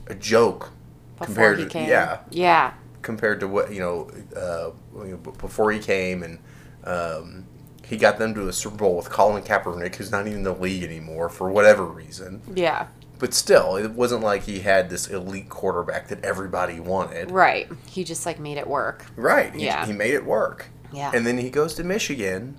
a 0.08 0.14
joke 0.14 0.70
Before 1.18 1.26
compared 1.26 1.58
he 1.58 1.64
to 1.64 1.70
came. 1.70 1.88
yeah, 1.88 2.20
Yeah. 2.30 2.72
compared 3.02 3.40
to 3.40 3.48
what, 3.48 3.72
you 3.72 3.80
know, 3.80 4.10
uh, 4.36 4.70
you 5.04 5.12
know, 5.12 5.16
b- 5.16 5.30
before 5.38 5.72
he 5.72 5.78
came 5.78 6.22
and 6.22 6.38
um, 6.84 7.46
he 7.84 7.96
got 7.96 8.18
them 8.18 8.34
to 8.34 8.48
a 8.48 8.52
Super 8.52 8.76
Bowl 8.76 8.96
with 8.96 9.08
Colin 9.10 9.42
Kaepernick 9.42 9.94
who's 9.96 10.10
not 10.10 10.26
even 10.26 10.38
in 10.38 10.42
the 10.44 10.52
league 10.54 10.82
anymore 10.82 11.28
for 11.28 11.50
whatever 11.50 11.84
reason. 11.86 12.42
Yeah. 12.54 12.88
But 13.18 13.32
still, 13.32 13.76
it 13.76 13.92
wasn't 13.92 14.22
like 14.22 14.42
he 14.42 14.60
had 14.60 14.90
this 14.90 15.06
elite 15.08 15.48
quarterback 15.48 16.08
that 16.08 16.22
everybody 16.24 16.80
wanted. 16.80 17.30
Right. 17.30 17.66
He 17.88 18.04
just 18.04 18.26
like 18.26 18.38
made 18.38 18.58
it 18.58 18.66
work. 18.66 19.06
Right. 19.16 19.54
He, 19.54 19.64
Yeah. 19.64 19.86
he 19.86 19.92
made 19.92 20.12
it 20.14 20.24
work. 20.26 20.66
Yeah. 20.92 21.10
And 21.14 21.26
then 21.26 21.38
he 21.38 21.48
goes 21.50 21.74
to 21.74 21.84
Michigan, 21.84 22.58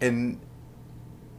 and 0.00 0.40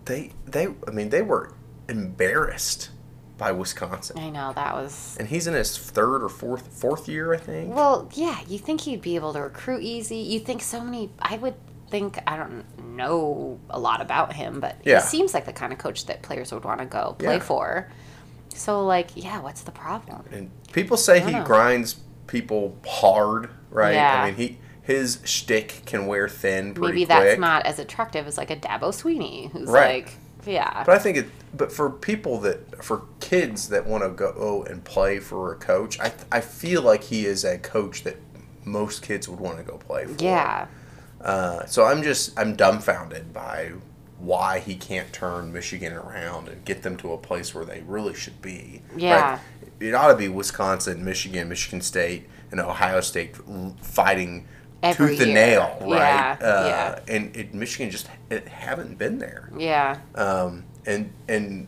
they 0.05 0.32
they 0.45 0.67
I 0.88 0.91
mean 0.91 1.10
they 1.10 1.21
were 1.21 1.53
embarrassed 1.88 2.89
by 3.38 3.51
Wisconsin, 3.53 4.19
I 4.19 4.29
know 4.29 4.51
that 4.53 4.73
was. 4.75 5.15
and 5.17 5.29
he's 5.29 5.47
in 5.47 5.53
his 5.53 5.77
third 5.77 6.23
or 6.23 6.27
fourth 6.29 6.67
fourth 6.67 7.08
year 7.08 7.34
I 7.34 7.38
think. 7.38 7.73
Well, 7.73 8.10
yeah. 8.13 8.38
You 8.49 8.58
think 8.60 8.82
he'd 8.82 9.01
be 9.01 9.15
able 9.15 9.32
to 9.34 9.39
recruit 9.41 9.82
easy? 9.82 10.17
You 10.17 10.39
think 10.41 10.62
so 10.62 10.82
many? 10.82 11.10
I 11.19 11.38
would 11.38 11.55
think 11.89 12.19
I 12.27 12.36
don't 12.36 12.65
know 12.95 13.58
a 13.69 13.79
lot 13.79 14.01
about 14.01 14.34
him, 14.34 14.60
but 14.60 14.75
Yeah. 14.84 14.99
he 15.01 15.08
seems 15.08 15.34
like 15.34 15.45
the 15.45 15.53
kind 15.53 15.71
of 15.71 15.79
coach 15.79 16.05
that 16.08 16.21
players 16.21 16.51
would 16.51 16.65
want 16.65 16.79
to 16.82 16.86
go 16.86 17.15
play 17.17 17.36
Yeah. 17.36 17.39
for. 17.39 17.89
So 18.53 18.85
like, 18.85 19.09
yeah, 19.15 19.39
what's 19.41 19.62
the 19.62 19.71
problem? 19.71 20.23
and 20.31 20.49
people 20.73 20.97
say 20.97 21.19
he 21.19 21.31
know. 21.31 21.43
grinds 21.43 21.97
people 22.27 22.77
hard, 22.85 23.49
right? 23.71 23.93
Yeah. 23.95 24.21
I 24.23 24.25
mean 24.27 24.35
he 24.35 24.57
his 24.81 25.19
shtick 25.23 25.83
can 25.85 26.07
wear 26.07 26.27
thin 26.27 26.73
pretty 26.73 26.93
Maybe 26.93 27.05
quick. 27.05 27.09
that's 27.19 27.39
not 27.39 27.65
as 27.65 27.77
attractive 27.79 28.25
as 28.27 28.38
like 28.38 28.49
a 28.49 28.55
Dabo 28.55 28.89
Swinney, 28.91 29.51
who's 29.51 29.69
Right. 29.69 30.05
like, 30.05 30.17
yeah, 30.47 30.83
But 30.83 30.95
I 30.95 30.99
think 30.99 31.17
it. 31.17 31.27
But 31.55 31.71
for 31.71 31.89
people 31.91 32.39
that, 32.39 32.83
for 32.83 33.03
kids 33.19 33.69
that 33.69 33.85
want 33.88 34.03
to 34.03 34.09
go 34.09 34.63
and 34.69 34.83
play 34.83 35.19
for 35.19 35.51
a 35.51 35.55
coach, 35.55 35.99
I 35.99 36.12
I 36.31 36.41
feel 36.41 36.81
like 36.81 37.03
he 37.03 37.25
is 37.25 37.43
a 37.43 37.57
coach 37.59 38.03
that 38.03 38.17
most 38.65 39.01
kids 39.03 39.27
would 39.29 39.39
want 39.39 39.57
to 39.57 39.63
go 39.63 39.77
play 39.77 40.05
for. 40.05 40.23
yeah, 40.23 40.67
Uh, 41.21 41.65
so 41.65 41.85
I'm 41.85 42.01
just 42.03 42.38
I'm 42.39 42.55
dumbfounded 42.55 43.33
by 43.33 43.71
why 44.19 44.60
he 44.60 44.75
can't 44.75 45.12
turn 45.13 45.51
Michigan 45.53 45.93
around 45.93 46.47
and 46.49 46.63
get 46.65 46.84
them 46.84 46.97
to 46.97 47.13
a 47.13 47.17
place 47.17 47.55
where 47.55 47.65
they 47.65 47.82
really 47.82 48.13
should 48.13 48.41
be. 48.41 48.82
Yeah. 48.98 49.39
It 49.79 49.94
ought 49.96 50.10
to 50.10 50.15
be 50.17 50.27
Wisconsin, 50.27 51.04
Michigan, 51.06 51.48
Michigan 51.50 51.81
State, 51.81 52.27
and 52.52 52.60
Ohio 52.60 53.02
State 53.02 53.35
fighting 53.81 54.48
Every 54.81 55.10
tooth 55.17 55.21
and 55.21 55.33
nail, 55.33 55.77
right? 55.81 55.89
Yeah, 55.89 56.37
uh, 56.41 56.65
yeah. 56.67 57.13
And 57.15 57.35
it, 57.35 57.54
Michigan 57.54 57.91
just 57.91 58.08
it 58.29 58.48
haven't 58.48 58.98
been 58.98 59.19
there, 59.19 59.52
Yeah. 59.58 59.98
um, 60.15 60.63
and 60.85 61.12
and 61.27 61.67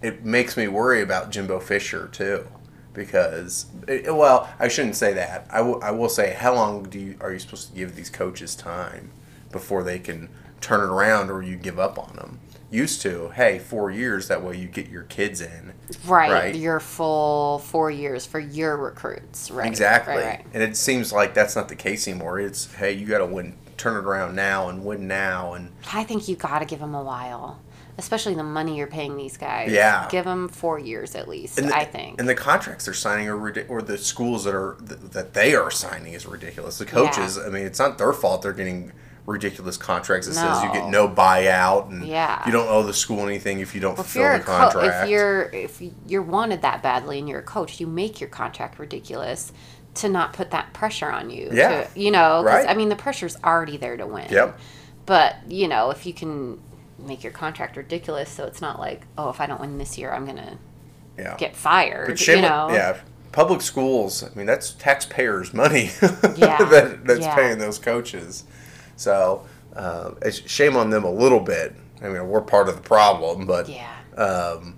it 0.00 0.24
makes 0.24 0.56
me 0.56 0.68
worry 0.68 1.02
about 1.02 1.30
Jimbo 1.30 1.58
Fisher 1.58 2.08
too, 2.12 2.46
because 2.92 3.66
it, 3.88 4.14
well, 4.14 4.48
I 4.60 4.68
shouldn't 4.68 4.94
say 4.94 5.12
that. 5.14 5.46
I 5.50 5.60
will- 5.60 5.82
I 5.82 5.90
will 5.90 6.08
say, 6.08 6.34
how 6.34 6.54
long 6.54 6.84
do 6.84 6.98
you 7.00 7.16
are 7.20 7.32
you 7.32 7.38
supposed 7.40 7.68
to 7.70 7.74
give 7.74 7.96
these 7.96 8.10
coaches 8.10 8.54
time 8.54 9.10
before 9.50 9.82
they 9.82 9.98
can 9.98 10.28
turn 10.60 10.80
it 10.80 10.92
around, 10.92 11.30
or 11.30 11.42
you 11.42 11.56
give 11.56 11.78
up 11.78 11.98
on 11.98 12.16
them? 12.16 12.40
Used 12.70 13.00
to, 13.02 13.28
hey, 13.30 13.58
four 13.60 13.90
years. 13.92 14.26
That 14.28 14.42
way 14.42 14.56
you 14.56 14.66
get 14.66 14.88
your 14.88 15.04
kids 15.04 15.40
in. 15.40 15.72
Right. 16.04 16.30
Right. 16.32 16.54
Your 16.56 16.80
full 16.80 17.60
four 17.60 17.90
years 17.92 18.26
for 18.26 18.40
your 18.40 18.76
recruits. 18.76 19.50
Right. 19.52 19.68
Exactly. 19.68 20.14
Right, 20.16 20.24
right. 20.24 20.44
And 20.52 20.62
it 20.64 20.76
seems 20.76 21.12
like 21.12 21.32
that's 21.32 21.54
not 21.54 21.68
the 21.68 21.76
case 21.76 22.08
anymore. 22.08 22.40
It's 22.40 22.72
hey, 22.74 22.92
you 22.92 23.06
got 23.06 23.18
to 23.18 23.26
win, 23.26 23.56
turn 23.76 23.94
it 23.96 24.04
around 24.06 24.34
now 24.34 24.68
and 24.68 24.84
win 24.84 25.06
now 25.06 25.52
and 25.54 25.70
I 25.92 26.02
think 26.02 26.26
you 26.28 26.34
got 26.34 26.58
to 26.58 26.64
give 26.64 26.80
them 26.80 26.94
a 26.94 27.02
while, 27.02 27.60
especially 27.98 28.34
the 28.34 28.42
money 28.42 28.76
you're 28.76 28.88
paying 28.88 29.16
these 29.16 29.36
guys. 29.36 29.70
Yeah. 29.70 30.08
Give 30.10 30.24
them 30.24 30.48
four 30.48 30.80
years 30.80 31.14
at 31.14 31.28
least. 31.28 31.58
and 31.58 31.68
the, 31.68 31.76
I 31.76 31.84
think. 31.84 32.18
and 32.18 32.28
the 32.28 32.34
contracts 32.34 32.86
they're 32.86 32.94
signing 32.94 33.28
are 33.28 33.64
or 33.68 33.80
the 33.80 33.96
schools 33.96 34.42
that 34.42 34.54
are 34.56 34.76
that 34.80 35.34
they 35.34 35.54
are 35.54 35.70
signing 35.70 36.14
is 36.14 36.26
ridiculous. 36.26 36.78
The 36.78 36.86
coaches, 36.86 37.38
I 37.38 37.48
mean, 37.48 37.64
it's 37.64 37.78
not 37.78 37.96
their 37.96 38.12
fault 38.12 38.42
they're 38.42 38.52
getting 38.52 38.90
ridiculous 39.26 39.76
contracts 39.76 40.28
that 40.28 40.34
says 40.34 40.62
you 40.62 40.72
get 40.72 40.88
no 40.88 41.08
buyout 41.08 41.90
and 41.90 42.06
Yeah. 42.06 42.42
you 42.46 42.52
don't 42.52 42.68
owe 42.68 42.82
the 42.84 42.94
school 42.94 43.26
anything 43.26 43.58
if 43.60 43.74
you 43.74 43.80
don't 43.80 43.92
if 43.92 43.96
fulfill 44.06 44.22
the 44.22 44.36
a 44.36 44.38
co- 44.38 44.44
contract. 44.70 45.04
if 45.04 45.10
you're 45.10 45.42
if 45.52 45.82
you're 46.06 46.22
wanted 46.22 46.62
that 46.62 46.82
badly 46.82 47.18
and 47.18 47.28
you're 47.28 47.40
a 47.40 47.44
coach, 47.44 47.80
you 47.80 47.86
make 47.88 48.20
your 48.20 48.30
contract 48.30 48.78
ridiculous 48.78 49.52
to 49.94 50.08
not 50.08 50.32
put 50.32 50.50
that 50.52 50.72
pressure 50.74 51.10
on 51.10 51.30
you. 51.30 51.48
Yeah. 51.52 51.84
To, 51.84 52.00
you 52.00 52.10
know, 52.10 52.42
'cause, 52.42 52.44
Right. 52.44 52.68
I 52.68 52.74
mean, 52.74 52.88
the 52.88 52.96
pressure's 52.96 53.36
already 53.42 53.76
there 53.76 53.96
to 53.96 54.06
win. 54.06 54.26
Yep. 54.30 54.58
But 55.06 55.36
you 55.48 55.66
know, 55.68 55.90
if 55.90 56.06
you 56.06 56.12
can 56.14 56.60
make 56.98 57.22
your 57.24 57.32
contract 57.32 57.76
ridiculous, 57.76 58.30
so 58.30 58.44
it's 58.44 58.60
not 58.60 58.78
like, 58.78 59.02
oh, 59.18 59.28
if 59.30 59.40
I 59.40 59.46
don't 59.46 59.60
win 59.60 59.78
this 59.78 59.98
year, 59.98 60.12
I'm 60.12 60.24
gonna 60.24 60.58
yeah. 61.18 61.36
get 61.36 61.56
fired. 61.56 62.08
But 62.08 62.18
shame 62.18 62.36
you 62.36 62.42
know. 62.48 62.68
yeah, 62.70 62.98
public 63.32 63.60
schools. 63.60 64.22
I 64.22 64.28
mean, 64.36 64.46
that's 64.46 64.70
taxpayers' 64.70 65.52
money 65.52 65.90
Yeah, 66.36 66.58
that, 66.64 67.04
that's 67.04 67.20
yeah. 67.20 67.34
paying 67.34 67.58
those 67.58 67.78
coaches. 67.78 68.44
So 68.96 69.44
uh, 69.74 70.12
it's 70.22 70.48
shame 70.48 70.76
on 70.76 70.90
them 70.90 71.04
a 71.04 71.10
little 71.10 71.40
bit. 71.40 71.74
I 72.02 72.08
mean, 72.08 72.26
we're 72.28 72.40
part 72.42 72.68
of 72.68 72.76
the 72.76 72.82
problem, 72.82 73.46
but 73.46 73.68
Yeah. 73.68 73.90
um, 74.16 74.76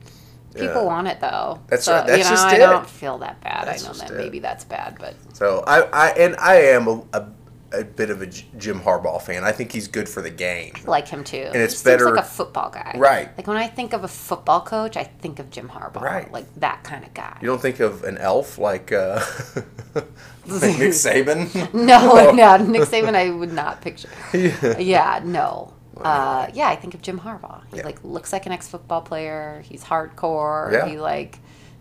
People 0.55 0.83
yeah. 0.83 0.87
want 0.87 1.07
it 1.07 1.21
though. 1.21 1.61
That's 1.69 1.85
so, 1.85 1.93
right, 1.95 2.07
that's 2.07 2.19
you 2.19 2.25
know, 2.25 2.31
just 2.31 2.47
I 2.47 2.57
it. 2.57 2.59
don't 2.59 2.89
feel 2.89 3.19
that 3.19 3.41
bad. 3.43 3.67
That's 3.69 3.85
I 3.85 3.89
know 3.93 3.99
that 3.99 4.11
it. 4.11 4.17
maybe 4.17 4.39
that's 4.41 4.65
bad, 4.65 4.97
but 4.99 5.15
So 5.35 5.63
I, 5.67 5.83
I 5.93 6.09
and 6.11 6.35
I 6.37 6.55
am 6.57 6.89
a, 6.89 7.03
a, 7.13 7.27
a 7.73 7.85
bit 7.85 8.09
of 8.11 8.23
a 8.23 8.27
Jim 8.27 8.81
Harbaugh 8.81 9.21
fan. 9.21 9.45
I 9.45 9.53
think 9.53 9.73
he's 9.73 9.89
good 9.89 10.09
for 10.09 10.23
the 10.23 10.31
game. 10.31 10.73
I 10.77 10.91
like 10.91 11.09
him 11.09 11.23
too. 11.25 11.37
And 11.53 11.57
it's 11.57 11.75
he 11.75 11.77
seems 11.79 11.83
better- 11.85 12.11
like 12.15 12.25
a 12.25 12.27
football 12.29 12.71
guy. 12.71 12.95
Right. 12.97 13.29
Like 13.37 13.47
when 13.47 13.57
I 13.59 13.67
think 13.67 13.93
of 13.93 14.05
a 14.05 14.09
football 14.09 14.61
coach, 14.63 14.97
I 14.97 15.05
think 15.05 15.39
of 15.39 15.51
Jim 15.51 15.69
Harbaugh. 15.69 16.01
Right. 16.01 16.33
Like 16.33 16.47
that 16.61 16.83
kind 16.85 17.05
of 17.05 17.13
guy. 17.15 17.37
You 17.43 17.47
don't 17.49 17.61
think 17.61 17.81
of 17.81 18.05
an 18.05 18.17
elf 18.19 18.59
like, 18.59 18.91
uh, 18.93 19.21
Nick 19.95 20.05
Saban? 20.95 21.73
No, 21.75 22.31
no, 22.33 22.57
Nick 22.57 22.83
Saban, 22.83 23.15
I 23.15 23.31
would 23.31 23.53
not 23.53 23.81
picture. 23.81 24.09
Yeah. 24.33 24.79
Yeah, 24.79 25.21
no. 25.25 25.75
Uh, 25.97 26.47
yeah, 26.55 26.69
I 26.69 26.77
think 26.77 26.95
of 26.95 27.03
Jim 27.03 27.19
Harbaugh. 27.21 27.63
He 27.71 27.79
Yeah. 27.79 27.85
like 27.85 28.03
looks 28.05 28.33
like 28.33 28.47
an 28.47 28.53
ex-football 28.53 29.03
player. 29.03 29.63
He's 29.69 29.83
hardcore. 29.85 30.73
Yeah. 30.73 30.87
He 30.87 30.99
like 30.99 31.39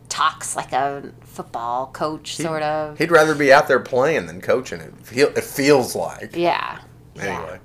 talks 0.09 0.55
like 0.55 0.73
a 0.73 1.11
football 1.21 1.87
coach, 1.87 2.35
sort 2.35 2.63
of. 2.63 2.97
He'd 2.97 3.11
rather 3.11 3.35
be 3.35 3.51
out 3.53 3.67
there 3.67 3.79
playing 3.79 4.27
than 4.27 4.41
coaching. 4.41 4.79
It, 4.81 4.93
feel, 5.05 5.27
it 5.29 5.43
feels 5.43 5.95
like. 5.95 6.35
yeah. 6.35 6.79
Yeah. 7.15 7.23
Anyway. 7.39 7.59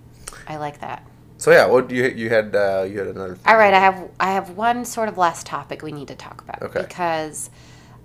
I 0.48 0.56
like 0.56 0.80
that. 0.80 1.06
So 1.38 1.50
yeah, 1.50 1.66
what 1.66 1.90
you 1.90 2.04
you 2.04 2.28
had 2.30 2.54
uh, 2.54 2.86
you 2.88 2.98
had 2.98 3.08
another. 3.08 3.36
All 3.46 3.56
right, 3.56 3.74
I 3.74 3.80
have 3.80 4.08
I 4.20 4.32
have 4.32 4.50
one 4.50 4.84
sort 4.84 5.08
of 5.08 5.18
last 5.18 5.44
topic 5.44 5.82
we 5.82 5.90
need 5.92 6.08
to 6.08 6.14
talk 6.14 6.40
about 6.40 6.62
Okay. 6.62 6.82
because 6.82 7.50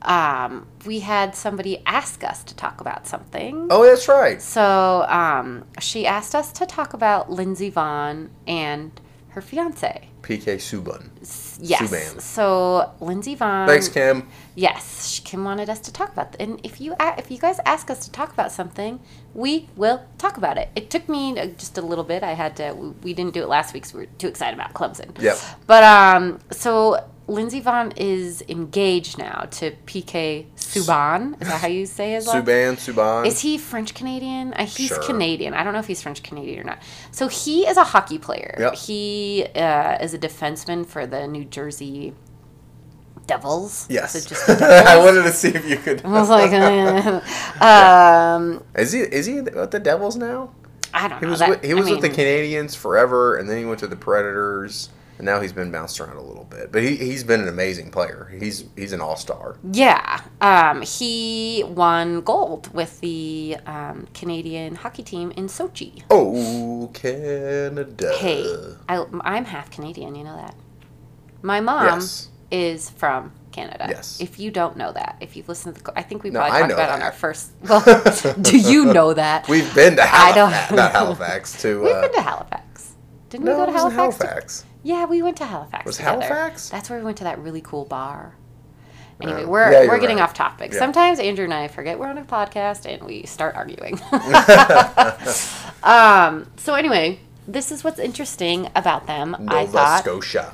um, 0.02 0.66
we 0.86 1.00
had 1.02 1.36
somebody 1.36 1.82
ask 1.86 2.24
us 2.24 2.44
to 2.46 2.56
talk 2.56 2.82
about 2.82 3.06
something. 3.08 3.68
Oh, 3.70 3.84
that's 3.84 4.08
right. 4.08 4.42
So 4.42 5.06
um, 5.08 5.66
she 5.80 6.06
asked 6.08 6.34
us 6.36 6.52
to 6.54 6.66
talk 6.66 6.94
about 6.94 7.30
Lindsey 7.32 7.72
Vonn 7.72 8.30
and 8.48 9.00
her 9.30 9.42
fiance. 9.42 10.10
PK 10.28 10.58
Subban. 10.58 11.10
Yes. 11.62 11.82
Subban. 11.82 12.22
So 12.22 12.92
Lindsey 13.00 13.36
Vonn. 13.36 13.66
Thanks, 13.68 13.88
Kim. 13.88 14.28
Yes, 14.56 15.22
Kim 15.24 15.44
wanted 15.46 15.70
us 15.70 15.80
to 15.82 15.94
talk 15.94 16.12
about 16.12 16.34
that. 16.34 16.42
And 16.42 16.60
if 16.64 16.82
you 16.82 16.94
a- 17.00 17.16
if 17.18 17.32
you 17.32 17.38
guys 17.38 17.60
ask 17.66 17.90
us 17.90 18.00
to 18.06 18.12
talk 18.12 18.34
about 18.34 18.52
something, 18.52 19.00
we 19.34 19.70
will 19.76 20.02
talk 20.18 20.38
about 20.38 20.58
it. 20.58 20.70
It 20.76 20.90
took 20.90 21.08
me 21.08 21.40
uh, 21.40 21.46
just 21.58 21.78
a 21.78 21.82
little 21.82 22.04
bit. 22.04 22.24
I 22.24 22.34
had 22.34 22.56
to. 22.58 22.74
we- 22.74 22.94
We 23.04 23.14
didn't 23.14 23.34
do 23.34 23.42
it 23.44 23.50
last 23.50 23.74
week, 23.74 23.86
so 23.86 23.98
we 23.98 24.06
were 24.06 24.12
too 24.18 24.28
excited 24.28 24.56
about 24.60 24.74
Clemson. 24.74 25.10
Yep. 25.22 25.38
But 25.66 25.84
um, 25.84 26.40
so 26.52 26.72
Lindsey 27.28 27.62
Vonn 27.62 27.94
is 27.98 28.44
engaged 28.50 29.18
now 29.18 29.48
to 29.52 29.72
PK 29.86 30.46
Subban. 30.68 31.42
Is 31.42 31.48
that 31.48 31.62
how 31.62 31.68
you 31.68 31.86
say 31.86 32.14
his 32.14 32.28
last? 32.28 32.46
Subban, 32.46 32.74
Subban. 32.76 33.26
Is 33.26 33.40
he 33.42 33.58
French 33.58 33.94
Canadian? 33.94 34.54
Uh, 34.54 34.66
he's 34.66 34.88
Sure. 34.88 35.04
Canadian. 35.04 35.54
I 35.54 35.64
don't 35.64 35.74
know 35.74 35.80
if 35.80 35.88
he's 35.88 36.02
French 36.02 36.24
Canadian 36.24 36.60
or 36.60 36.64
not. 36.64 36.80
So 37.12 37.28
he 37.28 37.68
is 37.68 37.78
a 37.78 37.84
hockey 37.84 38.18
player. 38.18 38.56
Yep. 38.60 38.76
He 38.76 39.46
uh, 39.56 39.98
is 40.02 40.14
a 40.14 40.18
defenseman 40.20 40.86
for 40.86 41.06
the 41.08 41.28
New 41.28 41.46
Jersey 41.46 42.14
Devils. 43.26 43.88
Yes. 43.90 44.16
It 44.16 44.28
just 44.30 44.50
I 44.62 44.98
wanted 45.04 45.24
to 45.24 45.32
see 45.34 45.50
if 45.50 45.70
you 45.70 45.78
could. 45.78 46.06
I 46.06 46.10
was 46.10 46.30
like, 46.30 46.52
um, 47.62 48.64
is 48.76 48.92
he 48.94 49.00
is 49.02 49.26
he 49.26 49.42
with 49.42 49.72
the 49.72 49.80
Devils 49.80 50.16
now? 50.16 50.52
I 50.94 51.08
don't 51.10 51.20
He 51.20 51.26
know. 51.26 51.32
was 51.32 51.40
That- 51.40 51.50
with, 51.50 51.64
he 51.66 51.72
I 51.72 51.74
was 51.76 51.90
with 51.90 52.02
the 52.02 52.10
Canadiens 52.10 52.76
forever, 52.76 53.36
and 53.36 53.50
then 53.50 53.58
he 53.58 53.66
went 53.66 53.80
to 53.80 53.88
the 53.88 53.96
Predators, 53.98 54.90
and 55.18 55.26
now 55.26 55.40
he's 55.42 55.54
been 55.54 55.72
bounced 55.72 56.00
around 56.00 56.18
a 56.18 56.22
little 56.22 56.44
bit. 56.46 56.72
But 56.72 56.84
he 56.84 56.96
he's 56.96 57.24
been 57.24 57.42
an 57.42 57.48
amazing 57.48 57.92
player. 57.92 58.32
He's 58.40 58.66
he's 58.76 58.94
an 58.94 59.02
all 59.02 59.16
star. 59.16 59.58
Yeah. 59.72 60.22
Um, 60.42 60.82
he 60.82 61.64
won 61.68 62.22
gold 62.22 62.74
with 62.74 63.00
the 63.02 63.58
um, 63.66 64.08
Canadian 64.14 64.76
hockey 64.76 65.04
team 65.04 65.32
in 65.32 65.48
Sochi. 65.48 66.04
Oh, 66.10 66.90
Canada. 66.94 68.14
Hey, 68.18 68.46
I, 68.90 69.06
I'm 69.22 69.46
half 69.46 69.72
Canadian. 69.72 70.16
You 70.16 70.24
know 70.24 70.36
that. 70.36 70.56
My 71.42 71.62
mom 71.62 71.86
Yes. 72.00 72.30
is 72.52 72.90
from 72.90 73.32
Canada. 73.52 73.88
Yes. 73.90 74.20
If 74.22 74.40
you 74.40 74.52
don't 74.52 74.78
know 74.78 74.92
that, 74.92 75.18
if 75.22 75.36
you've 75.36 75.48
listened 75.50 75.76
to 75.78 75.84
the, 75.84 75.94
I 75.98 76.04
think 76.04 76.24
we 76.24 76.32
probably 76.32 76.52
talked 76.60 76.72
about 76.74 76.90
it 76.90 76.94
on 76.94 77.02
our 77.02 77.12
first. 77.12 77.52
Well, 77.68 77.84
do 78.42 78.58
you 78.58 78.86
know 78.86 79.14
that? 79.14 79.48
We've 79.48 79.74
been 79.74 79.96
to 79.96 80.04
Halifax. 80.04 80.38
I 80.38 80.68
don't- 80.70 80.76
not 80.78 80.92
Halifax 80.92 81.62
to. 81.62 81.82
We've 81.82 81.92
uh, 81.94 82.02
been 82.02 82.14
to 82.14 82.22
Halifax. 82.22 82.96
Didn't 83.30 83.46
no, 83.46 83.52
we 83.54 83.58
go 83.58 83.66
to 83.66 83.72
it 83.72 83.74
was 83.74 83.86
in 83.86 83.92
Halifax? 83.92 84.24
Halifax. 84.26 84.66
Yeah, 84.84 85.06
we 85.06 85.22
went 85.22 85.38
to 85.38 85.46
Halifax. 85.46 85.86
Was 85.86 85.98
together. 85.98 86.22
Halifax? 86.22 86.70
That's 86.70 86.90
where 86.90 87.00
we 87.00 87.06
went 87.06 87.18
to 87.18 87.24
that 87.26 87.40
really 87.40 87.62
cool 87.62 87.86
bar. 87.86 88.36
Anyway, 89.20 89.44
Uh, 89.44 89.48
we're 89.48 89.72
yeah, 89.72 89.88
we're 89.88 90.00
getting 90.00 90.18
right. 90.18 90.24
off 90.24 90.34
topic. 90.36 90.72
Yeah. 90.72 90.80
Sometimes 90.80 91.20
Andrew 91.20 91.44
and 91.46 91.54
I 91.54 91.68
forget 91.68 91.98
we're 91.98 92.08
on 92.08 92.18
a 92.20 92.24
podcast 92.24 92.86
and 92.86 93.02
we 93.04 93.24
start 93.26 93.56
arguing. 93.56 94.00
um, 95.84 96.50
so 96.58 96.76
anyway, 96.76 97.20
this 97.48 97.72
is 97.72 97.84
what's 97.84 98.00
interesting 98.00 98.70
about 98.76 99.08
them. 99.08 99.36
I 99.36 99.62
Nova 99.64 99.72
thought. 99.72 100.00
Scotia. 100.04 100.54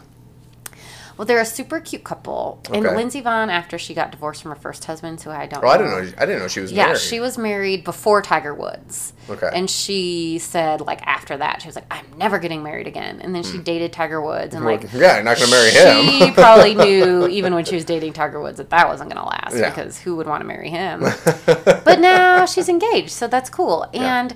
Well, 1.17 1.25
they're 1.25 1.39
a 1.41 1.45
super 1.45 1.79
cute 1.79 2.03
couple. 2.03 2.59
And 2.73 2.85
Okay. 2.85 2.95
Lindsey 2.95 3.21
Vonn, 3.21 3.49
after 3.49 3.77
she 3.77 3.93
got 3.93 4.11
divorced 4.11 4.41
from 4.41 4.49
her 4.51 4.55
first 4.57 4.85
husband, 4.85 5.21
who 5.21 5.29
I 5.29 5.45
don't 5.45 5.63
Oh, 5.63 5.67
know. 5.67 5.71
I 5.73 5.77
didn't 5.77 5.91
know. 5.91 6.13
I 6.17 6.25
didn't 6.25 6.39
know 6.39 6.47
she 6.47 6.59
was 6.59 6.71
Yeah, 6.71 6.85
married. 6.87 6.99
she 7.01 7.19
was 7.19 7.37
married 7.37 7.83
before 7.83 8.21
Tiger 8.21 8.53
Woods. 8.53 9.13
Okay. 9.29 9.49
And 9.53 9.69
she 9.69 10.39
said, 10.39 10.81
like, 10.81 11.01
after 11.05 11.37
that, 11.37 11.61
she 11.61 11.67
was 11.67 11.75
like, 11.75 11.85
I'm 11.91 12.05
never 12.17 12.39
getting 12.39 12.63
married 12.63 12.87
again. 12.87 13.21
And 13.21 13.33
then 13.35 13.43
she 13.43 13.57
hmm. 13.57 13.63
dated 13.63 13.93
Tiger 13.93 14.21
Woods. 14.21 14.55
And, 14.55 14.65
Well, 14.65 14.75
like, 14.75 14.91
yeah, 14.91 15.15
you're 15.15 15.23
not 15.23 15.37
gonna 15.37 15.51
marry 15.51 15.69
him. 15.69 16.09
she 16.27 16.31
probably 16.33 16.73
knew, 16.85 17.27
even 17.27 17.53
when 17.53 17.65
she 17.65 17.75
was 17.75 17.85
dating 17.85 18.13
Tiger 18.13 18.41
Woods, 18.41 18.57
that 18.57 18.69
that 18.71 18.87
wasn't 18.87 19.09
going 19.11 19.21
to 19.21 19.29
last 19.29 19.55
Yeah. 19.55 19.69
because 19.69 19.99
who 19.99 20.15
would 20.15 20.27
want 20.27 20.41
to 20.41 20.47
marry 20.47 20.69
him? 20.69 21.01
but 21.45 21.99
now 21.99 22.45
she's 22.45 22.69
engaged, 22.69 23.11
so 23.11 23.27
that's 23.27 23.49
cool. 23.49 23.87
Yeah. 23.93 24.19
And 24.19 24.35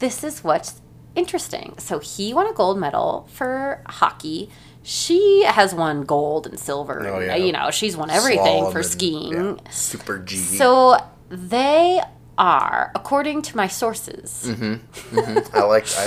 this 0.00 0.24
is 0.24 0.42
what's 0.42 0.80
interesting. 1.14 1.74
So 1.78 1.98
he 1.98 2.34
won 2.34 2.46
a 2.46 2.52
gold 2.52 2.78
medal 2.78 3.28
for 3.32 3.82
hockey. 3.86 4.50
She 4.90 5.44
has 5.44 5.74
won 5.74 6.04
gold 6.04 6.46
and 6.46 6.58
silver. 6.58 7.06
Oh, 7.06 7.20
yeah. 7.20 7.36
You 7.36 7.52
know, 7.52 7.70
she's 7.70 7.94
won 7.94 8.08
everything 8.08 8.62
Slalom 8.64 8.72
for 8.72 8.78
and- 8.78 8.86
skiing. 8.86 9.32
yeah, 9.32 9.70
Super 9.70 10.18
G. 10.18 10.36
So 10.38 10.96
they 11.28 12.00
are, 12.38 12.90
according 12.94 13.42
to 13.42 13.56
my 13.56 13.68
sources, 13.68 14.44
Mm-hmm. 14.46 15.54
I 15.54 15.60
like 15.64 15.86
I 15.98 16.06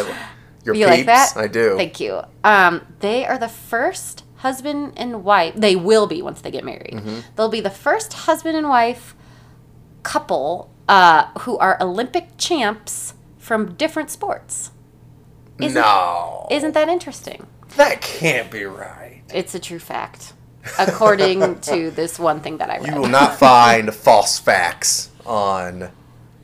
your 0.63 0.73
you 0.73 0.85
peeps. 0.85 0.97
like 0.97 1.05
that? 1.05 1.33
I 1.37 1.47
do. 1.47 1.77
Thank 1.77 1.99
you. 1.99 2.21
Um, 2.43 2.81
they 3.01 3.23
are 3.25 3.37
the 3.37 3.49
first 3.49 4.23
husband 4.37 4.93
and 4.97 5.23
wife. 5.23 5.53
They 5.55 5.75
will 5.75 6.07
be 6.07 6.23
once 6.23 6.41
they 6.41 6.49
get 6.49 6.63
married. 6.65 6.93
Mm-hmm. 6.95 7.19
They'll 7.35 7.49
be 7.49 7.61
the 7.61 7.69
first 7.69 8.13
husband 8.13 8.57
and 8.57 8.67
wife 8.67 9.13
couple 10.01 10.71
uh, 10.89 11.27
who 11.41 11.55
are 11.59 11.77
Olympic 11.79 12.29
champs 12.39 13.13
from 13.37 13.75
different 13.75 14.09
sports. 14.09 14.71
Isn't- 15.59 15.79
no, 15.79 16.47
Isn't 16.49 16.73
that 16.73 16.89
interesting? 16.89 17.45
That 17.75 18.01
can't 18.01 18.49
be 18.51 18.63
right. 18.65 19.21
It's 19.33 19.55
a 19.55 19.59
true 19.59 19.79
fact, 19.79 20.33
according 20.79 21.59
to 21.61 21.91
this 21.91 22.19
one 22.19 22.39
thing 22.41 22.57
that 22.57 22.69
I 22.69 22.77
read. 22.79 22.87
You 22.87 23.01
will 23.01 23.07
not 23.09 23.37
find 23.39 23.93
false 23.93 24.39
facts 24.39 25.09
on 25.25 25.89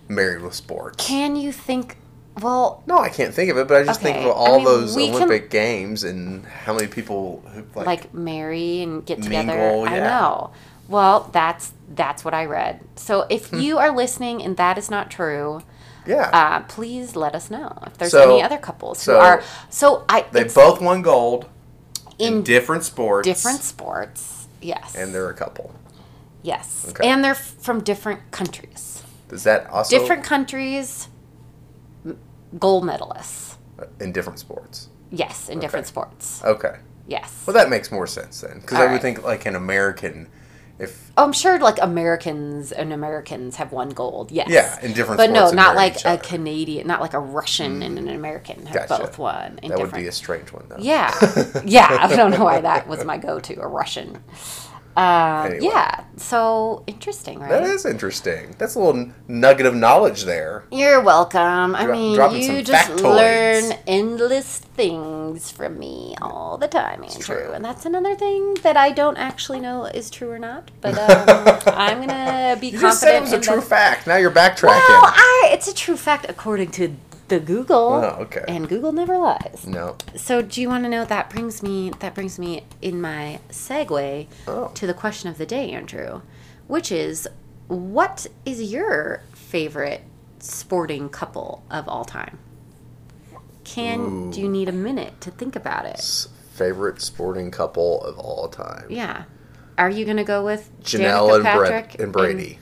Married 0.07 0.41
with 0.41 0.53
Sports. 0.55 1.05
Can 1.05 1.35
you 1.35 1.51
think 1.51 1.97
Well, 2.41 2.83
No, 2.85 2.99
I 2.99 3.09
can't 3.09 3.33
think 3.33 3.49
of 3.51 3.57
it, 3.57 3.67
but 3.67 3.77
I 3.77 3.83
just 3.83 3.99
think 4.01 4.17
Okay, 4.17 4.25
of 4.29 4.31
I 4.31 4.39
all 4.39 4.55
mean, 4.57 4.65
those 4.65 4.95
we 4.95 5.07
can- 5.07 5.15
Olympic 5.15 5.49
games 5.49 6.03
and 6.03 6.45
how 6.45 6.73
many 6.73 6.87
people 6.87 7.43
who 7.53 7.63
like, 7.75 7.85
like, 7.87 8.13
marry 8.13 8.81
and 8.83 9.05
get 9.05 9.21
together. 9.21 9.47
Mingle, 9.47 9.83
I 9.89 9.99
know. 9.99 10.51
Well, 10.87 11.29
that's 11.33 11.73
that's 11.93 12.23
what 12.23 12.33
I 12.33 12.45
read. 12.45 12.79
So 12.95 13.25
if 13.29 13.49
Hmm. 13.49 13.59
you 13.59 13.77
are 13.79 13.91
listening 13.91 14.41
and 14.43 14.55
that 14.57 14.77
is 14.77 14.89
not 14.89 15.09
true, 15.11 15.61
yeah. 16.07 16.29
uh, 16.33 16.59
please 16.61 17.15
let 17.15 17.35
us 17.35 17.49
know 17.51 17.77
if 17.85 17.97
there's 17.97 18.11
So- 18.11 18.31
any 18.33 18.41
other 18.43 18.57
couples 18.57 19.05
who 19.05 19.13
are. 19.13 19.41
So 19.69 20.05
I 20.09 20.25
they 20.31 20.45
both 20.45 20.81
won 20.81 21.01
gold 21.01 21.47
in, 22.19 22.33
in 22.35 22.43
different 22.43 22.83
sports. 22.83 23.27
different 23.27 23.61
sports. 23.61 24.47
Yes. 24.61 24.95
and 24.95 25.13
they're 25.13 25.29
a 25.29 25.35
couple. 25.35 25.71
yes, 26.41 26.85
Okay. 26.89 27.07
and 27.07 27.23
they're 27.23 27.35
from 27.35 27.81
different 27.83 28.31
countries. 28.31 29.03
Does 29.29 29.43
that 29.43 29.67
also 29.69 29.97
different 29.97 30.23
countries, 30.23 31.09
gold 32.57 32.83
medalists. 32.83 33.55
in 33.99 34.11
different 34.11 34.39
sports? 34.39 34.89
Yes, 35.11 35.47
in 35.49 35.59
different 35.59 35.85
sports. 35.87 36.41
Okay. 36.43 36.77
Yes. 37.07 37.43
Well, 37.45 37.53
that 37.53 37.69
makes 37.69 37.91
more 37.91 38.07
sense 38.07 38.41
then, 38.41 38.59
because 38.61 38.77
I 38.79 38.85
All 38.87 38.91
would 38.93 39.01
think 39.01 39.23
like 39.23 39.45
an 39.45 39.55
American, 39.55 40.27
if 40.79 41.07
Oh, 41.17 41.23
I'm 41.23 41.33
sure 41.33 41.57
like 41.57 41.81
Americans 41.81 42.71
and 42.71 42.93
Americans 42.93 43.55
have 43.55 43.71
won 43.71 43.89
gold. 43.89 44.31
Yes. 44.31 44.49
Yeah, 44.49 44.79
in 44.85 44.93
different 44.93 45.17
But 45.17 45.31
no, 45.31 45.49
not 45.49 45.75
like 45.75 46.05
a. 46.05 46.17
Canadian, 46.17 46.85
not 46.85 47.01
like 47.01 47.13
a 47.13 47.19
Russian 47.19 47.79
mm. 47.79 47.85
and 47.85 47.97
an 47.97 48.09
American 48.09 48.67
have 48.67 48.87
Gotcha. 48.87 49.03
both 49.03 49.17
won. 49.17 49.59
In 49.63 49.69
that 49.69 49.79
would 49.79 49.93
be 49.93 50.05
a 50.05 50.11
strange 50.11 50.51
one 50.53 50.65
though. 50.69 50.77
yeah, 50.79 51.11
yeah. 51.65 51.97
I 52.01 52.15
don't 52.15 52.31
know 52.31 52.43
why 52.43 52.61
that 52.61 52.87
was 52.87 53.03
my 53.03 53.17
go-to, 53.17 53.59
a 53.59 53.67
Russian. 53.67 54.23
Uh, 54.97 55.43
Anyway. 55.45 55.65
Yeah. 55.65 56.03
So 56.17 56.83
interesting, 56.87 57.39
right? 57.39 57.49
That 57.49 57.63
is 57.63 57.85
interesting. 57.85 58.55
That's 58.57 58.73
a 58.73 58.79
little 58.79 59.11
nugget 59.27 59.67
of 59.67 59.75
knowledge 59.75 60.23
there. 60.23 60.63
You're 60.71 60.99
welcome. 61.01 61.75
I 61.75 61.85
Dro- 61.85 61.93
mean, 62.31 62.41
you 62.41 62.63
just 62.63 62.89
factoids. 62.89 63.01
learn 63.03 63.77
endless 63.85 64.57
things 64.57 65.51
from 65.51 65.77
me 65.77 66.15
all 66.21 66.57
the 66.57 66.67
time, 66.67 67.03
Andrew. 67.03 67.21
true. 67.21 67.51
And 67.53 67.63
that's 67.63 67.85
another 67.85 68.15
thing 68.15 68.55
that 68.63 68.75
I 68.75 68.89
don't 68.91 69.17
actually 69.17 69.59
know 69.59 69.85
is 69.85 70.09
true 70.09 70.31
or 70.31 70.39
not. 70.39 70.71
But 70.81 70.97
um, 71.67 71.73
I'm 71.75 71.99
gonna 72.01 72.57
be 72.59 72.69
You 72.69 72.79
just 72.79 72.99
said 72.99 73.15
it 73.17 73.21
was 73.21 73.33
a 73.33 73.39
true 73.39 73.57
that- 73.57 73.63
fact. 73.67 74.07
Now 74.07 74.15
you're 74.17 74.31
backtracking. 74.31 74.63
Well, 74.87 75.03
I, 75.05 75.49
it's 75.53 75.67
a 75.67 75.73
true 75.75 75.97
fact 75.97 76.25
according 76.27 76.71
to 76.71 76.95
the 77.27 77.39
Google. 77.39 77.93
Oh, 77.93 78.17
okay. 78.21 78.43
And 78.47 78.67
Google 78.69 78.91
never 78.91 79.17
lies. 79.17 79.65
no. 79.67 79.97
So, 80.15 80.41
do 80.41 80.61
you 80.61 80.69
want 80.69 80.83
to 80.85 80.89
know? 80.89 81.05
That 81.05 81.29
brings 81.29 81.61
me. 81.61 81.91
That 81.99 82.15
brings 82.15 82.37
me 82.39 82.63
in 82.81 83.01
my 83.01 83.39
segue 83.49 84.27
Oh. 84.47 84.71
to 84.73 84.87
the 84.87 84.93
question 84.93 85.29
of 85.29 85.37
the 85.37 85.45
day, 85.45 85.71
Andrew, 85.71 86.21
which 86.67 86.91
is, 86.91 87.27
what 87.67 88.27
is 88.45 88.71
your 88.71 89.21
favorite 89.33 90.01
sporting 90.39 91.09
couple 91.09 91.63
of 91.69 91.87
all 91.89 92.05
time? 92.05 92.37
Can 93.63 93.99
Ooh. 93.99 94.31
do 94.33 94.39
you 94.41 94.47
need 94.49 94.69
a 94.69 94.73
minute 94.73 95.19
to 95.21 95.31
think 95.31 95.55
about 95.55 95.85
it? 95.85 96.01
Favorite 96.53 97.01
sporting 97.01 97.51
couple 97.51 98.01
of 98.03 98.17
all 98.17 98.47
time. 98.47 98.85
Yeah. 98.89 99.23
Are 99.77 99.89
you 99.89 100.05
gonna 100.05 100.23
go 100.23 100.43
with 100.43 100.71
Janelle 100.81 101.29
Danica 101.29 101.35
and, 101.35 101.43
Patrick 101.43 101.69
Brett 101.91 101.99
and 101.99 102.13
Brady. 102.13 102.59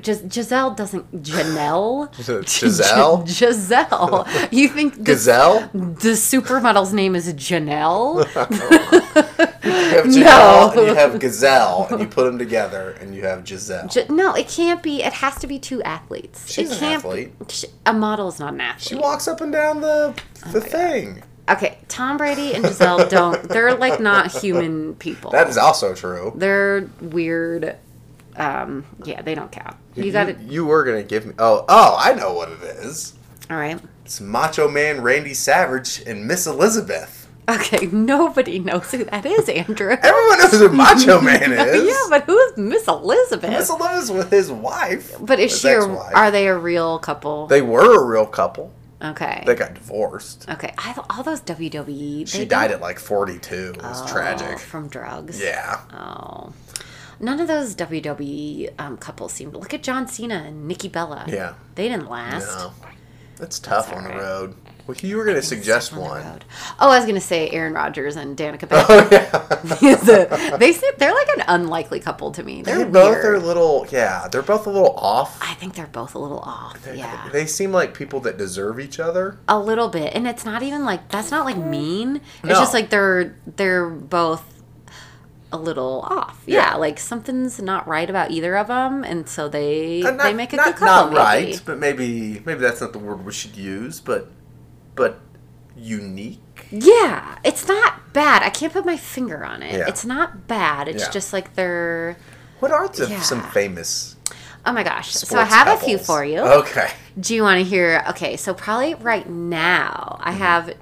Gis- 0.00 0.22
Giselle 0.32 0.70
doesn't. 0.74 1.22
Janelle. 1.22 2.14
Giselle? 2.46 3.26
Giselle. 3.26 4.26
You 4.50 4.68
think 4.68 4.94
the, 4.96 5.02
Gazelle? 5.02 5.68
the 5.72 6.16
supermodel's 6.16 6.92
name 6.92 7.14
is 7.16 7.32
Janelle? 7.34 8.24
You 9.62 9.72
have 9.96 10.04
Janelle 10.06 10.74
No. 10.74 10.80
and 10.80 10.86
you 10.88 10.94
have 10.94 11.18
Gazelle, 11.18 11.86
and 11.90 12.00
you 12.00 12.06
put 12.06 12.24
them 12.24 12.38
together, 12.38 12.92
and 13.00 13.14
you 13.14 13.22
have 13.22 13.46
Giselle. 13.46 13.88
J- 13.88 14.06
no, 14.08 14.34
it 14.34 14.48
can't 14.48 14.82
be. 14.82 15.02
It 15.02 15.12
has 15.14 15.36
to 15.40 15.46
be 15.46 15.58
two 15.58 15.82
athletes. 15.82 16.50
She's 16.50 16.70
it 16.70 16.74
an 16.74 16.78
can't 16.80 16.94
athlete. 17.04 17.64
A 17.84 17.92
model 17.92 18.28
is 18.28 18.38
not 18.40 18.54
an 18.54 18.60
athlete. 18.62 18.88
she 18.88 18.94
walks 18.94 19.28
up 19.28 19.40
and 19.42 19.52
down 19.52 19.80
the 19.82 20.14
Oh 20.46 20.52
the 20.52 20.60
thing. 20.62 21.22
okay, 21.48 21.78
Tom 21.88 22.16
Brady 22.16 22.54
and 22.54 22.64
Giselle 22.64 23.06
don't. 23.08 23.42
They're 23.48 23.74
like 23.74 24.00
not 24.00 24.32
human 24.32 24.94
people. 24.94 25.30
That 25.32 25.48
is 25.48 25.58
also 25.58 25.94
true. 25.94 26.32
They're 26.36 26.88
weird. 27.02 27.76
Um, 28.40 28.84
yeah, 29.04 29.22
they 29.22 29.34
don't 29.34 29.52
count. 29.52 29.76
You 29.94 30.10
got 30.12 30.28
it. 30.28 30.38
You 30.40 30.64
were 30.64 30.82
gonna 30.84 31.02
give 31.02 31.26
me. 31.26 31.34
Oh, 31.38 31.64
oh, 31.68 31.96
I 31.98 32.14
know 32.14 32.32
what 32.32 32.48
it 32.50 32.62
is. 32.62 33.14
All 33.50 33.56
right. 33.56 33.78
It's 34.04 34.20
Macho 34.20 34.68
Man 34.68 35.02
Randy 35.02 35.34
Savage 35.34 36.02
and 36.06 36.26
Miss 36.26 36.46
Elizabeth. 36.46 37.28
Okay, 37.48 37.86
nobody 37.86 38.60
knows 38.60 38.90
who 38.92 39.04
that 39.04 39.26
is, 39.26 39.48
Andrew. 39.48 39.90
Everyone 39.90 40.38
knows 40.38 40.52
who 40.52 40.68
Macho 40.68 41.20
Man 41.30 41.52
is. 41.52 41.84
yeah, 41.86 42.06
but 42.08 42.22
who 42.24 42.38
is 42.38 42.56
Miss 42.56 42.86
Elizabeth? 42.86 43.50
Miss 43.50 43.68
Elizabeth 43.68 44.16
with 44.16 44.30
his 44.30 44.52
wife. 44.52 45.16
but 45.20 45.40
is 45.40 45.58
she? 45.60 45.68
A, 45.68 45.80
are 45.82 46.30
they 46.30 46.46
a 46.46 46.56
real 46.56 46.98
couple? 47.00 47.46
They 47.48 47.60
were 47.62 48.00
a 48.02 48.06
real 48.06 48.26
couple. 48.26 48.72
okay. 49.02 49.42
They 49.46 49.54
got 49.56 49.74
divorced. 49.74 50.48
okay. 50.48 50.72
I, 50.78 50.94
all 51.10 51.24
those 51.24 51.40
WWE. 51.42 52.28
She 52.28 52.44
died 52.44 52.68
don't- 52.68 52.76
at 52.76 52.80
like 52.80 52.98
42. 53.00 53.54
It 53.74 53.82
was 53.82 54.02
Oh, 54.02 54.06
tragic. 54.06 54.58
from 54.60 54.88
drugs. 54.88 55.42
Yeah. 55.42 55.80
Oh. 55.92 56.52
None 57.20 57.38
of 57.40 57.48
those 57.48 57.74
WWE 57.76 58.72
um, 58.78 58.96
couples 58.96 59.32
seemed. 59.32 59.54
Look 59.54 59.74
at 59.74 59.82
John 59.82 60.08
Cena 60.08 60.36
and 60.46 60.66
Nikki 60.66 60.88
Bella. 60.88 61.24
Yeah. 61.28 61.54
They 61.74 61.88
didn't 61.88 62.08
last. 62.10 62.46
No. 62.46 62.72
That's 63.36 63.58
tough 63.58 63.86
That's 63.90 63.96
on 63.98 64.04
the 64.04 64.16
road. 64.18 64.54
Well, 64.86 64.96
you 65.02 65.16
were 65.16 65.24
going 65.24 65.36
to 65.36 65.42
suggest 65.42 65.92
On 65.92 66.00
one. 66.00 66.40
Oh, 66.80 66.90
I 66.90 66.98
was 66.98 67.06
gonna 67.06 67.20
say 67.20 67.48
Aaron 67.50 67.74
Rodgers 67.74 68.16
and 68.16 68.36
Danica 68.36 68.66
Oh, 68.72 69.08
yeah. 69.12 70.56
they 70.56 70.72
seem, 70.72 70.90
they're 70.98 71.14
like 71.14 71.28
an 71.36 71.44
unlikely 71.48 72.00
couple 72.00 72.32
to 72.32 72.42
me. 72.42 72.62
They're 72.62 72.78
they 72.78 72.84
both 72.90 73.12
weird. 73.12 73.24
are 73.24 73.34
a 73.34 73.38
little, 73.38 73.86
yeah, 73.90 74.26
they're 74.28 74.42
both 74.42 74.66
a 74.66 74.70
little 74.70 74.94
off. 74.96 75.38
I 75.42 75.54
think 75.54 75.74
they're 75.74 75.86
both 75.86 76.14
a 76.14 76.18
little 76.18 76.40
off. 76.40 76.82
They- 76.82 76.98
Yeah. 76.98 77.28
They 77.32 77.46
seem 77.46 77.70
like 77.72 77.94
people 77.94 78.20
that 78.20 78.36
deserve 78.36 78.80
each 78.80 78.98
other. 78.98 79.38
a 79.48 79.58
little 79.60 79.88
bit 79.88 80.12
and 80.14 80.26
it's 80.26 80.44
not 80.44 80.62
even 80.62 80.84
like 80.84 81.08
that's 81.08 81.30
not 81.30 81.44
like 81.44 81.56
mean 81.56 82.16
it's 82.16 82.44
No. 82.44 82.54
just 82.54 82.74
like 82.74 82.90
they're 82.90 83.36
they're 83.46 83.88
both 83.88 84.59
a 85.52 85.58
little 85.58 86.00
off 86.08 86.42
yeah, 86.46 86.70
Yeah. 86.72 86.74
like 86.76 86.98
something's 87.00 87.60
not 87.60 87.86
right 87.88 88.08
about 88.08 88.30
either 88.30 88.56
of 88.56 88.68
them 88.68 89.02
and 89.04 89.28
so 89.28 89.48
they 89.48 90.02
Uh, 90.02 90.12
not, 90.12 90.22
they 90.22 90.32
make 90.34 90.52
a 90.52 90.56
not, 90.56 90.66
good 90.66 90.76
couple 90.76 91.12
Not 91.14 91.32
maybe. 91.34 91.50
right, 91.52 91.62
but 91.64 91.78
maybe 91.78 92.42
maybe 92.46 92.60
that's 92.60 92.80
not 92.80 92.92
the 92.92 92.98
word 93.00 93.24
we 93.24 93.32
should 93.32 93.56
use, 93.56 94.00
but 94.00 94.30
but 94.94 95.20
unique. 95.76 96.66
yeah 96.70 97.38
it's 97.44 97.66
not 97.66 98.12
bad 98.12 98.42
i 98.42 98.50
can't 98.50 98.72
put 98.72 98.84
my 98.84 98.96
finger 98.96 99.44
on 99.44 99.62
it 99.62 99.72
Yeah. 99.78 99.88
it's 99.88 100.04
not 100.04 100.46
bad 100.46 100.88
it's 100.88 101.04
Yeah. 101.04 101.10
just 101.10 101.32
like 101.32 101.54
they're 101.54 102.16
What 102.60 102.70
are 102.72 102.86
the, 102.88 103.06
some 103.20 103.42
famous 103.50 104.16
oh 104.66 104.72
my 104.72 104.82
gosh 104.82 105.10
so 105.12 105.38
i 105.38 105.44
have 105.44 105.68
a 105.68 105.76
few 105.84 105.96
for 105.98 106.24
you 106.24 106.40
Okay. 106.40 106.90
do 107.18 107.34
you 107.34 107.42
want 107.42 107.58
to 107.58 107.64
hear 107.64 108.04
okay 108.10 108.36
so 108.36 108.52
probably 108.52 108.94
right 108.94 109.28
now 109.28 110.18
i 110.20 110.30
Mm-hmm. 110.32 110.38
have 110.38 110.74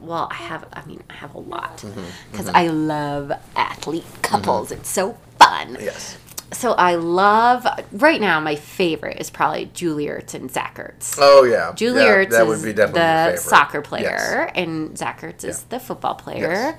well 0.00 0.28
i 0.30 0.34
have 0.34 0.66
i 0.72 0.84
mean 0.86 1.02
i 1.10 1.14
have 1.14 1.34
a 1.34 1.38
lot 1.38 1.78
Mm-hmm. 1.78 2.02
because 2.30 2.48
i 2.48 2.66
love 2.68 3.32
athlete 3.54 4.04
couples 4.22 4.70
it's 4.72 4.88
so 4.88 5.16
fun 5.38 5.76
Yes. 5.80 6.18
So 6.52 6.72
I 6.74 6.94
love 6.94 7.66
right 7.90 8.20
now. 8.20 8.38
My 8.38 8.54
favorite 8.54 9.16
is 9.20 9.30
probably 9.30 9.68
Julie 9.74 10.06
Ertz 10.06 10.32
and 10.32 10.48
Zach 10.48 10.76
Ertz. 10.76 11.18
Oh 11.20 11.42
yeah. 11.42 11.72
Julie 11.74 12.02
yeah, 12.02 12.14
Ertz 12.18 12.30
that 12.30 12.42
is 12.42 12.48
would 12.48 12.62
be 12.64 12.72
definitely 12.72 13.00
your 13.02 13.24
the 13.24 13.30
favorite. 13.32 13.40
soccer 13.40 13.82
player, 13.82 14.50
and 14.54 14.96
Zach 14.96 15.22
Ertz 15.22 15.42
is 15.44 15.64
the 15.64 15.80
football 15.80 16.14
player. 16.14 16.78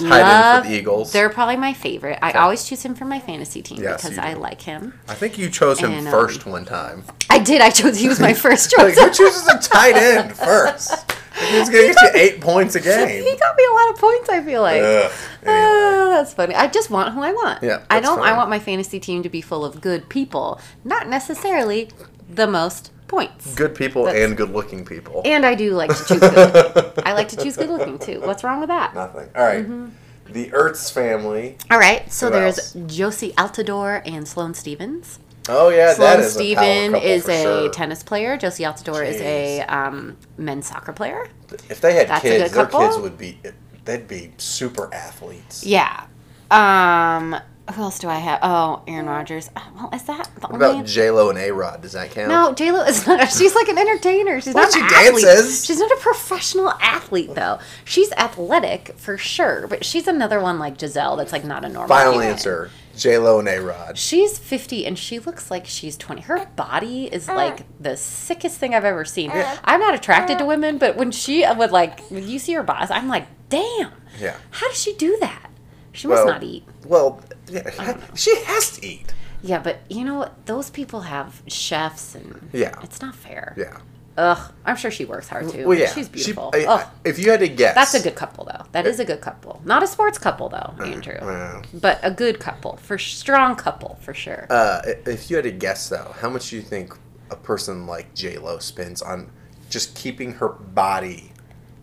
Tight 0.00 0.20
end 0.56 0.64
for 0.64 0.68
the 0.70 0.76
Eagles. 0.76 1.12
They're 1.12 1.28
probably 1.30 1.56
my 1.56 1.74
favorite. 1.74 2.18
I 2.22 2.32
always 2.32 2.64
choose 2.64 2.82
him 2.82 2.96
for 2.96 3.04
my 3.04 3.20
fantasy 3.20 3.62
team 3.62 3.80
Yes, 3.82 4.02
because 4.02 4.16
you 4.16 4.22
I 4.22 4.34
do. 4.34 4.40
like 4.40 4.62
him. 4.62 4.98
I 5.08 5.14
think 5.14 5.38
you 5.38 5.48
chose 5.48 5.78
him 5.78 5.92
And, 5.92 6.06
um, 6.08 6.12
first 6.12 6.44
one 6.44 6.64
time. 6.64 7.04
I 7.30 7.38
did. 7.38 7.60
I 7.60 7.70
chose. 7.70 7.98
He 7.98 8.08
was 8.08 8.18
my 8.18 8.34
first 8.46 8.76
Like, 8.76 8.94
choice. 8.94 8.98
who 8.98 9.10
chooses 9.24 9.46
a 9.46 9.58
tight 9.60 9.94
end 9.96 10.36
first? 10.36 11.14
He's 11.50 11.68
gonna 11.68 11.86
get 11.92 11.96
you 12.02 12.10
eight 12.14 12.40
points 12.40 12.74
a 12.74 12.80
game. 12.82 13.22
he 13.22 13.36
got 13.36 13.56
me 13.56 13.64
a 13.70 13.74
lot 13.74 13.90
of 13.94 13.98
points. 14.00 14.28
I 14.28 14.42
feel 14.42 14.62
like. 14.62 14.82
Ugh. 14.82 15.10
Oh, 15.10 15.50
anyway. 15.50 15.60
Oh, 16.00 16.10
that's 16.10 16.34
funny. 16.34 16.54
I 16.54 16.66
just 16.66 16.90
want 16.90 17.14
who 17.14 17.20
I 17.22 17.32
want. 17.32 17.62
Yeah, 17.62 17.84
I 17.90 18.00
don't. 18.00 18.20
I 18.20 18.36
want 18.36 18.50
my 18.50 18.58
fantasy 18.58 18.98
team 19.00 19.22
to 19.22 19.28
be 19.28 19.40
full 19.40 19.64
of 19.64 19.80
good 19.80 20.08
people, 20.08 20.60
not 20.84 21.08
necessarily 21.08 21.90
the 22.28 22.46
most 22.46 22.90
points. 23.06 23.54
Good 23.54 23.74
people 23.74 24.04
That's- 24.04 24.22
and 24.24 24.36
good 24.36 24.50
looking 24.50 24.84
people. 24.84 25.22
And 25.24 25.46
I 25.46 25.54
do 25.54 25.70
like 25.72 25.90
to 25.96 26.04
choose 26.04 26.20
good 26.20 26.54
looking. 26.74 27.04
I 27.06 27.12
like 27.14 27.28
to 27.28 27.36
choose 27.36 27.56
good 27.56 27.70
looking 27.70 27.98
too. 27.98 28.20
What's 28.20 28.44
wrong 28.44 28.60
with 28.60 28.68
that? 28.68 28.94
Nothing. 28.94 29.28
All 29.34 29.44
right. 29.44 29.62
Mm-hmm. 29.64 29.86
The 30.32 30.50
Ertz 30.50 30.92
family. 30.92 31.56
All 31.70 31.78
right, 31.78 32.12
so 32.12 32.26
Who 32.26 32.32
there's 32.32 32.58
else? 32.58 32.74
Jozy 32.74 33.32
Altidore 33.36 34.02
and 34.04 34.28
Sloane 34.28 34.52
Stephens. 34.52 35.18
Oh 35.48 35.70
yeah, 35.70 35.94
that 35.94 35.96
Sloane 35.96 36.20
is 36.20 36.26
a 36.26 36.30
Steven 36.30 36.92
couple 36.92 37.08
is 37.08 37.28
a 37.28 37.42
sure. 37.42 37.68
tennis 37.70 38.02
player. 38.02 38.36
Jozy 38.36 38.66
Altidore 38.70 39.06
is 39.08 39.20
a 39.20 39.60
um, 39.62 40.16
men's 40.36 40.66
soccer 40.66 40.92
player. 40.92 41.28
If 41.70 41.80
they 41.80 41.94
had 41.94 42.08
That's 42.08 42.24
a 42.24 42.28
kids, 42.28 42.52
their 42.52 42.66
kids 42.66 42.98
would 42.98 43.16
be. 43.18 43.38
They'd 43.84 44.06
be 44.06 44.32
super 44.36 44.92
athletes. 44.92 45.64
Yeah. 45.64 46.04
Um, 46.50 47.36
who 47.74 47.82
else 47.82 47.98
do 47.98 48.08
I 48.08 48.16
have? 48.16 48.38
Oh, 48.42 48.82
Aaron 48.86 49.06
Rodgers. 49.06 49.50
Oh, 49.56 49.62
Well, 49.74 49.90
is 49.94 50.02
that 50.04 50.28
the 50.36 50.40
What 50.48 50.62
only? 50.62 50.78
about 50.80 50.86
J 50.86 51.10
Lo 51.10 51.28
and 51.30 51.38
A 51.38 51.50
Rod? 51.52 51.82
Does 51.82 51.92
that 51.92 52.10
count? 52.10 52.28
no, 52.28 52.52
J 52.54 52.72
Lo 52.72 52.82
is 52.84 53.06
not. 53.06 53.30
She's 53.30 53.54
like 53.54 53.68
an 53.68 53.78
entertainer. 53.78 54.40
She's 54.40 54.54
Well, 54.54 54.64
not 54.64 54.72
she 54.72 54.80
an 54.80 54.86
athlete. 54.86 55.24
dances. 55.24 55.64
She's 55.66 55.78
not 55.78 55.90
a 55.90 55.96
professional 56.00 56.70
athlete 56.80 57.34
though. 57.34 57.58
She's 57.84 58.10
athletic 58.12 58.94
for 58.98 59.16
sure, 59.18 59.66
but 59.66 59.84
she's 59.84 60.06
another 60.08 60.40
one 60.40 60.58
like 60.58 60.78
Giselle 60.80 61.16
that's 61.16 61.32
like 61.32 61.44
not 61.44 61.64
a 61.64 61.68
normal. 61.68 61.88
Final 61.88 62.12
human. 62.12 62.28
answer: 62.28 62.70
J 62.98 63.18
Lo 63.18 63.38
and 63.38 63.48
A 63.48 63.60
Rod. 63.60 63.96
She's 63.96 64.38
50 64.38 64.84
and 64.84 64.98
she 64.98 65.18
looks 65.20 65.50
like 65.50 65.66
she's 65.66 65.96
20. 65.96 66.22
Her 66.22 66.46
body 66.56 67.04
is 67.04 67.28
mm. 67.28 67.36
like 67.36 67.64
the 67.80 67.96
sickest 67.96 68.58
thing 68.58 68.74
I've 68.74 68.84
ever 68.84 69.04
seen. 69.04 69.30
Mm. 69.30 69.58
I'm 69.64 69.80
not 69.80 69.94
attracted 69.94 70.38
to 70.38 70.44
mm. 70.44 70.48
women, 70.48 70.78
but 70.78 70.96
when 70.96 71.12
she 71.12 71.44
uh, 71.44 71.54
would 71.54 71.70
like, 71.70 72.00
when 72.08 72.28
you 72.28 72.38
see 72.38 72.52
her 72.54 72.62
boss, 72.62 72.90
I'm 72.90 73.08
like, 73.08 73.26
damn. 73.48 73.92
Yeah. 74.20 74.36
How 74.50 74.68
does 74.68 74.82
she 74.82 74.94
do 74.94 75.16
that? 75.20 75.50
She 75.92 76.08
must 76.08 76.24
Well- 76.24 76.34
not 76.34 76.42
eat. 76.42 76.64
Well, 76.84 77.22
yeah, 77.48 77.98
she 78.14 78.36
has 78.44 78.76
to 78.78 78.86
eat. 78.86 79.14
Yeah, 79.42 79.60
but 79.60 79.80
you 79.88 80.04
know 80.04 80.16
what? 80.16 80.46
Those 80.46 80.68
people 80.68 81.02
have 81.02 81.42
chefs 81.46 82.14
and 82.14 82.50
Yeah. 82.52 82.74
it's 82.82 83.00
not 83.00 83.14
fair. 83.14 83.54
Yeah. 83.56 83.78
Ugh. 84.18 84.52
I'm 84.66 84.76
sure 84.76 84.90
she 84.90 85.04
works 85.04 85.28
hard 85.28 85.48
too. 85.48 85.66
Well, 85.66 85.78
yeah. 85.78 85.86
She's 85.92 86.06
She- 86.06 86.12
beautiful. 86.32 86.50
I- 86.52 86.64
Ugh. 86.64 86.86
if 87.04 87.18
you 87.18 87.30
had 87.30 87.40
to 87.40 87.48
guess, 87.48 87.74
That's 87.76 87.94
a 87.94 88.02
good 88.02 88.16
couple, 88.16 88.44
though. 88.44 88.64
That 88.72 88.86
is 88.86 88.98
a 89.00 89.04
good 89.04 89.20
couple. 89.20 89.62
Not 89.64 89.82
a 89.82 89.86
sports 89.86 90.18
couple, 90.18 90.48
though, 90.48 90.74
Andrew. 90.84 91.16
Well, 91.22 91.62
But 91.72 92.00
a 92.02 92.10
good 92.10 92.40
couple. 92.40 92.76
For 92.78 92.98
strong 92.98 93.54
couple, 93.56 93.96
for 94.02 94.12
sure. 94.12 94.46
uh, 94.50 94.82
if 95.06 95.30
you 95.30 95.36
had 95.36 95.44
to 95.44 95.52
guess, 95.52 95.88
though, 95.88 96.14
how 96.20 96.28
much 96.28 96.50
do 96.50 96.56
you 96.56 96.62
think 96.62 96.94
a 97.30 97.36
person 97.36 97.86
like 97.86 98.12
J 98.14 98.38
Lo 98.38 98.58
spends 98.58 99.00
on 99.02 99.30
just 99.70 99.94
keeping 99.94 100.32
her 100.34 100.48
body? 100.48 101.32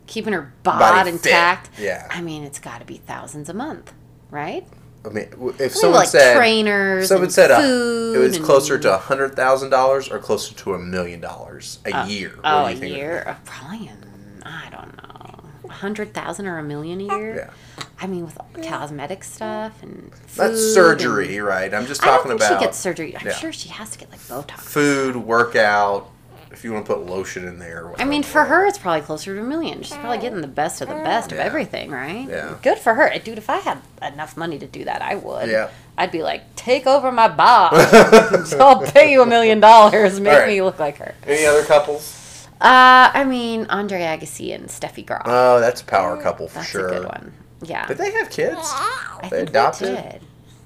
Keeping 0.07 0.33
her 0.33 0.53
bod 0.63 0.79
Body 0.79 1.11
fit. 1.11 1.25
intact. 1.25 1.69
Yeah. 1.79 2.05
I 2.11 2.21
mean, 2.21 2.43
it's 2.43 2.59
got 2.59 2.79
to 2.79 2.85
be 2.85 2.97
thousands 2.97 3.47
a 3.49 3.53
month, 3.53 3.93
right? 4.29 4.67
I 5.05 5.09
mean, 5.09 5.27
if 5.59 5.75
someone 5.75 5.99
like 5.99 6.07
said 6.07 6.35
trainers. 6.37 7.07
someone 7.09 7.25
and 7.25 7.33
said 7.33 7.51
uh, 7.51 7.61
it 7.61 8.17
was 8.17 8.39
closer 8.39 8.77
to 8.79 8.93
a 8.93 8.97
hundred 8.97 9.35
thousand 9.35 9.69
dollars 9.69 10.09
or 10.09 10.19
closer 10.19 10.53
to 10.55 10.73
a 10.73 10.79
million 10.79 11.19
dollars 11.21 11.79
a 11.85 12.07
year. 12.07 12.29
What 12.41 12.41
Oh, 12.45 12.65
a 12.65 12.73
year? 12.73 13.23
Uh, 13.27 13.35
Probably, 13.45 13.87
in, 13.89 14.43
I 14.43 14.69
don't 14.71 14.95
know, 14.97 15.43
a 15.69 15.73
hundred 15.73 16.13
thousand 16.13 16.47
or 16.47 16.57
a 16.57 16.63
million 16.63 17.01
a 17.01 17.03
year. 17.05 17.35
Yeah. 17.35 17.85
I 18.01 18.07
mean, 18.07 18.25
with 18.25 18.37
cosmetic 18.67 19.23
stuff 19.23 19.81
and 19.83 20.11
That's 20.35 20.37
and- 20.39 20.57
surgery, 20.57 21.39
right? 21.39 21.73
I'm 21.73 21.85
just 21.87 22.01
talking 22.01 22.31
I 22.31 22.33
don't 22.33 22.39
think 22.39 22.51
about 22.51 22.59
she 22.61 22.65
gets 22.65 22.77
surgery. 22.77 23.15
I'm 23.15 23.25
Yeah. 23.27 23.33
sure 23.33 23.53
she 23.53 23.69
has 23.69 23.91
to 23.91 23.97
get 23.99 24.09
like 24.11 24.19
Botox. 24.21 24.59
food, 24.59 25.15
workout. 25.15 26.09
If 26.55 26.63
you 26.63 26.71
want 26.71 26.85
to 26.85 26.93
put 26.95 27.05
lotion 27.05 27.45
in 27.45 27.59
there. 27.59 27.91
I 27.99 28.05
mean, 28.05 28.23
for 28.23 28.45
her, 28.45 28.65
it's 28.65 28.77
probably 28.77 29.01
closer 29.01 29.35
to 29.35 29.41
a 29.41 29.43
million. 29.43 29.83
She's 29.83 29.97
probably 29.97 30.19
getting 30.19 30.39
the 30.39 30.47
best 30.47 30.79
of 30.79 30.87
the 30.87 30.95
best 30.95 31.33
of 31.33 31.37
everything, 31.37 31.91
right? 31.91 32.25
Yeah. 32.29 32.57
Good 32.63 32.79
for 32.79 32.93
her. 32.93 33.11
Dude, 33.19 33.37
if 33.37 33.49
I 33.49 33.57
had 33.57 33.79
enough 34.01 34.37
money 34.37 34.57
to 34.59 34.65
do 34.65 34.85
that, 34.85 35.01
I 35.01 35.15
would. 35.15 35.49
Yeah. 35.49 35.69
I'd 35.97 36.13
be 36.13 36.23
like, 36.23 36.55
take 36.55 36.87
over 36.87 37.11
my 37.11 37.27
boss. 37.27 38.53
I'll 38.59 38.81
pay 38.81 39.11
you 39.11 39.21
a 39.21 39.25
million 39.25 39.59
dollars. 39.59 40.17
Make 40.21 40.31
All 40.31 40.39
right. 40.39 40.47
me 40.47 40.61
look 40.61 40.79
like 40.79 40.95
her. 40.99 41.13
Any 41.27 41.45
other 41.45 41.65
couples? 41.65 42.47
Uh, 42.61 43.11
I 43.13 43.25
mean, 43.25 43.65
Andre 43.69 43.99
Agassi 43.99 44.55
and 44.55 44.67
Steffi 44.67 45.05
Graf. 45.05 45.23
Oh, 45.25 45.59
that's 45.59 45.81
a 45.81 45.85
power 45.85 46.21
couple 46.21 46.47
for 46.47 46.59
That's 46.59 46.69
sure. 46.69 46.87
a 46.87 46.91
good 46.99 47.05
one. 47.05 47.33
Yeah. 47.63 47.85
Did 47.85 47.97
they 47.97 48.11
have 48.11 48.29
kids? 48.29 48.59
I 48.63 49.19
they 49.23 49.29
think 49.29 49.49
adopted? 49.49 49.89
they 49.97 50.01
did. 50.01 50.21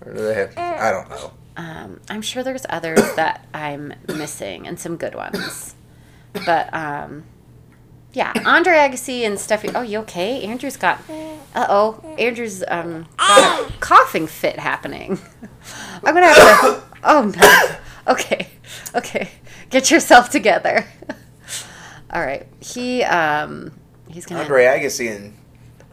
Or 0.06 0.14
do 0.14 0.22
they 0.22 0.34
have? 0.36 0.56
I 0.56 0.92
don't 0.92 1.10
know. 1.10 1.34
Um, 1.58 2.00
I'm 2.10 2.22
sure 2.22 2.44
there's 2.44 2.66
others 2.70 3.02
that 3.16 3.48
I'm 3.54 3.94
missing 4.08 4.68
and 4.68 4.80
some 4.80 4.98
good 4.98 5.16
ones. 5.16 5.76
But 6.46 6.74
um, 6.74 7.24
yeah, 8.14 8.34
Andre 8.46 8.74
Agassi 8.74 9.22
and 9.26 9.38
Steffi. 9.38 9.72
Oh, 9.76 9.82
you 9.82 10.00
okay? 10.00 10.44
Andrew's 10.44 10.78
got. 10.78 11.00
Uh 11.56 11.66
oh, 11.70 12.04
Andrew's 12.18 12.64
um 12.68 13.08
got 13.18 13.70
a 13.70 13.74
coughing 13.80 14.28
fit 14.28 14.60
happening. 14.60 15.20
I'm 16.04 16.14
gonna 16.14 16.28
have 16.28 16.62
to. 16.62 16.84
Oh 17.04 17.32
no. 17.36 17.76
Okay, 18.08 18.48
okay. 18.96 19.30
Get 19.70 19.92
yourself 19.92 20.32
together. 20.32 20.86
All 22.12 22.22
right. 22.26 22.48
He 22.60 23.04
um 23.04 23.72
he's 24.10 24.26
gonna. 24.26 24.42
Andre 24.42 24.64
Agassi 24.66 25.16
and 25.16 25.38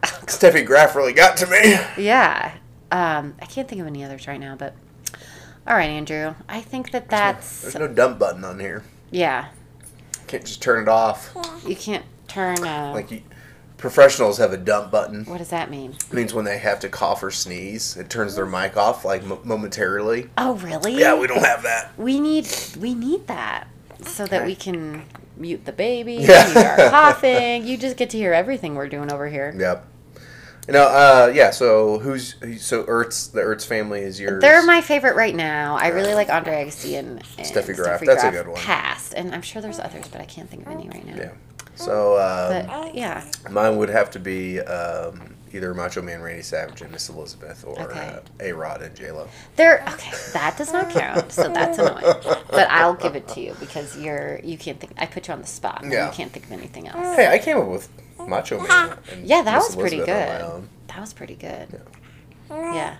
Steffi 0.01 0.65
Graf 0.65 0.95
really 0.95 1.13
got 1.13 1.37
to 1.37 1.45
me. 1.47 1.75
Yeah. 2.03 2.53
Um, 2.91 3.35
I 3.39 3.45
can't 3.45 3.67
think 3.67 3.81
of 3.81 3.85
any 3.87 4.03
others 4.03 4.27
right 4.27 4.39
now, 4.39 4.55
but. 4.55 4.73
All 5.67 5.75
right, 5.75 5.89
Andrew. 5.89 6.33
I 6.49 6.61
think 6.61 6.89
that 6.91 7.09
that's 7.09 7.61
There's 7.61 7.75
no 7.75 7.87
dump 7.87 8.17
button 8.17 8.43
on 8.43 8.59
here. 8.59 8.83
yeah. 9.11 9.49
Can't 10.27 10.45
just 10.45 10.61
turn 10.61 10.81
it 10.81 10.89
off. 10.89 11.35
You 11.65 11.75
can't 11.75 12.05
turn. 12.27 12.63
Uh, 12.63 12.91
Like 12.93 13.09
you, 13.11 13.21
professionals 13.77 14.37
have 14.39 14.51
a 14.53 14.57
dump 14.57 14.91
button. 14.91 15.23
what 15.25 15.37
does 15.37 15.49
that 15.49 15.69
mean? 15.71 15.91
It 15.91 16.13
means 16.13 16.33
when 16.33 16.45
they 16.45 16.57
have 16.57 16.79
to 16.81 16.89
cough 16.89 17.23
or 17.23 17.31
sneeze, 17.31 17.95
it 17.97 18.09
turns 18.09 18.35
their 18.35 18.45
mic 18.45 18.75
off 18.75 19.05
like 19.05 19.23
momentarily. 19.45 20.29
Oh, 20.37 20.55
really? 20.55 20.97
Yeah, 20.99 21.17
we 21.17 21.27
don't 21.27 21.43
have 21.43 21.63
that. 21.63 21.97
We 21.97 22.19
need 22.19 22.47
we 22.79 22.93
need 22.93 23.27
that 23.27 23.67
so 24.03 24.25
that 24.27 24.45
we 24.45 24.55
can 24.55 25.03
mute 25.37 25.65
the 25.65 25.71
baby, 25.71 26.15
Yeah. 26.15 26.45
mute 26.53 26.57
our 26.57 26.77
coughing. 26.89 27.65
You 27.65 27.77
just 27.77 27.95
get 27.97 28.09
to 28.11 28.17
hear 28.17 28.33
everything 28.33 28.75
we're 28.75 28.89
doing 28.89 29.11
over 29.11 29.27
here. 29.27 29.55
Yep. 29.57 29.85
You 30.67 30.73
know, 30.73 30.83
uh, 30.83 31.31
yeah. 31.33 31.51
So 31.51 31.97
who's 31.99 32.35
so 32.61 32.83
Ertz? 32.83 33.31
The 33.31 33.39
Ertz 33.41 33.65
family 33.65 34.01
is 34.01 34.19
yours. 34.19 34.41
They're 34.41 34.65
my 34.65 34.81
favorite 34.81 35.15
right 35.15 35.33
now. 35.35 35.77
I 35.77 35.87
really 35.87 36.13
like 36.13 36.29
Andre 36.29 36.65
Agassi 36.65 36.99
and, 36.99 37.19
and 37.37 37.47
Steffi 37.47 37.75
Graf. 37.75 38.01
That's 38.01 38.23
a 38.23 38.31
good 38.31 38.47
one. 38.47 38.57
Past, 38.59 39.13
and 39.13 39.33
I'm 39.33 39.41
sure 39.41 39.61
there's 39.61 39.79
others, 39.79 40.07
but 40.09 40.19
I 40.19 40.25
can't 40.25 40.49
think 40.49 40.65
of 40.65 40.71
any 40.73 40.89
right 40.89 41.05
now. 41.05 41.15
Yeah. 41.15 41.31
So 41.75 42.15
um, 42.17 42.67
But 42.67 42.95
yeah, 42.95 43.23
mine 43.49 43.77
would 43.77 43.89
have 43.89 44.09
to 44.11 44.19
be 44.19 44.59
um, 44.59 45.35
either 45.53 45.73
Macho 45.73 46.01
Man 46.01 46.21
Randy 46.21 46.41
Savage 46.41 46.81
and 46.81 46.91
Miss 46.91 47.07
Elizabeth, 47.07 47.63
or 47.65 47.79
Okay. 47.83 47.99
uh, 47.99 48.19
A 48.41 48.51
Rod 48.51 48.81
and 48.81 48.93
J 48.95 49.11
Lo. 49.11 49.29
they're 49.55 49.85
okay. 49.93 50.11
That 50.33 50.57
does 50.57 50.73
not 50.73 50.89
count, 50.89 51.31
so 51.31 51.47
that's 51.47 51.77
annoying. 51.77 52.01
But 52.49 52.69
I'll 52.71 52.95
give 52.95 53.15
it 53.15 53.27
to 53.29 53.39
you 53.41 53.55
because 53.61 53.97
you're 53.97 54.39
you 54.43 54.57
can't 54.57 54.79
think. 54.81 54.93
I 54.97 55.05
put 55.05 55.27
you 55.29 55.33
on 55.33 55.39
the 55.39 55.47
spot. 55.47 55.83
Yeah. 55.87 56.07
You 56.07 56.13
can't 56.13 56.31
think 56.31 56.45
of 56.47 56.51
anything 56.51 56.87
else. 56.89 57.15
Hey, 57.15 57.27
I 57.27 57.37
came 57.37 57.57
up 57.57 57.67
with 57.67 57.87
Macho 58.27 58.59
Man. 58.59 58.97
And 59.11 59.25
Yeah, 59.25 59.41
that 59.43 59.55
Miss 59.55 59.67
was 59.67 59.75
pretty 59.75 59.97
Elizabeth 59.97 60.29
on 60.29 60.37
good. 60.37 60.41
my 60.45 60.51
own. 60.53 60.69
That 60.87 60.99
was 61.01 61.13
pretty 61.13 61.35
good. 61.35 61.81
Yeah. 62.49 62.97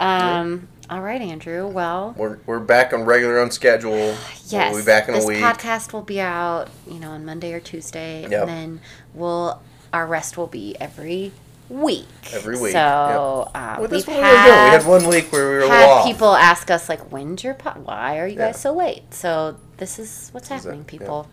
Um. 0.00 0.68
All 0.90 1.02
right, 1.02 1.20
Andrew. 1.20 1.66
Well, 1.66 2.14
We're, 2.16 2.38
we're 2.46 2.60
back 2.60 2.94
on 2.94 3.04
regular 3.04 3.40
on 3.40 3.50
schedule. 3.50 4.16
yes. 4.46 4.72
We'll 4.72 4.82
be 4.82 4.86
back 4.86 5.08
in 5.08 5.14
this 5.14 5.24
a 5.24 5.28
week. 5.28 5.38
podcast 5.38 5.92
will 5.92 6.02
be 6.02 6.20
out, 6.20 6.68
you 6.86 6.98
know, 6.98 7.10
on 7.10 7.24
Monday 7.26 7.52
or 7.52 7.60
Tuesday, 7.60 8.22
Yep. 8.22 8.32
and 8.32 8.48
then 8.48 8.80
we'll 9.12 9.60
our 9.92 10.06
rest 10.06 10.36
will 10.38 10.46
be 10.46 10.76
every 10.80 11.32
week. 11.68 12.06
Every 12.32 12.58
week, 12.58 12.72
So 12.72 13.50
um, 13.54 13.80
Well, 13.80 13.88
we've 13.88 13.90
what 13.90 13.90
we 13.90 13.96
were 13.98 14.02
doing. 14.04 14.16
We 14.18 14.22
had, 14.22 14.80
had 14.80 14.86
one 14.86 15.06
week 15.08 15.30
where 15.32 15.50
we 15.50 15.56
were 15.66 15.68
had 15.72 15.88
off. 15.90 16.06
people 16.06 16.34
ask 16.34 16.70
us 16.70 16.88
like, 16.88 17.10
"When's 17.12 17.42
your 17.44 17.54
pod? 17.54 17.84
Why 17.84 18.18
are 18.18 18.26
you 18.26 18.38
Yeah. 18.38 18.52
guys 18.52 18.60
so 18.60 18.72
late?" 18.74 19.12
So 19.12 19.56
this 19.78 19.98
is 19.98 20.30
what's 20.32 20.48
This 20.48 20.60
is 20.60 20.66
it, 20.66 20.68
happening, 20.68 20.84
yeah. 20.86 20.98
people. 20.98 21.28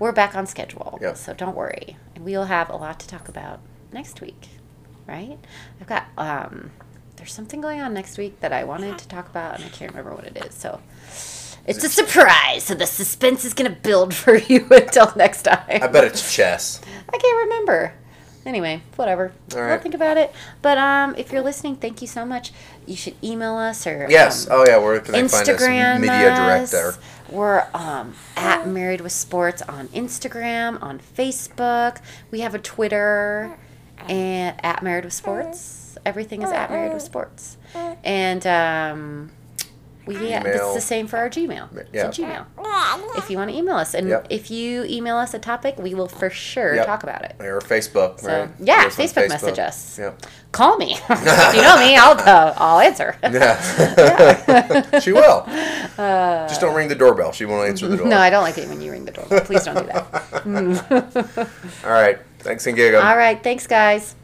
We're 0.00 0.12
back 0.12 0.34
on 0.34 0.46
schedule, 0.46 0.98
Yep. 1.00 1.16
so 1.16 1.34
don't 1.34 1.54
worry. 1.54 1.96
And 2.16 2.24
we'll 2.24 2.46
have 2.46 2.70
a 2.70 2.76
lot 2.76 2.98
to 3.00 3.06
talk 3.06 3.28
about 3.28 3.60
next 3.92 4.20
week, 4.20 4.48
right? 5.06 5.38
I've 5.80 5.86
got 5.86 6.06
um, 6.16 6.70
there's 7.16 7.32
something 7.34 7.60
going 7.60 7.80
on 7.82 7.92
next 7.92 8.16
week 8.16 8.40
that 8.40 8.50
I 8.52 8.64
wanted 8.64 8.98
to 8.98 9.06
talk 9.08 9.28
about, 9.28 9.56
and 9.56 9.64
I 9.64 9.68
can't 9.68 9.90
remember 9.92 10.14
what 10.14 10.24
it 10.24 10.36
is. 10.46 10.54
So 10.54 10.80
it's 11.66 11.84
a 11.84 11.88
surprise. 11.90 12.64
So 12.64 12.74
the 12.74 12.86
suspense 12.86 13.44
is 13.44 13.52
gonna 13.52 13.68
build 13.68 14.14
for 14.22 14.36
you 14.36 14.66
until 14.70 15.12
next 15.16 15.42
time. 15.42 15.82
I 15.82 15.86
bet 15.86 16.04
it's 16.04 16.34
chess. 16.34 16.80
I 17.12 17.18
can't 17.18 17.44
remember. 17.44 17.92
Anyway, 18.46 18.80
whatever. 18.96 19.32
All 19.54 19.60
I'll 19.60 19.78
think 19.80 19.94
about 19.94 20.16
it. 20.16 20.32
But 20.62 20.78
um, 20.78 21.14
if 21.16 21.30
you're 21.30 21.42
listening, 21.42 21.76
thank 21.76 22.00
you 22.00 22.08
so 22.08 22.24
much. 22.24 22.52
You 22.86 22.96
should 22.96 23.14
email 23.22 23.56
us 23.56 23.86
or 23.86 24.06
Yes. 24.08 24.48
um, 24.48 24.60
oh 24.60 24.64
yeah. 24.66 24.78
Where 24.78 24.98
can 25.00 25.14
I 25.14 25.28
find 25.28 25.46
Instagram 25.46 25.94
us? 25.96 26.00
Media 26.00 26.34
director. 26.34 26.94
We're 27.30 27.66
um, 27.74 28.14
at 28.36 28.66
Married 28.66 29.00
with 29.00 29.12
Sports 29.12 29.62
on 29.62 29.88
Instagram, 29.88 30.82
on 30.82 30.98
Facebook. 30.98 32.00
We 32.30 32.40
have 32.40 32.54
a 32.54 32.58
Twitter 32.58 33.56
and 34.08 34.56
at 34.64 34.82
Married 34.82 35.04
with 35.04 35.12
Sports. 35.12 35.96
Everything 36.04 36.42
is 36.42 36.50
at 36.50 36.70
Married 36.70 36.92
with 36.94 37.02
Sports. 37.02 37.56
And 38.02 38.46
um, 38.46 39.30
we 40.18 40.28
yeah, 40.28 40.42
it's 40.44 40.74
the 40.74 40.80
same 40.80 41.06
for 41.06 41.16
our 41.18 41.30
Gmail. 41.30 41.68
Yeah. 41.92 42.08
It's 42.08 42.18
a 42.18 42.22
Gmail. 42.22 42.46
If 43.16 43.30
you 43.30 43.36
want 43.36 43.50
to 43.50 43.56
email 43.56 43.76
us, 43.76 43.94
and 43.94 44.08
Yep. 44.08 44.26
if 44.30 44.50
you 44.50 44.84
email 44.84 45.16
us 45.16 45.34
a 45.34 45.38
topic, 45.38 45.76
we 45.78 45.94
will 45.94 46.08
for 46.08 46.30
sure 46.30 46.74
Yep. 46.74 46.86
talk 46.86 47.02
about 47.02 47.22
it. 47.24 47.36
Or 47.40 47.60
Facebook. 47.60 48.20
So, 48.20 48.28
right? 48.28 48.50
yeah, 48.58 48.84
Post 48.84 48.98
on 49.00 49.06
Facebook 49.06 49.28
message 49.28 49.58
us. 49.58 49.98
Yep. 49.98 50.22
Call 50.52 50.76
me. 50.76 50.94
if 51.08 51.08
you 51.54 51.62
know 51.62 51.78
me, 51.78 51.96
I'll 51.96 52.18
uh, 52.18 52.54
I'll 52.56 52.80
answer. 52.80 53.16
Yeah. 53.22 54.98
she 55.00 55.12
will. 55.12 55.44
Just 56.48 56.60
don't 56.60 56.74
ring 56.74 56.88
the 56.88 56.94
doorbell. 56.96 57.32
She 57.32 57.44
won't 57.44 57.68
answer 57.68 57.86
the 57.88 57.96
door. 57.98 58.06
no, 58.06 58.18
I 58.18 58.30
don't 58.30 58.42
like 58.42 58.58
it 58.58 58.68
when 58.68 58.80
you 58.80 58.90
ring 58.90 59.04
the 59.04 59.12
doorbell. 59.12 59.40
Please 59.40 59.64
don't 59.64 59.76
do 59.76 59.92
that. 59.92 61.48
All 61.84 61.90
right. 61.92 62.18
Thanks 62.40 62.66
and 62.66 62.74
giggle. 62.74 63.00
All 63.02 63.16
right, 63.16 63.40
thanks, 63.42 63.66
guys. 63.66 64.14